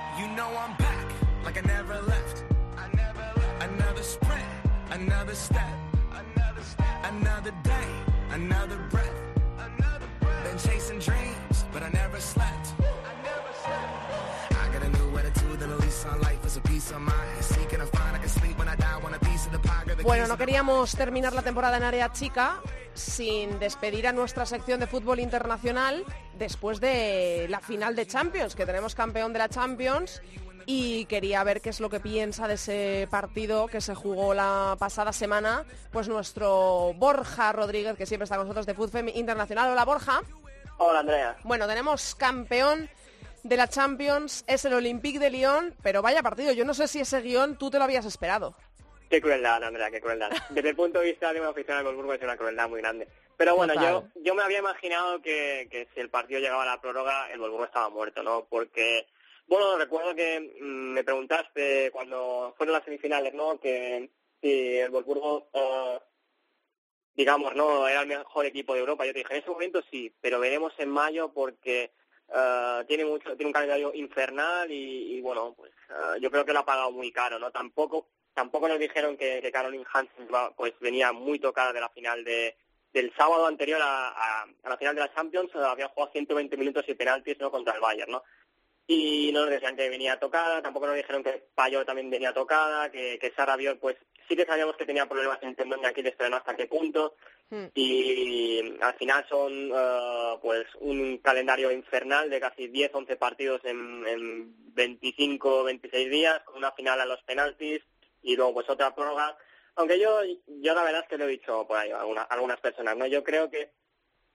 Bueno, 20.03 20.27
no 20.27 20.37
queríamos 20.37 20.95
terminar 20.95 21.33
la 21.33 21.41
temporada 21.41 21.77
en 21.77 21.83
área 21.83 22.11
chica 22.11 22.61
sin 22.93 23.59
despedir 23.59 24.07
a 24.07 24.11
nuestra 24.11 24.45
sección 24.45 24.79
de 24.79 24.87
fútbol 24.87 25.19
internacional 25.19 26.03
después 26.37 26.79
de 26.79 27.47
la 27.49 27.59
final 27.59 27.95
de 27.95 28.07
Champions, 28.07 28.55
que 28.55 28.65
tenemos 28.65 28.95
campeón 28.95 29.33
de 29.33 29.39
la 29.39 29.49
Champions 29.49 30.21
y 30.65 31.05
quería 31.05 31.43
ver 31.43 31.61
qué 31.61 31.69
es 31.69 31.79
lo 31.79 31.89
que 31.89 31.99
piensa 31.99 32.47
de 32.47 32.55
ese 32.55 33.07
partido 33.09 33.67
que 33.67 33.81
se 33.81 33.95
jugó 33.95 34.33
la 34.33 34.75
pasada 34.79 35.13
semana, 35.13 35.65
pues 35.91 36.07
nuestro 36.07 36.93
Borja 36.95 37.51
Rodríguez, 37.51 37.97
que 37.97 38.05
siempre 38.05 38.23
está 38.23 38.37
con 38.37 38.45
nosotros 38.45 38.65
de 38.65 38.73
Fútbol 38.73 39.09
Internacional. 39.15 39.71
Hola 39.71 39.85
Borja. 39.85 40.21
Hola 40.77 40.99
Andrea. 40.99 41.37
Bueno, 41.43 41.67
tenemos 41.67 42.15
campeón 42.15 42.89
de 43.43 43.57
la 43.57 43.67
Champions, 43.67 44.43
es 44.47 44.65
el 44.65 44.73
Olympique 44.73 45.19
de 45.19 45.29
Lyon, 45.29 45.75
pero 45.83 46.01
vaya 46.01 46.23
partido, 46.23 46.53
yo 46.53 46.65
no 46.65 46.73
sé 46.73 46.87
si 46.87 47.01
ese 47.01 47.21
guion 47.21 47.57
tú 47.57 47.69
te 47.69 47.77
lo 47.77 47.83
habías 47.83 48.05
esperado. 48.05 48.55
Qué 49.09 49.21
crueldad, 49.21 49.63
Andrea, 49.63 49.91
qué 49.91 50.01
crueldad. 50.01 50.31
Desde 50.49 50.69
el 50.69 50.75
punto 50.75 50.99
de 50.99 51.11
vista 51.11 51.31
de 51.33 51.39
una 51.39 51.49
afición 51.49 51.77
al 51.77 51.83
Wolfsburgo 51.83 52.13
es 52.13 52.21
una 52.23 52.37
crueldad 52.37 52.67
muy 52.67 52.81
grande. 52.81 53.07
Pero 53.37 53.55
bueno, 53.55 53.73
yo, 53.75 54.05
yo 54.23 54.33
me 54.33 54.43
había 54.43 54.59
imaginado 54.59 55.21
que, 55.21 55.67
que 55.69 55.87
si 55.93 55.99
el 55.99 56.09
partido 56.09 56.39
llegaba 56.39 56.63
a 56.63 56.65
la 56.65 56.81
prórroga, 56.81 57.29
el 57.31 57.39
Wolfsburgo 57.39 57.65
estaba 57.65 57.89
muerto, 57.89 58.23
¿no? 58.23 58.47
Porque 58.49 59.05
bueno, 59.47 59.77
recuerdo 59.77 60.15
que 60.15 60.39
mm, 60.61 60.93
me 60.93 61.03
preguntaste 61.03 61.91
cuando 61.91 62.53
fueron 62.57 62.73
las 62.73 62.83
semifinales, 62.83 63.33
¿no? 63.33 63.59
Que 63.59 64.09
si 64.41 64.77
el 64.77 64.89
Wolfsburgo, 64.89 65.49
uh, 65.53 65.99
digamos, 67.15 67.55
no 67.55 67.87
era 67.87 68.01
el 68.01 68.07
mejor 68.07 68.45
equipo 68.45 68.73
de 68.73 68.81
Europa. 68.81 69.05
Yo 69.05 69.13
te 69.13 69.19
dije, 69.19 69.33
en 69.33 69.41
ese 69.41 69.49
momento 69.49 69.81
sí, 69.91 70.13
pero 70.21 70.39
veremos 70.39 70.73
en 70.77 70.89
mayo 70.89 71.31
porque 71.33 71.91
uh, 72.29 72.83
tiene 72.85 73.05
mucho, 73.05 73.35
tiene 73.35 73.47
un 73.47 73.53
calendario 73.53 73.93
infernal 73.93 74.71
y, 74.71 75.21
bueno, 75.21 75.53
pues 75.55 75.71
uh, 75.89 76.19
yo 76.19 76.31
creo 76.31 76.45
que 76.45 76.53
lo 76.53 76.59
ha 76.59 76.65
pagado 76.65 76.91
muy 76.91 77.11
caro, 77.11 77.39
¿no? 77.39 77.51
Tampoco, 77.51 78.07
tampoco 78.33 78.67
nos 78.67 78.79
dijeron 78.79 79.17
que, 79.17 79.41
que 79.41 79.51
Caroline 79.51 79.85
Hansen 79.93 80.27
pues 80.55 80.73
venía 80.79 81.11
muy 81.11 81.39
tocada 81.39 81.73
de 81.73 81.81
la 81.81 81.89
final 81.89 82.23
de, 82.23 82.55
del 82.91 83.13
sábado 83.15 83.47
anterior 83.47 83.81
a, 83.81 84.09
a, 84.09 84.43
a 84.63 84.69
la 84.69 84.77
final 84.77 84.95
de 84.95 85.01
la 85.01 85.13
Champions, 85.13 85.53
había 85.55 85.89
jugado 85.89 86.11
120 86.11 86.57
minutos 86.57 86.85
y 86.87 86.93
penaltis, 86.93 87.39
¿no? 87.39 87.51
Contra 87.51 87.73
el 87.73 87.81
Bayern, 87.81 88.11
¿no? 88.11 88.23
Y 88.93 89.31
no 89.31 89.41
nos 89.41 89.49
decían 89.49 89.75
que 89.75 89.89
venía 89.89 90.19
tocada, 90.19 90.61
tampoco 90.61 90.87
nos 90.87 90.95
dijeron 90.95 91.23
que 91.23 91.43
Payo 91.55 91.85
también 91.85 92.09
venía 92.09 92.33
tocada, 92.33 92.91
que, 92.91 93.17
que 93.19 93.31
Sara 93.31 93.57
pues 93.79 93.97
sí 94.27 94.35
que 94.35 94.45
sabíamos 94.45 94.75
que 94.77 94.85
tenía 94.85 95.07
problemas 95.07 95.39
en 95.41 95.49
el 95.49 95.55
tendón 95.55 95.81
de 95.81 95.87
Aquiles, 95.87 96.13
pero 96.17 96.29
no 96.29 96.37
hasta 96.37 96.55
qué 96.55 96.67
punto, 96.67 97.15
hmm. 97.49 97.65
y 97.73 98.77
al 98.81 98.93
final 98.95 99.25
son 99.27 99.71
uh, 99.71 100.39
pues 100.41 100.65
un 100.79 101.17
calendario 101.17 101.71
infernal 101.71 102.29
de 102.29 102.39
casi 102.39 102.67
10, 102.67 102.91
11 102.93 103.15
partidos 103.17 103.61
en, 103.65 104.05
en 104.07 104.73
25, 104.73 105.63
26 105.63 106.09
días, 106.09 106.41
con 106.43 106.57
una 106.57 106.71
final 106.71 107.01
a 107.01 107.05
los 107.05 107.21
penaltis 107.23 107.81
y 108.21 108.35
luego 108.35 108.53
pues 108.53 108.69
otra 108.69 108.95
prórroga, 108.95 109.37
aunque 109.75 109.99
yo, 109.99 110.21
yo 110.47 110.73
la 110.73 110.83
verdad 110.83 111.01
es 111.01 111.09
que 111.09 111.17
lo 111.17 111.25
he 111.25 111.29
dicho 111.31 111.65
por 111.67 111.77
ahí 111.77 111.91
a 111.91 111.99
algunas, 111.99 112.27
algunas 112.29 112.59
personas, 112.59 112.95
¿no? 112.95 113.07
Yo 113.07 113.23
creo 113.23 113.49
que 113.49 113.71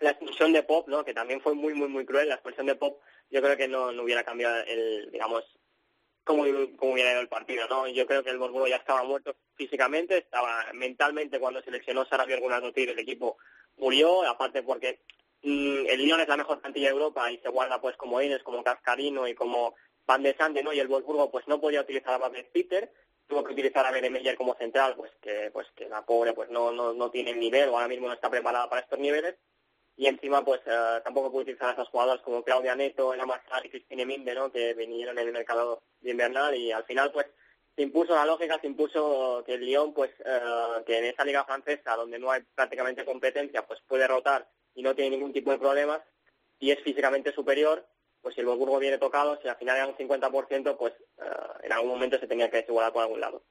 la 0.01 0.11
expulsión 0.11 0.53
de 0.53 0.63
Pop, 0.63 0.89
¿no? 0.89 1.05
Que 1.05 1.15
también 1.15 1.41
fue 1.41 1.55
muy, 1.55 1.75
muy, 1.75 1.89
muy 1.89 2.05
cruel, 2.05 2.29
la 2.29 2.35
expulsión 2.35 2.67
de 2.67 2.75
Pop 2.75 3.01
yo 3.31 3.43
creo 3.43 3.57
que 3.57 3.69
no, 3.69 3.89
hubiera 4.03 4.25
cambiado 4.25 4.65
el, 4.67 5.11
digamos, 5.11 5.45
cómo, 6.25 6.45
cómo 6.77 6.93
hubiera 6.93 7.13
ido 7.13 7.21
el 7.21 7.29
partido, 7.29 7.67
¿no? 7.69 7.89
Yo 7.89 8.07
creo 8.07 8.23
que 8.23 8.31
el 8.31 8.39
Borgo 8.39 8.67
ya 8.67 8.77
estaba 8.77 9.03
muerto 9.03 9.37
físicamente, 9.55 10.19
estaba 10.19 10.67
mentalmente 10.75 11.41
cuando 11.41 11.63
se 11.63 11.71
lesionó 11.71 12.05
Sarabia 12.05 12.37
alguna 12.37 12.61
noticia 12.61 12.93
el 12.93 12.99
equipo 12.99 13.39
murió, 13.79 14.23
aparte 14.27 14.63
porque 14.63 15.01
mm, 15.43 15.87
el 15.89 16.01
Lyon 16.03 16.21
es 16.21 16.29
la 16.29 16.37
mejor 16.37 16.61
plantilla 16.61 16.89
de 16.89 16.95
Europa 16.95 17.31
y 17.31 17.39
se 17.39 17.49
guarda 17.49 17.81
pues 17.81 17.97
como 17.97 18.21
Inés, 18.21 18.43
como 18.43 18.63
Cascarino 18.63 19.27
y 19.27 19.35
como 19.35 19.75
Van 20.07 20.23
de 20.23 20.35
Sande, 20.37 20.63
¿no? 20.63 20.73
Y 20.73 20.81
el 20.81 20.89
Wolfsburgo 20.89 21.31
pues 21.31 21.47
no 21.49 21.61
podía 21.61 21.83
utilizar 21.83 22.15
a 22.15 22.19
Babel 22.19 22.47
Peter, 22.53 22.91
tuvo 23.27 23.45
que 23.45 23.53
utilizar 23.53 23.85
a 23.85 23.91
Beremeyer 23.91 24.37
como 24.37 24.55
central, 24.55 24.95
pues 24.97 25.13
que 25.21 25.51
pues 25.53 25.67
que 25.75 25.89
la 25.89 26.05
pobre 26.05 26.33
pues 26.33 26.51
no, 26.51 26.73
no, 26.73 26.93
no 26.93 27.11
tiene 27.11 27.35
nivel 27.35 27.69
o 27.69 27.75
ahora 27.75 27.89
mismo 27.89 28.07
no 28.07 28.15
está 28.15 28.31
preparada 28.31 28.69
para 28.69 28.83
estos 28.83 28.99
niveles. 28.99 29.37
Y 29.99 30.07
encima 30.07 30.43
pues 30.43 30.61
eh, 30.65 31.01
tampoco 31.05 31.31
puede 31.31 31.43
utilizar 31.43 31.69
a 31.69 31.73
esas 31.73 31.89
jugadoras 31.89 32.23
como 32.23 32.43
Claudia 32.43 32.75
Neto, 32.75 33.13
Ella 33.13 33.27
Marzal 33.27 33.67
y 33.67 33.71
Cristina 33.71 34.07
Minde, 34.07 34.35
¿no? 34.35 34.51
Que 34.51 34.73
vinieron 34.73 35.19
en 35.19 35.27
el 35.27 35.33
mercado 35.33 35.83
de 36.01 36.13
invernal 36.13 36.55
y 36.55 36.73
al 36.73 36.85
final 36.85 37.13
pues 37.13 37.27
se 37.79 37.83
impuso 37.83 38.15
la 38.15 38.25
lógica, 38.25 38.59
se 38.61 38.67
impuso 38.67 39.45
que 39.47 39.55
el 39.55 39.65
Lyon, 39.65 39.95
pues, 39.95 40.11
eh, 40.25 40.83
que 40.85 40.99
en 40.99 41.05
esa 41.05 41.25
liga 41.25 41.45
francesa, 41.45 41.95
donde 41.95 42.19
no 42.19 42.31
hay 42.31 42.43
prácticamente 42.55 43.05
competencia, 43.05 43.67
pues 43.67 43.81
puede 43.87 44.09
rotar 44.09 44.49
y 44.75 44.83
no 44.83 44.97
tiene 44.97 45.11
ningún 45.11 45.33
tipo 45.33 45.53
de 45.53 45.59
problemas, 45.59 46.01
y 46.59 46.73
es 46.73 46.83
físicamente 46.83 47.33
superior, 47.33 47.87
pues 48.21 48.35
si 48.35 48.41
el 48.41 48.49
Wolfsburgo 48.49 48.81
viene 48.81 48.99
tocado, 48.99 49.41
si 49.41 49.47
al 49.47 49.57
final 49.57 49.77
era 49.77 49.87
un 49.87 49.97
50%, 49.97 50.77
pues 50.77 50.93
eh, 51.19 51.25
en 51.63 51.73
algún 51.73 51.91
momento 51.91 52.19
se 52.19 52.27
tenía 52.27 52.51
que 52.51 52.59
desigualar 52.59 52.93
por 52.93 53.03
algún 53.03 53.21
lado. 53.21 53.45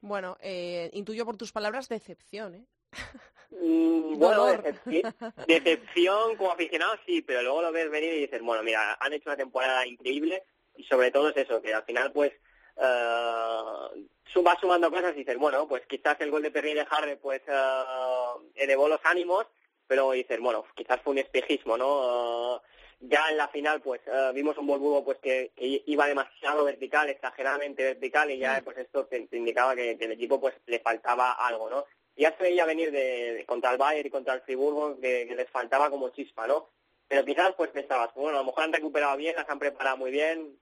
Bueno, 0.00 0.36
eh, 0.40 0.90
intuyo 0.92 1.24
por 1.24 1.36
tus 1.36 1.50
palabras 1.50 1.88
decepción, 1.88 2.54
¿eh? 2.54 2.66
Mm, 3.60 4.18
bueno, 4.18 4.46
decepción, 5.46 6.36
como 6.36 6.52
aficionado 6.52 6.96
sí, 7.06 7.22
pero 7.22 7.42
luego 7.42 7.62
lo 7.62 7.72
ves 7.72 7.90
venir 7.90 8.14
y 8.14 8.20
dices, 8.20 8.42
bueno, 8.42 8.62
mira, 8.62 8.96
han 9.00 9.12
hecho 9.12 9.30
una 9.30 9.36
temporada 9.36 9.86
increíble 9.86 10.42
y 10.76 10.84
sobre 10.84 11.10
todo 11.10 11.28
es 11.28 11.36
eso, 11.36 11.62
que 11.62 11.72
al 11.72 11.84
final 11.84 12.10
pues 12.12 12.32
uh, 12.76 14.42
vas 14.42 14.58
sumando 14.60 14.90
cosas 14.90 15.14
y 15.14 15.20
dices, 15.20 15.38
bueno, 15.38 15.68
pues 15.68 15.86
quizás 15.86 16.20
el 16.20 16.30
gol 16.30 16.42
de 16.42 16.50
Perry 16.50 16.74
de 16.74 16.86
Harre 16.90 17.16
pues 17.16 17.42
uh, 17.48 18.40
elevó 18.54 18.88
los 18.88 19.00
ánimos, 19.04 19.46
pero 19.86 20.10
dices, 20.12 20.40
bueno, 20.40 20.64
quizás 20.74 21.00
fue 21.02 21.12
un 21.12 21.18
espejismo, 21.18 21.76
¿no? 21.76 22.60
ya 23.00 23.28
en 23.30 23.36
la 23.36 23.48
final 23.48 23.82
pues 23.82 24.00
vimos 24.34 24.56
un 24.56 24.66
Volburgo 24.66 25.04
pues 25.04 25.18
que, 25.18 25.52
iba 25.56 26.06
demasiado 26.06 26.64
vertical, 26.64 27.08
exageradamente 27.10 27.84
vertical 27.84 28.30
y 28.30 28.38
ya 28.38 28.62
pues 28.64 28.78
esto 28.78 29.06
te, 29.06 29.28
indicaba 29.32 29.74
que, 29.74 29.92
el 29.92 30.12
equipo 30.12 30.40
pues 30.40 30.54
le 30.66 30.80
faltaba 30.80 31.32
algo, 31.32 31.68
¿no? 31.68 31.84
Ya 32.16 32.36
se 32.36 32.42
veía 32.44 32.64
venir 32.64 32.92
de, 32.92 33.44
contra 33.46 33.72
el 33.72 33.78
Bayern 33.78 34.06
y 34.06 34.10
contra 34.10 34.34
el 34.34 34.40
Friburgo 34.42 34.98
que, 35.00 35.26
les 35.34 35.50
faltaba 35.50 35.90
como 35.90 36.10
chispa, 36.10 36.46
¿no? 36.46 36.70
Pero 37.08 37.24
quizás 37.24 37.54
pues 37.56 37.70
pensabas, 37.70 38.14
bueno, 38.14 38.38
a 38.38 38.40
lo 38.40 38.46
mejor 38.46 38.64
han 38.64 38.72
recuperado 38.72 39.16
bien, 39.16 39.36
las 39.36 39.48
han 39.48 39.58
preparado 39.58 39.96
muy 39.96 40.10
bien 40.10 40.58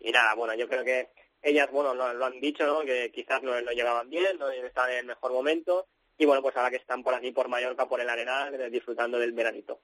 y 0.00 0.10
nada, 0.10 0.34
bueno, 0.34 0.54
yo 0.54 0.68
creo 0.68 0.84
que 0.84 1.10
ellas, 1.42 1.70
bueno, 1.70 1.94
lo, 1.94 2.24
han 2.24 2.40
dicho, 2.40 2.66
¿no? 2.66 2.80
Que 2.80 3.12
quizás 3.12 3.42
no 3.42 3.60
lo 3.60 3.72
llevaban 3.72 4.08
bien, 4.08 4.38
no 4.38 4.50
estaban 4.50 4.92
en 4.92 4.98
el 4.98 5.06
mejor 5.06 5.32
momento. 5.32 5.86
Y 6.16 6.24
bueno, 6.24 6.42
pues 6.42 6.56
ahora 6.56 6.70
que 6.70 6.76
están 6.76 7.02
por 7.02 7.14
aquí, 7.14 7.32
por 7.32 7.48
Mallorca, 7.48 7.86
por 7.86 8.00
el 8.00 8.08
Arenal, 8.08 8.70
disfrutando 8.70 9.18
del 9.18 9.32
veranito. 9.32 9.80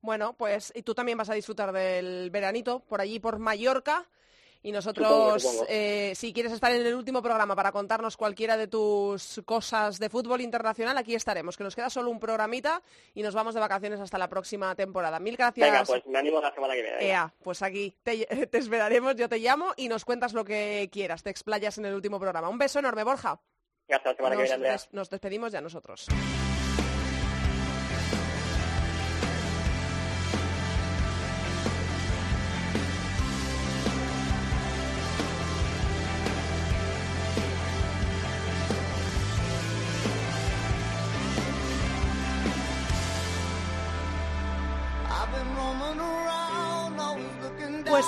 Bueno, 0.00 0.34
pues 0.36 0.72
y 0.76 0.82
tú 0.82 0.94
también 0.94 1.18
vas 1.18 1.30
a 1.30 1.34
disfrutar 1.34 1.72
del 1.72 2.30
veranito 2.30 2.80
por 2.80 3.00
allí, 3.00 3.18
por 3.18 3.38
Mallorca. 3.38 4.06
Y 4.66 4.72
nosotros, 4.72 5.64
eh, 5.68 6.12
si 6.16 6.32
quieres 6.32 6.50
estar 6.50 6.72
en 6.72 6.84
el 6.84 6.96
último 6.96 7.22
programa 7.22 7.54
para 7.54 7.70
contarnos 7.70 8.16
cualquiera 8.16 8.56
de 8.56 8.66
tus 8.66 9.40
cosas 9.44 10.00
de 10.00 10.08
fútbol 10.10 10.40
internacional, 10.40 10.98
aquí 10.98 11.14
estaremos, 11.14 11.56
que 11.56 11.62
nos 11.62 11.76
queda 11.76 11.88
solo 11.88 12.10
un 12.10 12.18
programita 12.18 12.82
y 13.14 13.22
nos 13.22 13.32
vamos 13.32 13.54
de 13.54 13.60
vacaciones 13.60 14.00
hasta 14.00 14.18
la 14.18 14.28
próxima 14.28 14.74
temporada. 14.74 15.20
Mil 15.20 15.36
gracias. 15.36 15.70
Venga, 15.70 15.84
pues 15.84 16.04
me 16.06 16.18
animo 16.18 16.40
la 16.40 16.52
semana 16.52 16.74
que 16.74 16.82
viene. 16.82 16.96
Ea, 16.98 17.32
pues 17.44 17.62
aquí 17.62 17.94
te, 18.02 18.26
te, 18.50 18.58
esperaremos, 18.58 19.14
yo 19.14 19.28
te 19.28 19.38
llamo 19.38 19.72
y 19.76 19.86
nos 19.86 20.04
cuentas 20.04 20.32
lo 20.32 20.44
que 20.44 20.88
quieras, 20.90 21.22
te 21.22 21.30
explayas 21.30 21.78
en 21.78 21.84
el 21.84 21.94
último 21.94 22.18
programa. 22.18 22.48
Un 22.48 22.58
beso 22.58 22.80
enorme, 22.80 23.04
Borja. 23.04 23.40
Hasta 23.88 24.10
la 24.10 24.16
semana 24.16 24.34
que 24.34 24.42
viene, 24.42 24.54
Andrea. 24.56 24.78
nos 24.90 25.08
despedimos 25.08 25.52
ya 25.52 25.60
nosotros. 25.60 26.08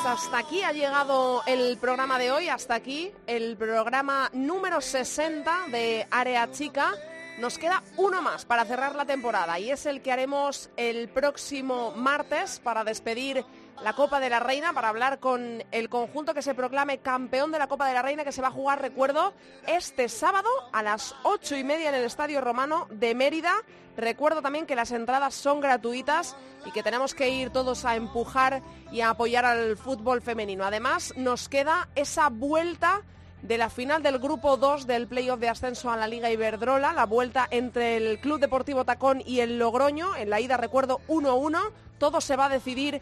Hasta 0.08 0.38
aquí 0.38 0.62
ha 0.62 0.72
llegado 0.72 1.42
el 1.46 1.76
programa 1.76 2.18
de 2.18 2.32
hoy, 2.32 2.48
hasta 2.48 2.74
aquí 2.74 3.12
el 3.26 3.58
programa 3.58 4.30
número 4.32 4.80
60 4.80 5.66
de 5.70 6.06
Área 6.10 6.50
Chica. 6.50 6.94
Nos 7.38 7.58
queda 7.58 7.82
uno 7.98 8.22
más 8.22 8.46
para 8.46 8.64
cerrar 8.64 8.94
la 8.94 9.04
temporada 9.04 9.58
y 9.58 9.70
es 9.70 9.84
el 9.84 10.00
que 10.00 10.10
haremos 10.10 10.70
el 10.78 11.08
próximo 11.08 11.92
martes 11.92 12.58
para 12.58 12.84
despedir 12.84 13.44
la 13.82 13.92
Copa 13.92 14.20
de 14.20 14.30
la 14.30 14.40
Reina, 14.40 14.72
para 14.72 14.88
hablar 14.88 15.20
con 15.20 15.64
el 15.70 15.88
conjunto 15.88 16.34
que 16.34 16.42
se 16.42 16.54
proclame 16.54 16.98
campeón 16.98 17.52
de 17.52 17.58
la 17.58 17.68
Copa 17.68 17.86
de 17.86 17.94
la 17.94 18.02
Reina 18.02 18.24
que 18.24 18.32
se 18.32 18.42
va 18.42 18.48
a 18.48 18.52
jugar, 18.52 18.80
recuerdo, 18.80 19.32
este 19.66 20.08
sábado 20.08 20.48
a 20.72 20.82
las 20.82 21.14
ocho 21.22 21.56
y 21.56 21.64
media 21.64 21.88
en 21.88 21.94
el 21.94 22.04
Estadio 22.04 22.40
Romano 22.40 22.88
de 22.90 23.14
Mérida. 23.14 23.54
Recuerdo 23.96 24.42
también 24.42 24.66
que 24.66 24.76
las 24.76 24.92
entradas 24.92 25.34
son 25.34 25.60
gratuitas 25.60 26.36
y 26.64 26.72
que 26.72 26.82
tenemos 26.82 27.14
que 27.14 27.28
ir 27.30 27.50
todos 27.50 27.84
a 27.84 27.96
empujar 27.96 28.62
y 28.90 29.00
a 29.00 29.10
apoyar 29.10 29.44
al 29.44 29.76
fútbol 29.76 30.22
femenino. 30.22 30.64
Además, 30.64 31.14
nos 31.16 31.48
queda 31.48 31.88
esa 31.94 32.28
vuelta 32.28 33.02
de 33.42 33.58
la 33.58 33.70
final 33.70 34.02
del 34.02 34.18
grupo 34.18 34.56
2 34.56 34.86
del 34.86 35.06
playoff 35.06 35.38
de 35.38 35.48
ascenso 35.48 35.90
a 35.90 35.96
la 35.96 36.08
Liga 36.08 36.30
Iberdrola, 36.30 36.92
la 36.92 37.06
vuelta 37.06 37.46
entre 37.50 37.96
el 37.96 38.20
Club 38.20 38.40
Deportivo 38.40 38.84
Tacón 38.84 39.22
y 39.24 39.40
el 39.40 39.58
Logroño, 39.58 40.16
en 40.16 40.30
la 40.30 40.40
ida 40.40 40.56
recuerdo 40.56 41.00
1-1, 41.08 41.70
todo 41.98 42.20
se 42.20 42.36
va 42.36 42.46
a 42.46 42.48
decidir 42.48 43.00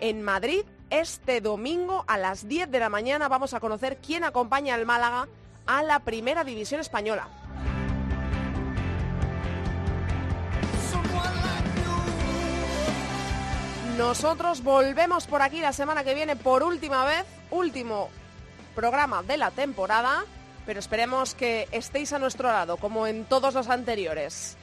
en 0.00 0.22
Madrid 0.22 0.64
este 0.90 1.40
domingo 1.40 2.04
a 2.06 2.18
las 2.18 2.46
10 2.46 2.70
de 2.70 2.78
la 2.78 2.88
mañana 2.88 3.28
vamos 3.28 3.54
a 3.54 3.60
conocer 3.60 3.98
quién 3.98 4.22
acompaña 4.24 4.74
al 4.74 4.86
Málaga 4.86 5.26
a 5.66 5.82
la 5.82 6.00
Primera 6.00 6.44
División 6.44 6.80
Española. 6.80 7.28
Nosotros 13.96 14.62
volvemos 14.62 15.26
por 15.26 15.40
aquí 15.40 15.60
la 15.60 15.72
semana 15.72 16.02
que 16.02 16.14
viene 16.14 16.34
por 16.34 16.64
última 16.64 17.04
vez, 17.04 17.24
último 17.50 18.10
programa 18.74 19.22
de 19.22 19.36
la 19.36 19.52
temporada, 19.52 20.24
pero 20.66 20.80
esperemos 20.80 21.34
que 21.34 21.68
estéis 21.70 22.12
a 22.12 22.18
nuestro 22.18 22.48
lado, 22.48 22.76
como 22.76 23.06
en 23.06 23.24
todos 23.24 23.54
los 23.54 23.68
anteriores. 23.68 24.56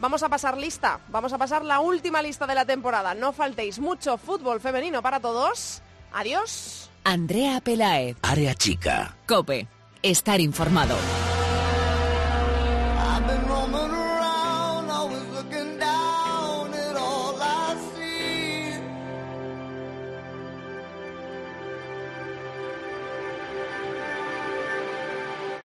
Vamos 0.00 0.22
a 0.22 0.30
pasar 0.30 0.56
lista, 0.56 0.98
vamos 1.08 1.32
a 1.34 1.38
pasar 1.38 1.62
la 1.62 1.80
última 1.80 2.22
lista 2.22 2.46
de 2.46 2.54
la 2.54 2.64
temporada. 2.64 3.14
No 3.14 3.32
faltéis 3.32 3.78
mucho 3.78 4.16
fútbol 4.16 4.58
femenino 4.58 5.02
para 5.02 5.20
todos. 5.20 5.82
Adiós. 6.12 6.90
Andrea 7.04 7.60
Pelaez. 7.60 8.16
Área 8.22 8.54
chica. 8.54 9.14
Cope. 9.28 9.68
Estar 10.02 10.40
informado. 10.40 10.96